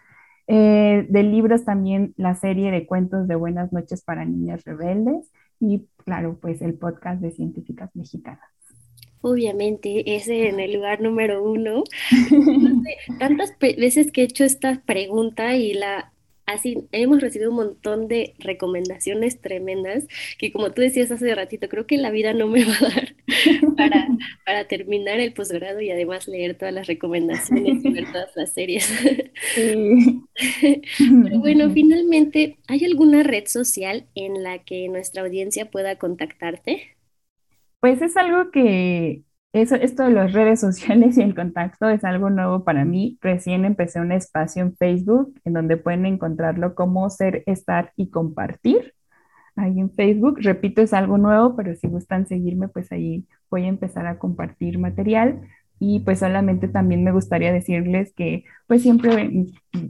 Eh, 0.49 1.07
de 1.09 1.23
libros 1.23 1.65
también 1.65 2.13
la 2.17 2.35
serie 2.35 2.73
de 2.73 2.85
cuentos 2.85 3.29
de 3.29 3.37
Buenas 3.37 3.73
noches 3.73 4.03
para 4.03 4.25
niñas 4.25 4.65
rebeldes 4.65 5.31
y 5.61 5.87
claro, 6.05 6.39
pues 6.41 6.61
el 6.63 6.75
podcast 6.75 7.21
de 7.21 7.31
científicas 7.31 7.95
mexicanas. 7.95 8.41
Obviamente, 9.23 10.17
ese 10.17 10.49
en 10.49 10.59
el 10.59 10.73
lugar 10.73 11.01
número 11.01 11.45
uno. 11.45 11.85
Tantas 13.21 13.57
veces 13.61 14.11
que 14.11 14.23
he 14.23 14.25
hecho 14.25 14.45
esta 14.45 14.83
pregunta 14.85 15.55
y 15.57 15.75
la 15.75 16.13
así 16.53 16.89
hemos 16.93 17.21
recibido 17.21 17.51
un 17.51 17.57
montón 17.57 18.09
de 18.09 18.35
recomendaciones 18.39 19.41
tremendas 19.41 20.07
que 20.39 20.53
como 20.53 20.73
tú 20.73 20.83
decías 20.83 21.11
hace 21.11 21.35
ratito, 21.35 21.69
creo 21.69 21.87
que 21.87 21.99
la 21.99 22.11
vida 22.11 22.33
no 22.33 22.49
me 22.49 22.65
va 22.65 22.75
a 22.75 22.95
dar 22.95 23.15
para, 23.77 24.09
para 24.45 24.69
terminar 24.69 25.21
el 25.21 25.33
posgrado 25.33 25.81
y 25.81 25.91
además 25.91 26.29
leer 26.29 26.57
todas 26.57 26.75
las 26.75 26.87
recomendaciones 26.87 27.85
y 27.85 27.91
ver 27.93 28.07
todas 28.13 28.31
las 28.37 28.53
series. 28.53 28.91
Pero 29.55 31.39
bueno, 31.41 31.71
finalmente, 31.71 32.59
¿hay 32.69 32.85
alguna 32.85 33.23
red 33.23 33.47
social 33.47 34.07
en 34.15 34.43
la 34.43 34.59
que 34.65 34.89
nuestra 34.89 35.23
audiencia 35.23 35.71
pueda 35.71 35.97
contactarte? 35.97 36.97
Pues 37.81 38.03
es 38.03 38.17
algo 38.17 38.51
que 38.51 39.25
eso, 39.53 39.75
esto 39.77 40.05
de 40.05 40.11
las 40.11 40.33
redes 40.33 40.61
sociales 40.63 41.19
y 41.19 41.23
el 41.23 41.35
contacto 41.35 41.89
es 41.89 42.05
algo 42.05 42.31
nuevo 42.31 42.65
para 42.65 42.85
mí. 42.85 43.19
Recién 43.21 43.65
empecé 43.65 44.01
un 44.01 44.13
espacio 44.13 44.63
en 44.63 44.77
Facebook 44.77 45.35
en 45.45 45.55
donde 45.55 45.77
pueden 45.77 46.07
encontrarlo 46.07 46.75
como 46.75 47.09
ser, 47.11 47.43
estar 47.47 47.93
y 47.97 48.11
compartir. 48.11 48.95
Ahí 49.57 49.79
en 49.81 49.91
Facebook, 49.93 50.39
repito, 50.41 50.81
es 50.83 50.93
algo 50.95 51.19
nuevo, 51.19 51.57
pero 51.57 51.75
si 51.75 51.89
gustan 51.89 52.27
seguirme, 52.27 52.69
pues 52.69 52.91
ahí 52.93 53.27
voy 53.51 53.65
a 53.65 53.69
empezar 53.69 54.07
a 54.07 54.19
compartir 54.19 54.79
material. 54.79 55.41
Y 55.79 56.01
pues 56.01 56.19
solamente 56.21 56.69
también 56.69 57.05
me 57.05 57.13
gustaría 57.13 57.53
decirles 57.53 58.13
que 58.15 58.45
pues 58.67 58.83
siempre 58.83 59.47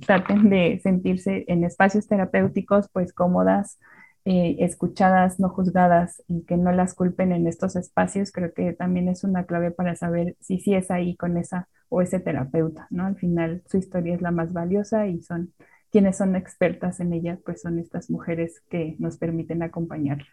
traten 0.07 0.49
de 0.51 0.81
sentirse 0.83 1.45
en 1.49 1.65
espacios 1.65 2.07
terapéuticos 2.09 2.89
pues 2.93 3.13
cómodas, 3.13 3.79
eh, 4.25 4.57
escuchadas, 4.61 5.41
no 5.41 5.49
juzgadas 5.49 6.23
y 6.29 6.45
que 6.45 6.57
no 6.57 6.73
las 6.73 6.95
culpen 6.95 7.33
en 7.33 7.47
estos 7.47 7.77
espacios, 7.77 8.33
creo 8.33 8.53
que 8.53 8.73
también 8.73 9.09
es 9.09 9.25
una 9.25 9.47
clave 9.47 9.71
para 9.71 9.97
saber 9.97 10.37
si 10.41 10.59
sí 10.59 10.75
es 10.75 10.91
ahí 10.91 11.17
con 11.17 11.37
esa 11.39 11.69
o 11.89 12.03
ese 12.03 12.21
terapeuta, 12.21 12.87
¿no? 12.91 13.07
Al 13.07 13.17
final 13.17 13.63
su 13.67 13.79
historia 13.79 14.15
es 14.15 14.23
la 14.23 14.31
más 14.31 14.53
valiosa 14.53 15.07
y 15.07 15.21
son 15.23 15.53
quienes 15.91 16.17
son 16.19 16.37
expertas 16.37 17.01
en 17.01 17.13
ella, 17.13 17.39
pues 17.45 17.63
son 17.63 17.79
estas 17.79 18.11
mujeres 18.11 18.63
que 18.71 18.97
nos 18.99 19.17
permiten 19.17 19.63
acompañarlas. 19.63 20.29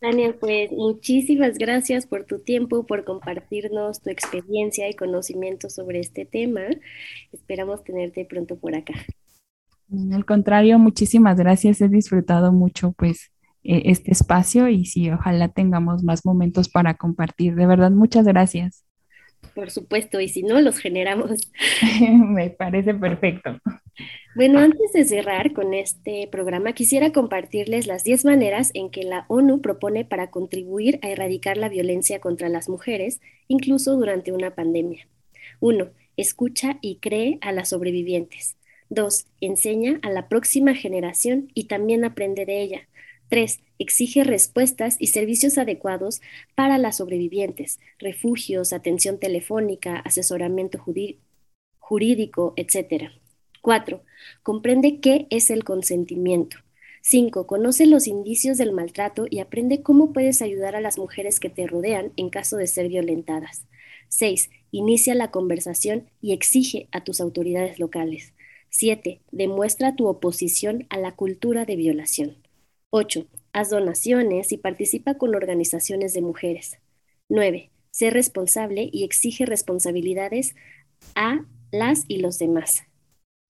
Tania, 0.00 0.36
pues 0.38 0.70
muchísimas 0.72 1.58
gracias 1.58 2.06
por 2.06 2.24
tu 2.24 2.40
tiempo, 2.40 2.86
por 2.86 3.04
compartirnos 3.04 4.00
tu 4.00 4.10
experiencia 4.10 4.88
y 4.88 4.94
conocimiento 4.94 5.68
sobre 5.70 6.00
este 6.00 6.24
tema. 6.24 6.62
Esperamos 7.32 7.82
tenerte 7.84 8.24
pronto 8.24 8.56
por 8.58 8.74
acá. 8.74 8.94
Al 10.12 10.24
contrario, 10.24 10.78
muchísimas 10.78 11.36
gracias. 11.36 11.80
He 11.80 11.88
disfrutado 11.88 12.52
mucho 12.52 12.92
pues 12.92 13.30
e, 13.62 13.90
este 13.90 14.12
espacio 14.12 14.68
y 14.68 14.86
sí, 14.86 15.10
ojalá 15.10 15.48
tengamos 15.48 16.02
más 16.02 16.24
momentos 16.24 16.68
para 16.68 16.94
compartir. 16.94 17.54
De 17.54 17.66
verdad, 17.66 17.90
muchas 17.90 18.24
gracias. 18.26 18.84
Por 19.54 19.70
supuesto, 19.70 20.20
y 20.20 20.28
si 20.28 20.42
no, 20.42 20.60
los 20.60 20.78
generamos. 20.78 21.50
Me 22.00 22.50
parece 22.50 22.94
perfecto. 22.94 23.58
Bueno, 24.34 24.60
antes 24.60 24.92
de 24.94 25.04
cerrar 25.04 25.52
con 25.52 25.74
este 25.74 26.26
programa, 26.28 26.72
quisiera 26.72 27.12
compartirles 27.12 27.86
las 27.86 28.02
10 28.02 28.24
maneras 28.24 28.70
en 28.72 28.88
que 28.88 29.02
la 29.02 29.26
ONU 29.28 29.60
propone 29.60 30.06
para 30.06 30.30
contribuir 30.30 30.98
a 31.02 31.10
erradicar 31.10 31.58
la 31.58 31.68
violencia 31.68 32.18
contra 32.18 32.48
las 32.48 32.68
mujeres, 32.70 33.20
incluso 33.48 33.94
durante 33.96 34.32
una 34.32 34.54
pandemia. 34.54 35.06
1. 35.60 35.90
Escucha 36.16 36.78
y 36.80 36.96
cree 36.96 37.38
a 37.42 37.52
las 37.52 37.70
sobrevivientes. 37.70 38.56
2. 38.94 39.26
Enseña 39.40 39.98
a 40.02 40.10
la 40.10 40.28
próxima 40.28 40.74
generación 40.74 41.50
y 41.54 41.64
también 41.64 42.04
aprende 42.04 42.46
de 42.46 42.62
ella. 42.62 42.88
3. 43.28 43.60
Exige 43.78 44.24
respuestas 44.24 44.96
y 44.98 45.06
servicios 45.06 45.56
adecuados 45.56 46.20
para 46.54 46.76
las 46.76 46.98
sobrevivientes, 46.98 47.80
refugios, 47.98 48.72
atención 48.72 49.18
telefónica, 49.18 49.96
asesoramiento 49.96 50.78
jurídico, 51.78 52.52
etc. 52.56 53.10
4. 53.62 54.02
Comprende 54.42 55.00
qué 55.00 55.26
es 55.30 55.50
el 55.50 55.64
consentimiento. 55.64 56.58
5. 57.00 57.46
Conoce 57.46 57.86
los 57.86 58.06
indicios 58.06 58.58
del 58.58 58.72
maltrato 58.72 59.24
y 59.28 59.40
aprende 59.40 59.82
cómo 59.82 60.12
puedes 60.12 60.42
ayudar 60.42 60.76
a 60.76 60.80
las 60.80 60.98
mujeres 60.98 61.40
que 61.40 61.48
te 61.48 61.66
rodean 61.66 62.12
en 62.16 62.28
caso 62.28 62.56
de 62.58 62.66
ser 62.66 62.88
violentadas. 62.88 63.66
6. 64.08 64.50
Inicia 64.70 65.14
la 65.14 65.30
conversación 65.30 66.10
y 66.20 66.32
exige 66.32 66.88
a 66.92 67.02
tus 67.02 67.20
autoridades 67.20 67.78
locales. 67.78 68.34
7. 68.72 69.20
Demuestra 69.32 69.94
tu 69.96 70.06
oposición 70.06 70.86
a 70.88 70.96
la 70.96 71.14
cultura 71.14 71.66
de 71.66 71.76
violación. 71.76 72.38
8. 72.88 73.26
Haz 73.52 73.68
donaciones 73.68 74.50
y 74.50 74.56
participa 74.56 75.18
con 75.18 75.34
organizaciones 75.34 76.14
de 76.14 76.22
mujeres. 76.22 76.78
9. 77.28 77.70
Sé 77.90 78.08
responsable 78.08 78.88
y 78.90 79.04
exige 79.04 79.44
responsabilidades 79.44 80.56
a 81.14 81.44
las 81.70 82.06
y 82.08 82.18
los 82.18 82.38
demás. 82.38 82.84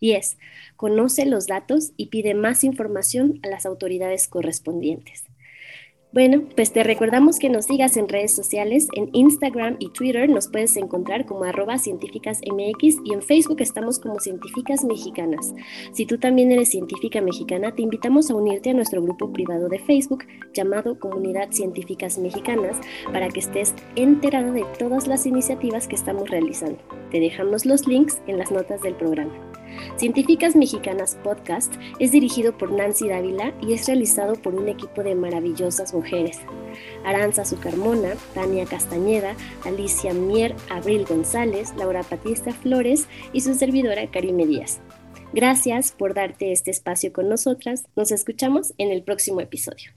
10. 0.01 0.39
Conoce 0.75 1.25
los 1.25 1.47
datos 1.47 1.93
y 1.97 2.07
pide 2.07 2.35
más 2.35 2.64
información 2.64 3.39
a 3.45 3.49
las 3.49 3.64
autoridades 3.64 4.27
correspondientes. 4.27 5.25
Bueno, 6.13 6.43
pues 6.57 6.75
te 6.75 6.83
recordamos 6.83 7.39
que 7.39 7.49
nos 7.49 7.65
sigas 7.65 7.97
en 7.97 8.07
redes 8.07 8.35
sociales, 8.35 8.87
en 8.95 9.09
Instagram 9.15 9.77
y 9.79 9.89
Twitter 9.89 10.29
nos 10.29 10.47
puedes 10.49 10.77
encontrar 10.77 11.25
como 11.25 11.45
arroba 11.45 11.79
científicasmx 11.79 12.99
y 13.03 13.15
en 13.15 13.23
Facebook 13.23 13.63
estamos 13.63 13.99
como 13.99 14.21
científicas 14.21 14.85
mexicanas. 14.85 15.55
Si 15.93 16.05
tú 16.05 16.19
también 16.19 16.53
eres 16.53 16.69
científica 16.69 17.23
mexicana, 17.23 17.75
te 17.75 17.81
invitamos 17.81 18.31
a 18.31 18.35
unirte 18.35 18.69
a 18.69 18.75
nuestro 18.75 19.01
grupo 19.01 19.33
privado 19.33 19.71
de 19.71 19.79
Facebook 19.79 20.27
llamado 20.53 20.99
Comunidad 20.99 21.51
Científicas 21.51 22.19
Mexicanas 22.19 22.77
para 23.11 23.31
que 23.31 23.41
estés 23.41 23.75
enterada 23.97 24.53
de 24.53 24.67
todas 24.79 25.07
las 25.07 25.25
iniciativas 25.25 25.89
que 25.89 25.97
estamos 25.97 26.29
realizando. 26.29 26.79
Te 27.11 27.21
dejamos 27.21 27.65
los 27.65 27.87
links 27.87 28.21
en 28.27 28.37
las 28.37 28.51
notas 28.51 28.83
del 28.83 28.97
programa. 28.97 29.51
Científicas 29.97 30.57
Mexicanas 30.57 31.18
Podcast 31.23 31.75
es 31.99 32.12
dirigido 32.12 32.57
por 32.57 32.73
Nancy 32.73 33.09
Dávila 33.09 33.55
y 33.61 33.73
es 33.73 33.87
realizado 33.87 34.35
por 34.35 34.55
un 34.55 34.68
equipo 34.68 35.03
de 35.03 35.14
maravillosas 35.14 35.95
mujeres. 35.95 36.41
Aranza 37.05 37.45
Zucarmona, 37.45 38.14
Tania 38.35 38.66
Castañeda, 38.66 39.35
Alicia 39.64 40.12
Mier, 40.12 40.55
Abril 40.70 41.05
González, 41.05 41.73
Laura 41.77 42.03
Patista 42.03 42.53
Flores 42.53 43.09
y 43.33 43.41
su 43.41 43.55
servidora 43.55 44.11
Karime 44.11 44.47
Díaz. 44.47 44.81
Gracias 45.33 45.93
por 45.93 46.14
darte 46.14 46.53
este 46.53 46.70
espacio 46.70 47.12
con 47.12 47.29
nosotras. 47.29 47.87
Nos 47.97 48.12
escuchamos 48.12 48.75
en 48.79 48.91
el 48.91 49.03
próximo 49.03 49.41
episodio. 49.41 49.93